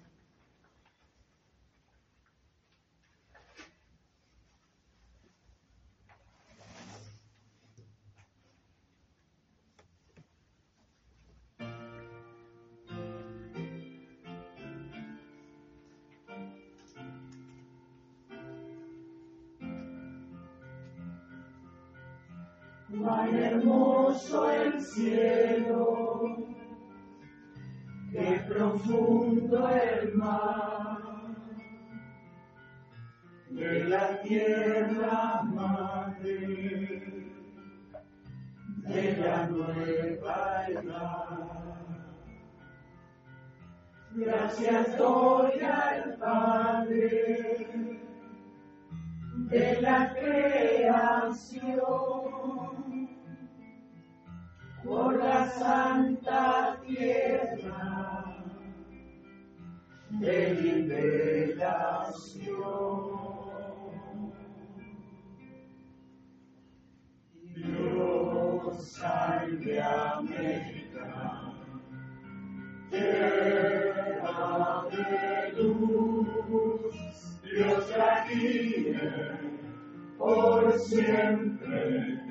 Hermoso 24.17 24.51
el 24.51 24.81
cielo, 24.81 26.37
qué 28.11 28.41
profundo 28.47 29.69
el 29.69 30.13
mar, 30.15 30.97
de 33.49 33.83
la 33.85 34.21
tierra 34.21 35.43
madre, 35.43 37.31
de 38.87 39.17
la 39.17 39.47
nueva 39.47 40.67
edad. 40.67 41.47
Gracias 44.15 44.97
doy 44.97 45.59
al 45.59 46.17
Padre 46.17 47.67
de 49.49 49.81
la 49.81 50.13
creación 50.13 51.77
por 54.87 55.17
la 55.17 55.49
santa 55.49 56.79
tierra 56.87 58.35
de 60.09 60.53
liberación. 60.53 61.57
Dios 67.55 68.91
salve 68.91 69.81
América, 69.81 71.53
tierra 72.89 74.85
de 74.91 75.51
luz, 75.61 76.95
Dios 77.43 77.89
la 77.97 78.25
guíe 78.27 78.99
por 80.17 80.79
siempre 80.79 82.26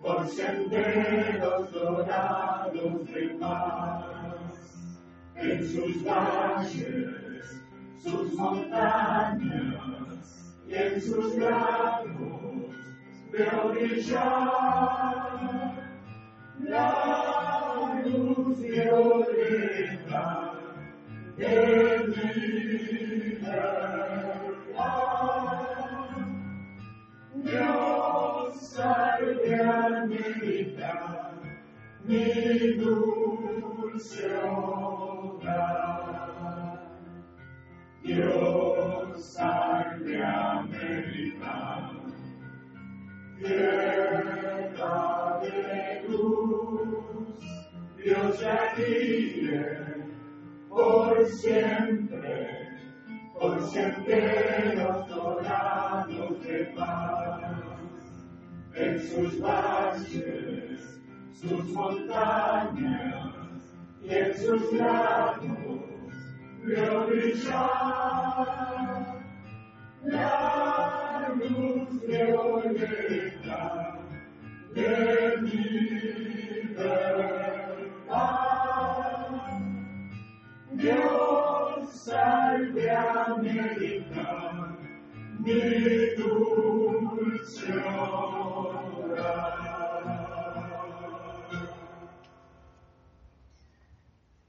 por 0.00 0.26
senderos 0.28 1.72
dorados 1.72 3.06
de 3.06 3.36
paz. 3.40 4.98
En 5.34 5.66
sus 5.66 6.04
valles, 6.04 7.62
sus 8.02 8.32
montañas 8.34 9.40
y 10.66 10.74
en 10.74 11.00
sus 11.00 11.36
lagos 11.36 12.74
veo 13.32 13.68
brillar 13.72 14.30
la 16.60 18.02
luz 18.04 18.60
violeta 18.60 20.52
de 21.36 22.04
mi 22.08 23.36
mi 32.10 32.74
dulce 32.74 34.26
hogar. 34.44 35.48
Dios 38.02 39.24
salve 39.24 40.24
América, 40.24 41.92
tierra 43.38 45.40
de 45.42 46.04
luz. 46.08 47.38
Dios 47.96 48.42
la 48.42 48.74
guíe 48.74 49.64
por 50.68 51.24
siempre, 51.26 52.68
por 53.38 53.62
senderos 53.70 55.08
dorados 55.08 56.42
de 56.42 56.58
paz. 56.76 57.40
En 58.74 59.00
sus 59.00 59.40
valles, 59.40 60.69
sus 61.32 61.64
montañas 61.70 63.34
y 64.02 64.14
en 64.14 64.36
sus 64.36 64.72
lagos 64.72 65.80
veo 66.64 67.06
brillar 67.06 68.50
la 70.04 71.32
luz 71.36 72.06
violeta 72.06 73.98
de 74.74 75.36
libertad. 75.42 76.00
Dios 80.72 81.90
salve 81.92 82.90
América, 82.90 84.76
mi 85.38 85.60
dulce 86.16 87.72
hogar. 87.72 89.69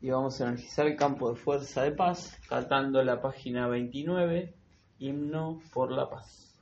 Y 0.02 0.10
vamos 0.10 0.41
a 0.41 0.45
energizar 0.45 0.88
el 0.88 0.95
campo 0.95 1.30
de 1.30 1.36
fuerza 1.36 1.84
de 1.84 1.91
paz, 1.91 2.36
cantando 2.49 3.03
la 3.03 3.22
página 3.22 3.68
29, 3.68 4.56
himno 4.98 5.61
por 5.72 5.91
la 5.91 6.10
paz. 6.10 6.60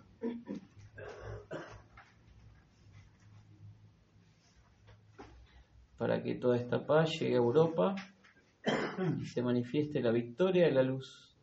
Para 5.98 6.22
que 6.22 6.36
toda 6.36 6.57
esta 6.57 6.86
paz 6.86 7.18
llegue 7.18 7.36
a 7.36 7.38
Europa 7.38 7.95
y 9.22 9.26
se 9.26 9.41
manifieste 9.41 10.02
la 10.02 10.11
victoria 10.11 10.66
de 10.66 10.72
la 10.74 10.84
luz 10.84 11.34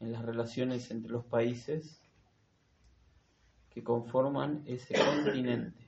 en 0.00 0.10
las 0.10 0.24
relaciones 0.24 0.90
entre 0.90 1.12
los 1.12 1.24
países 1.24 2.00
que 3.72 3.84
conforman 3.84 4.64
ese 4.66 4.94
continente. 4.94 5.79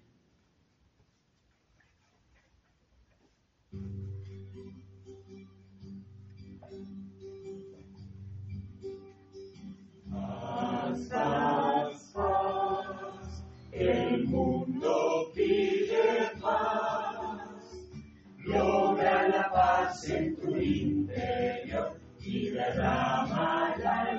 रामायण 22.56 24.18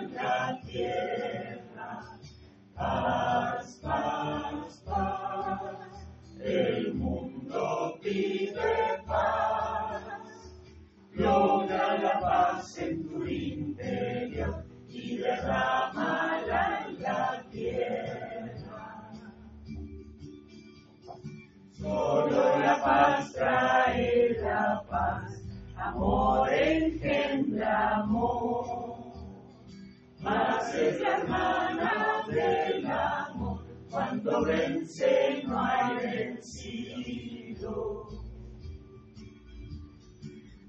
Paz 30.73 30.81
es 30.81 30.99
la 31.01 31.17
hermana 31.17 32.23
del 32.27 32.85
amor, 32.87 33.63
cuando 33.91 34.43
vence 34.43 35.43
no 35.45 35.63
hay 35.63 35.97
vencido. 35.97 38.07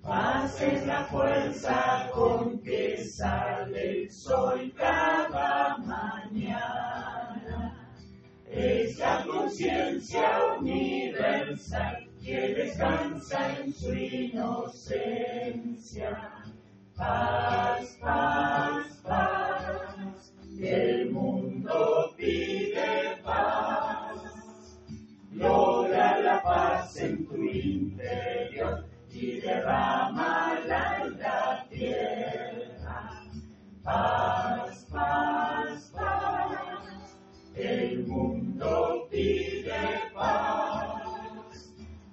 Paz 0.03 0.61
es 0.61 0.87
la 0.87 1.05
fuerza 1.05 2.11
con 2.13 2.61
que 2.61 3.03
sale 3.03 4.03
el 4.03 4.11
sol 4.11 4.71
cada 4.77 5.79
mañana. 5.79 7.89
Es 8.47 8.99
la 8.99 9.25
conciencia 9.25 10.39
universal 10.61 12.11
que 12.23 12.55
descansa 12.55 13.59
en 13.59 13.73
su 13.73 13.95
inocencia. 13.95 15.33
Paz, 16.95 17.97
paz, 18.01 19.01
paz, 19.03 19.54
el 37.55 38.07
mundo 38.07 39.07
pide 39.11 40.11
paz. 40.13 41.71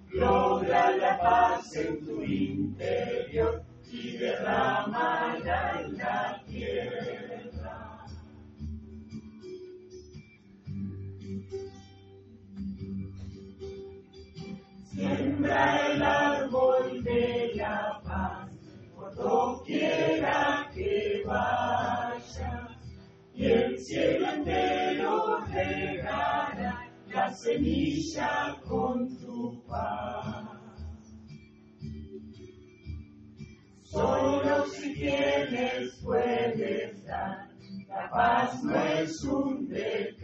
Logra 0.10 0.98
la 0.98 1.20
paz 1.20 1.76
en 1.76 2.06
tu 2.06 2.22
interior 2.22 3.64
y 3.92 4.18
derrámala 4.18 5.82
en 5.82 5.98
la 5.98 6.44
tierra. 6.46 7.21
El 23.82 23.88
cielo 23.88 24.30
entero 24.30 25.40
regará 25.52 26.88
la 27.08 27.34
semilla 27.34 28.56
con 28.68 29.18
tu 29.18 29.64
paz. 29.66 30.46
Solo 33.82 34.68
si 34.68 34.94
tienes 34.94 36.00
puedes 36.04 37.04
dar, 37.06 37.50
la 37.88 38.10
paz 38.12 38.64
no 38.64 38.76
es 38.76 39.24
un 39.24 39.68
decreto. 39.68 40.22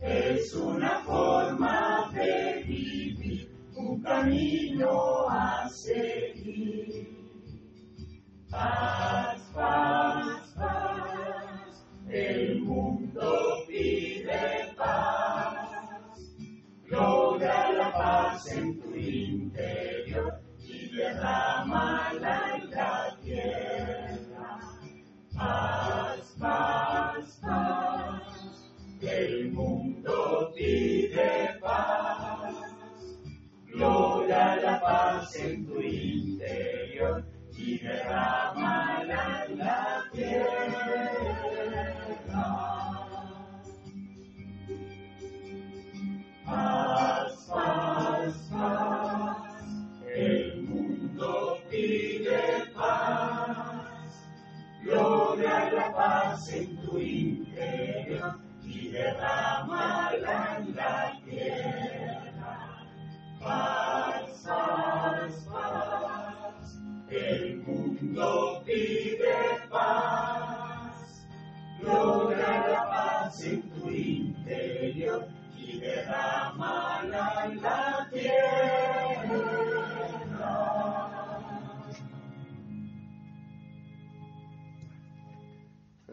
Es 0.00 0.54
una 0.54 1.02
forma 1.02 2.10
de 2.12 2.62
vivir, 2.66 3.50
un 3.74 4.02
camino 4.02 5.26
a 5.30 5.68
seguir. 5.70 7.08
Paz, 8.50 9.40
paz, 9.54 10.47
el 12.10 12.60
mundo 12.60 13.64
pide 13.66 14.72
paz. 14.76 15.68
Logra 16.86 17.72
la 17.72 17.92
paz 17.92 18.52
en 18.52 18.67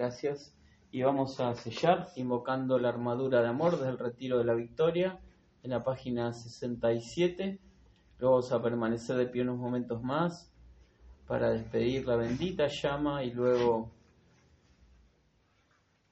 Gracias. 0.06 0.54
Y 0.92 1.02
vamos 1.02 1.40
a 1.40 1.56
sellar 1.56 2.10
invocando 2.16 2.78
la 2.78 2.90
armadura 2.90 3.42
de 3.42 3.48
amor 3.48 3.72
desde 3.72 3.90
el 3.90 3.98
retiro 3.98 4.38
de 4.38 4.44
la 4.44 4.54
victoria 4.54 5.20
en 5.64 5.72
la 5.72 5.84
página 5.84 6.32
67. 6.32 7.60
Luego 8.20 8.36
vamos 8.36 8.52
a 8.52 8.62
permanecer 8.62 9.16
de 9.16 9.26
pie 9.26 9.42
unos 9.42 9.58
momentos 9.58 10.04
más 10.04 10.54
para 11.26 11.50
despedir 11.50 12.08
la 12.08 12.18
bendita 12.18 12.68
llama 12.68 13.24
y 13.24 13.32
luego 13.32 13.90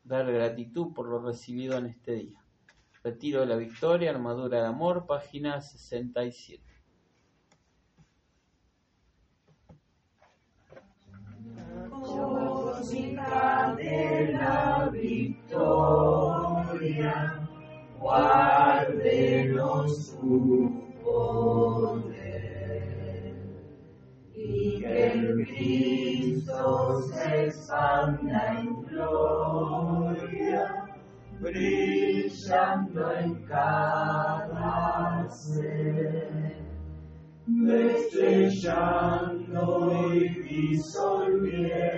dar 0.04 0.26
gratitud 0.26 0.92
por 0.92 1.08
lo 1.08 1.20
recibido 1.20 1.78
en 1.78 1.86
este 1.86 2.14
día. 2.14 2.44
Retiro 3.04 3.42
de 3.42 3.46
la 3.46 3.58
victoria, 3.58 4.10
armadura 4.10 4.60
de 4.60 4.68
amor, 4.70 5.06
página 5.06 5.62
67. 5.62 6.64
música 12.84 13.63
de 13.76 14.34
la 14.34 14.90
victoria, 14.92 15.48
guárdenos 18.00 20.08
su 20.08 20.72
poder. 21.04 22.14
Y 24.36 24.80
que 24.80 25.14
el 25.14 25.46
Cristo 25.46 27.02
se 27.14 27.46
expanda 27.46 28.60
en 28.60 28.82
gloria, 28.84 30.86
brillando 31.40 33.12
en 33.14 33.36
cada 33.46 35.30
ser 35.30 36.64
destellando 37.46 39.34
y 40.14 40.30
disolviendo 40.44 41.93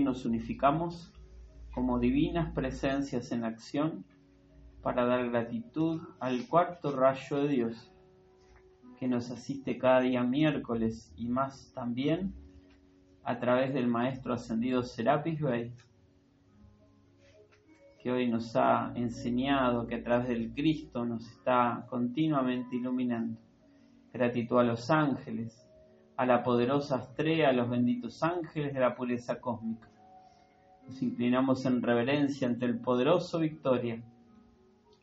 nos 0.00 0.24
unificamos 0.24 1.12
como 1.72 1.98
divinas 1.98 2.52
presencias 2.52 3.32
en 3.32 3.44
acción 3.44 4.04
para 4.82 5.04
dar 5.04 5.28
gratitud 5.30 6.00
al 6.20 6.46
cuarto 6.46 6.94
rayo 6.94 7.38
de 7.38 7.48
Dios 7.48 7.94
que 8.98 9.08
nos 9.08 9.30
asiste 9.30 9.76
cada 9.78 10.00
día 10.00 10.22
miércoles 10.22 11.12
y 11.16 11.28
más 11.28 11.72
también 11.74 12.32
a 13.24 13.38
través 13.38 13.74
del 13.74 13.86
Maestro 13.86 14.34
Ascendido 14.34 14.82
Serapis 14.82 15.40
Bey, 15.40 15.72
que 18.02 18.12
hoy 18.12 18.28
nos 18.28 18.54
ha 18.54 18.92
enseñado 18.94 19.86
que 19.86 19.96
a 19.96 20.02
través 20.02 20.28
del 20.28 20.52
Cristo 20.52 21.04
nos 21.04 21.26
está 21.26 21.86
continuamente 21.88 22.76
iluminando. 22.76 23.40
Gratitud 24.12 24.58
a 24.58 24.64
los 24.64 24.90
ángeles, 24.90 25.63
a 26.16 26.26
la 26.26 26.42
poderosa 26.42 26.98
estrella, 26.98 27.50
a 27.50 27.52
los 27.52 27.68
benditos 27.68 28.22
ángeles 28.22 28.72
de 28.72 28.80
la 28.80 28.94
pureza 28.94 29.40
cósmica. 29.40 29.88
Nos 30.86 31.02
inclinamos 31.02 31.64
en 31.66 31.82
reverencia 31.82 32.46
ante 32.46 32.66
el 32.66 32.78
poderoso 32.78 33.40
Victoria 33.40 34.02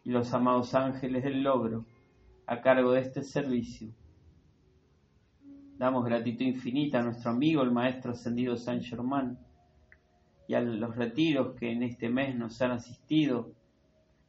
y 0.04 0.10
los 0.10 0.34
amados 0.34 0.74
ángeles 0.74 1.24
del 1.24 1.44
logro 1.44 1.86
a 2.46 2.62
cargo 2.62 2.94
de 2.94 3.02
este 3.02 3.24
servicio. 3.24 3.90
Damos 5.78 6.06
gratitud 6.06 6.46
infinita 6.46 7.00
a 7.00 7.04
nuestro 7.04 7.32
amigo, 7.32 7.64
el 7.64 7.72
Maestro 7.72 8.12
Ascendido 8.12 8.56
San 8.56 8.82
Germán, 8.82 9.40
y 10.48 10.54
a 10.54 10.62
los 10.62 10.96
retiros 10.96 11.56
que 11.56 11.72
en 11.72 11.84
este 11.84 12.10
mes 12.10 12.36
nos 12.36 12.62
han 12.62 12.72
asistido 12.72 13.52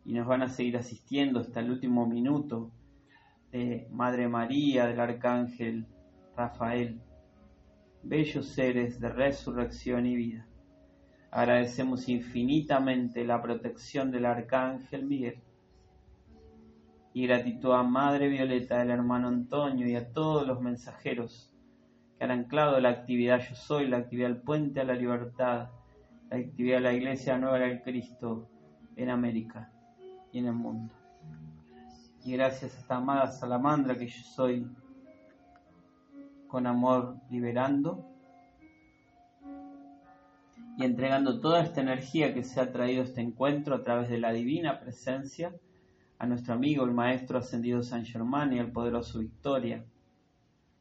y 0.04 0.14
nos 0.14 0.26
van 0.26 0.42
a 0.42 0.48
seguir 0.48 0.76
asistiendo 0.76 1.40
hasta 1.40 1.60
el 1.60 1.70
último 1.70 2.06
minuto 2.06 2.70
de 3.50 3.86
Madre 3.90 4.28
María, 4.28 4.86
del 4.86 4.98
Arcángel 4.98 5.86
Rafael, 6.36 7.00
bellos 8.02 8.46
seres 8.48 8.98
de 9.00 9.08
resurrección 9.08 10.06
y 10.06 10.16
vida. 10.16 10.46
Agradecemos 11.30 12.08
infinitamente 12.08 13.24
la 13.24 13.40
protección 13.40 14.10
del 14.10 14.26
Arcángel 14.26 15.06
Miguel 15.06 15.38
y 17.14 17.26
gratitud 17.26 17.72
a 17.72 17.82
Madre 17.82 18.28
Violeta, 18.28 18.78
del 18.78 18.90
hermano 18.90 19.28
Antonio 19.28 19.86
y 19.86 19.96
a 19.96 20.12
todos 20.12 20.46
los 20.46 20.60
mensajeros 20.60 21.54
que 22.18 22.24
han 22.24 22.30
anclado 22.30 22.80
la 22.80 22.90
actividad 22.90 23.40
Yo 23.40 23.54
Soy, 23.54 23.88
la 23.88 23.98
actividad 23.98 24.28
del 24.28 24.42
Puente 24.42 24.80
a 24.80 24.84
la 24.84 24.94
Libertad, 24.94 25.70
la 26.30 26.36
actividad 26.36 26.76
de 26.76 26.82
la 26.82 26.92
Iglesia 26.94 27.38
Nueva 27.38 27.58
del 27.58 27.82
Cristo 27.82 28.48
en 28.96 29.10
América 29.10 29.70
y 30.32 30.38
en 30.38 30.46
el 30.46 30.54
mundo. 30.54 30.94
Y 32.24 32.32
gracias 32.32 32.74
a 32.74 32.78
esta 32.78 32.96
amada 32.96 33.26
salamandra 33.26 33.98
que 33.98 34.06
yo 34.06 34.22
soy 34.22 34.66
con 36.52 36.66
amor 36.66 37.16
liberando 37.30 38.06
y 40.76 40.84
entregando 40.84 41.40
toda 41.40 41.62
esta 41.62 41.80
energía 41.80 42.34
que 42.34 42.44
se 42.44 42.60
ha 42.60 42.70
traído 42.70 43.00
a 43.00 43.06
este 43.06 43.22
encuentro 43.22 43.74
a 43.74 43.82
través 43.82 44.10
de 44.10 44.18
la 44.18 44.32
divina 44.32 44.78
presencia 44.78 45.54
a 46.18 46.26
nuestro 46.26 46.52
amigo 46.52 46.84
el 46.84 46.92
Maestro 46.92 47.38
Ascendido 47.38 47.82
San 47.82 48.04
Germán 48.04 48.52
y 48.52 48.58
al 48.58 48.70
poderoso 48.70 49.20
Victoria, 49.20 49.86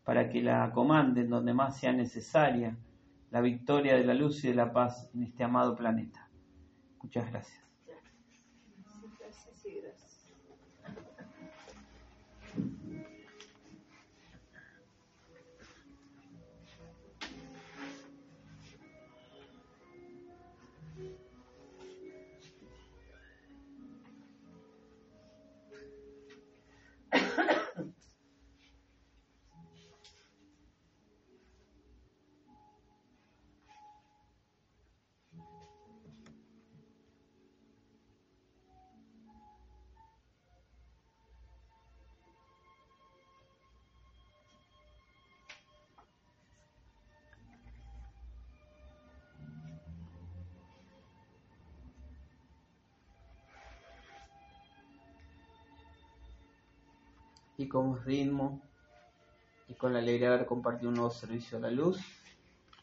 para 0.03 0.30
que 0.30 0.41
la 0.43 0.69
comanden 0.73 1.30
donde 1.30 1.53
más 1.53 1.77
sea 1.77 1.93
necesaria 1.93 2.77
la 3.30 3.39
victoria 3.39 3.95
de 3.95 4.03
la 4.03 4.14
luz 4.14 4.43
y 4.43 4.49
de 4.49 4.56
la 4.56 4.73
paz 4.73 5.10
en 5.15 5.23
este 5.23 5.45
amado 5.45 5.77
planeta. 5.77 6.30
Muchas 7.02 7.31
gracias. 7.31 7.61
Como 57.72 57.95
ritmo 57.95 58.61
y 59.68 59.73
con 59.76 59.93
la 59.93 59.99
alegría 59.99 60.30
de 60.30 60.35
haber 60.35 60.48
compartido 60.48 60.89
un 60.89 60.95
nuevo 60.95 61.10
servicio 61.10 61.57
a 61.57 61.61
la 61.61 61.72
luz, 61.72 61.99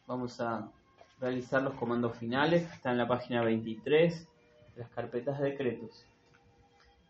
vamos 0.07 0.41
a 0.41 0.71
realizar 1.19 1.61
los 1.61 1.75
comandos 1.75 2.17
finales 2.17 2.67
que 2.67 2.75
están 2.75 2.93
en 2.93 2.97
la 2.97 3.07
página 3.07 3.43
23 3.43 4.27
de 4.75 4.81
las 4.81 4.89
carpetas 4.89 5.39
de 5.39 5.51
decretos. 5.51 6.05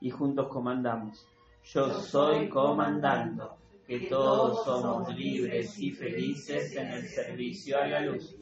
Y 0.01 0.09
juntos 0.09 0.49
comandamos. 0.49 1.25
Yo 1.63 1.93
soy 2.01 2.49
comandando 2.49 3.57
que 3.87 4.01
todos 4.01 4.65
somos 4.65 5.15
libres 5.15 5.79
y 5.79 5.91
felices 5.91 6.75
en 6.75 6.87
el 6.87 7.07
servicio 7.07 7.79
a 7.79 7.87
la 7.87 8.01
luz. 8.01 8.35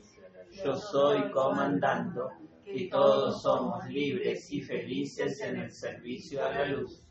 Yo 0.64 0.76
soy 0.76 1.30
comandando 1.32 2.32
que 2.66 2.88
todos 2.90 3.42
somos 3.42 3.88
libres 3.88 4.52
y 4.52 4.62
felices 4.62 5.40
en 5.42 5.58
el 5.58 5.72
servicio 5.72 6.44
a 6.44 6.50
la 6.50 6.66
luz. 6.66 7.07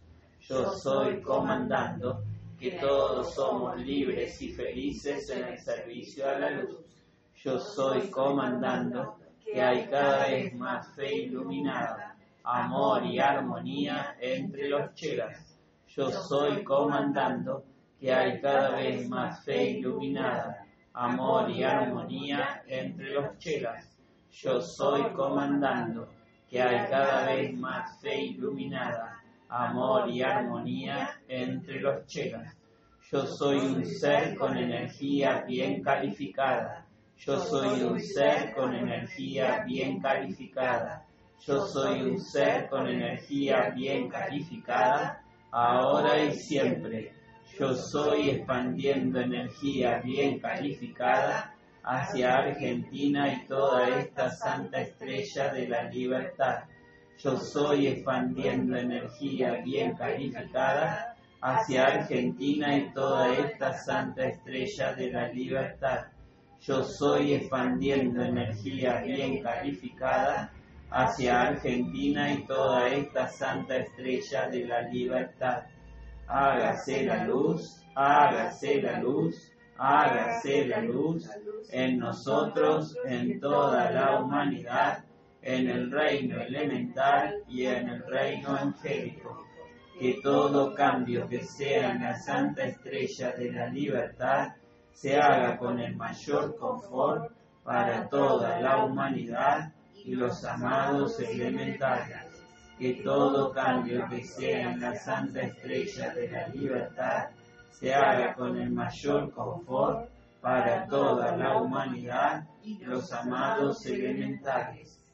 Yo 0.49 0.71
soy 0.75 1.21
comandando 1.23 2.23
que 2.57 2.73
todos 2.73 3.35
somos 3.35 3.77
libres 3.81 4.41
y 4.41 4.53
felices 4.53 5.29
en 5.31 5.45
el 5.45 5.59
servicio 5.59 6.29
a 6.29 6.39
la 6.39 6.51
luz. 6.51 6.85
Yo 7.35 7.59
soy 7.59 8.09
comandando 8.11 9.17
que 9.45 9.61
hay 9.61 9.89
cada 9.89 10.29
vez 10.29 10.55
más 10.55 10.95
fe 10.95 11.25
iluminada, 11.25 12.17
amor 12.45 13.05
y 13.05 13.19
armonía 13.19 14.17
entre 14.21 14.69
los 14.69 14.95
chelas. 14.95 15.59
Yo 15.89 16.13
soy 16.13 16.63
comandando 16.63 17.65
que 17.99 18.13
hay 18.15 18.41
cada 18.41 18.77
vez 18.77 19.09
más 19.09 19.45
fe 19.45 19.71
iluminada, 19.71 20.65
amor 20.93 21.51
y 21.51 21.65
armonía 21.65 22.63
entre 22.69 23.11
los 23.11 23.37
chelas. 23.39 23.85
Yo 24.31 24.61
soy 24.61 25.03
comandando 25.13 26.07
que 26.49 26.63
hay 26.63 26.89
cada 26.89 27.27
vez 27.27 27.53
más 27.55 28.01
fe 28.01 28.27
iluminada, 28.27 29.06
amor 29.49 30.11
y 30.11 30.23
armonía 30.23 31.21
entre 31.29 31.81
los 31.81 32.07
chelas. 32.07 32.57
Yo 33.11 33.25
soy 33.25 33.59
un 33.59 33.87
ser 33.87 34.37
con 34.37 34.57
energía 34.57 35.45
bien 35.47 35.83
calificada. 35.83 36.85
Yo 37.19 37.39
soy 37.39 37.83
un 37.83 38.01
ser 38.01 38.55
con 38.55 38.75
energía 38.75 39.65
bien 39.65 40.01
calificada. 40.01 41.07
Yo 41.47 41.67
soy 41.67 42.03
un 42.03 42.21
ser 42.21 42.69
con 42.69 42.89
energía 42.89 43.71
bien 43.71 44.09
calificada, 44.09 45.23
ahora 45.53 46.21
y 46.25 46.33
siempre. 46.33 47.13
Yo 47.59 47.75
soy 47.75 48.31
expandiendo 48.31 49.21
energía 49.21 50.01
bien 50.01 50.41
calificada 50.41 51.55
hacia 51.85 52.39
Argentina 52.39 53.33
y 53.33 53.47
toda 53.47 53.89
esta 54.01 54.31
santa 54.31 54.81
estrella 54.81 55.53
de 55.53 55.69
la 55.69 55.85
libertad. 55.85 56.65
Yo 57.19 57.39
soy 57.39 57.87
expandiendo 57.87 58.77
energía 58.77 59.63
bien 59.65 59.95
calificada 59.97 61.17
hacia 61.41 61.87
Argentina 61.87 62.77
y 62.77 62.93
toda 62.93 63.33
esta 63.33 63.73
santa 63.73 64.27
estrella 64.27 64.93
de 64.95 65.11
la 65.13 65.29
libertad. 65.29 66.07
Yo 66.61 66.85
soy 66.85 67.35
expandiendo 67.35 68.23
energía 68.23 69.01
bien 69.01 69.43
calificada 69.43 70.53
hacia 70.91 71.43
Argentina 71.43 72.33
y 72.33 72.45
toda 72.45 72.89
esta 72.89 73.29
santa 73.29 73.77
estrella 73.79 74.49
de 74.49 74.67
la 74.67 74.83
libertad. 74.83 75.63
Hágase 76.27 77.05
la 77.05 77.25
luz, 77.25 77.83
hágase 77.95 78.83
la 78.83 79.01
luz, 79.01 79.53
hágase 79.79 80.67
la 80.67 80.81
luz 80.81 81.31
en 81.71 81.99
nosotros, 81.99 82.95
en 83.07 83.41
toda 83.41 83.91
la 83.91 84.21
humanidad, 84.21 85.06
en 85.47 85.71
el 85.71 85.93
reino 85.93 86.41
elemental 86.41 87.37
y 87.47 87.67
en 87.67 87.89
el 87.89 88.03
reino 88.05 88.49
angélico. 88.51 89.47
Que 89.97 90.19
todo 90.21 90.75
cambio 90.75 91.29
que 91.29 91.45
sea 91.45 91.93
en 91.93 92.03
la 92.03 92.19
santa 92.19 92.65
estrella 92.65 93.31
de 93.31 93.53
la 93.53 93.69
libertad 93.69 94.49
se 94.93 95.17
haga 95.17 95.57
con 95.57 95.79
el 95.79 95.95
mayor 95.95 96.57
confort 96.57 97.31
para 97.63 98.09
toda 98.09 98.61
la 98.61 98.85
humanidad 98.85 99.73
y 100.05 100.17
los 100.17 100.45
amados 100.45 101.21
elementales. 101.21 102.27
Que 102.77 102.95
todo 103.05 103.53
cambio 103.53 104.05
que 104.09 104.25
sea 104.25 104.73
en 104.73 104.81
la 104.81 104.97
santa 104.97 105.43
estrella 105.43 106.13
de 106.13 106.29
la 106.29 106.49
libertad 106.49 107.29
se 107.71 107.95
haga 107.95 108.35
con 108.35 108.57
el 108.59 108.71
mayor 108.71 109.31
confort 109.31 110.11
para 110.41 110.89
toda 110.89 111.37
la 111.37 111.57
humanidad 111.57 112.49
y 112.65 112.79
los 112.85 113.13
amados 113.13 113.87
elementales. 113.87 115.06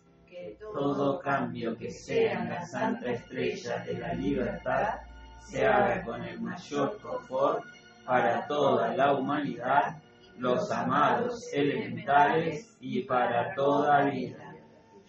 Todo 0.72 1.18
cambio 1.18 1.76
que 1.76 1.90
sea 1.90 2.42
en 2.42 2.48
la 2.50 2.66
santa 2.66 3.10
estrella 3.10 3.78
de 3.84 3.98
la 3.98 4.14
libertad 4.14 5.00
se 5.40 5.66
haga 5.66 6.02
con 6.02 6.22
el 6.22 6.40
mayor 6.40 6.98
confort 7.00 7.64
para 8.04 8.46
toda 8.46 8.94
la 8.96 9.12
humanidad, 9.12 9.96
los 10.38 10.70
amados 10.70 11.52
elementales 11.52 12.76
y 12.80 13.02
para 13.02 13.54
toda 13.54 14.04
vida. 14.04 14.54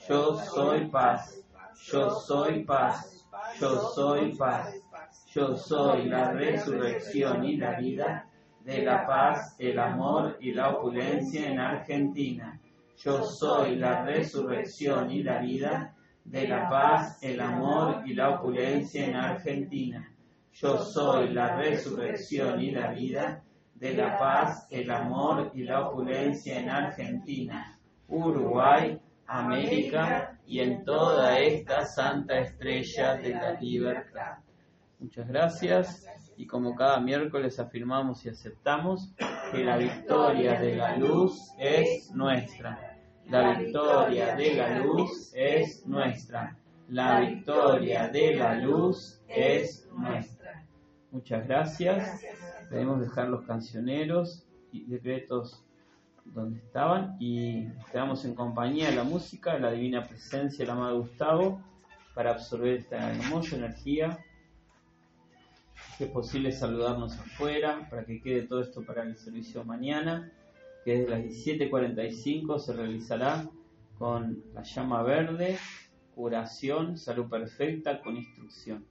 Yo 0.08 0.38
soy 0.38 0.86
paz, 0.88 1.40
yo 1.86 2.12
soy 2.12 2.64
paz, 2.64 3.26
yo 3.60 3.90
soy 3.96 4.36
paz, 4.36 4.76
yo 5.34 5.58
soy 5.58 6.06
la 6.06 6.32
resurrección 6.32 7.44
y 7.46 7.58
la 7.58 7.80
vida 7.80 8.28
de 8.62 8.84
la 8.84 9.06
paz, 9.06 9.56
el 9.60 9.80
amor 9.80 10.38
y 10.40 10.52
la 10.52 10.70
opulencia 10.70 11.50
en 11.50 11.60
Argentina. 11.60 12.53
Yo 12.98 13.24
soy 13.24 13.76
la 13.76 14.04
resurrección 14.04 15.12
y 15.12 15.24
la 15.24 15.40
vida 15.40 15.96
de 16.24 16.48
la 16.48 16.70
paz, 16.70 17.22
el 17.22 17.40
amor 17.42 18.02
y 18.06 18.14
la 18.14 18.30
opulencia 18.30 19.06
en 19.06 19.16
Argentina. 19.16 20.10
Yo 20.54 20.78
soy 20.78 21.30
la 21.30 21.56
resurrección 21.56 22.62
y 22.62 22.72
la 22.72 22.92
vida 22.92 23.44
de 23.76 23.94
la 23.96 24.18
paz, 24.18 24.68
el 24.70 24.90
amor 24.92 25.52
y 25.54 25.64
la 25.64 25.88
opulencia 25.88 26.60
en 26.60 26.70
Argentina, 26.70 27.78
Uruguay, 28.08 29.00
América 29.28 30.40
y 30.46 30.60
en 30.60 30.86
toda 30.86 31.40
esta 31.40 31.86
santa 31.86 32.40
estrella 32.40 33.16
de 33.16 33.30
la 33.30 33.60
libertad. 33.60 34.38
Muchas 35.00 35.28
gracias 35.28 36.06
y 36.38 36.46
como 36.46 36.76
cada 36.76 37.00
miércoles 37.00 37.60
afirmamos 37.60 38.26
y 38.26 38.30
aceptamos 38.30 39.14
que 39.54 39.64
la 39.64 39.78
victoria 39.78 40.60
de 40.60 40.76
la 40.76 40.98
luz 40.98 41.54
es 41.60 42.12
nuestra. 42.12 42.98
La 43.30 43.60
victoria 43.60 44.36
de 44.36 44.56
la 44.56 44.80
luz 44.80 45.32
es 45.36 45.86
nuestra. 45.86 46.58
La 46.90 47.20
victoria 47.20 48.08
de 48.08 48.36
la 48.36 48.56
luz 48.56 49.22
es 49.28 49.88
nuestra. 49.96 50.66
Muchas 51.12 51.48
gracias. 51.48 52.22
Podemos 52.68 53.00
dejar 53.00 53.30
los 53.30 53.46
cancioneros 53.46 54.44
y 54.72 54.86
decretos 54.86 55.64
donde 56.26 56.58
estaban 56.58 57.16
y 57.20 57.68
quedamos 57.92 58.26
en 58.26 58.34
compañía 58.34 58.90
de 58.90 58.96
la 58.96 59.04
música, 59.04 59.54
de 59.54 59.60
la 59.60 59.72
divina 59.72 60.04
presencia 60.04 60.66
del 60.66 60.72
amado 60.72 61.02
Gustavo 61.02 61.62
para 62.16 62.32
absorber 62.32 62.78
esta 62.78 63.12
hermosa 63.12 63.56
energía 63.58 64.18
es 66.04 66.10
posible 66.12 66.52
saludarnos 66.52 67.18
afuera, 67.18 67.88
para 67.90 68.06
que 68.06 68.22
quede 68.22 68.44
todo 68.44 68.62
esto 68.62 68.84
para 68.84 69.04
el 69.04 69.16
servicio 69.16 69.64
mañana, 69.64 70.32
que 70.84 71.00
desde 71.00 71.10
las 71.10 71.22
17.45 71.22 72.60
se 72.60 72.74
realizará 72.74 73.50
con 73.98 74.44
la 74.54 74.64
llama 74.64 75.02
verde, 75.04 75.58
curación, 76.16 76.98
salud 76.98 77.30
perfecta, 77.30 78.02
con 78.02 78.18
instrucción. 78.18 78.86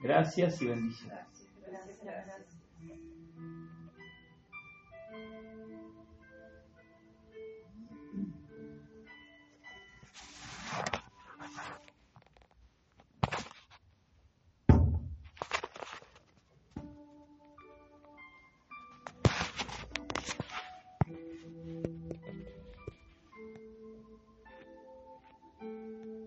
Gracias 0.00 0.60
y 0.60 0.66
bendiciones. 0.66 1.18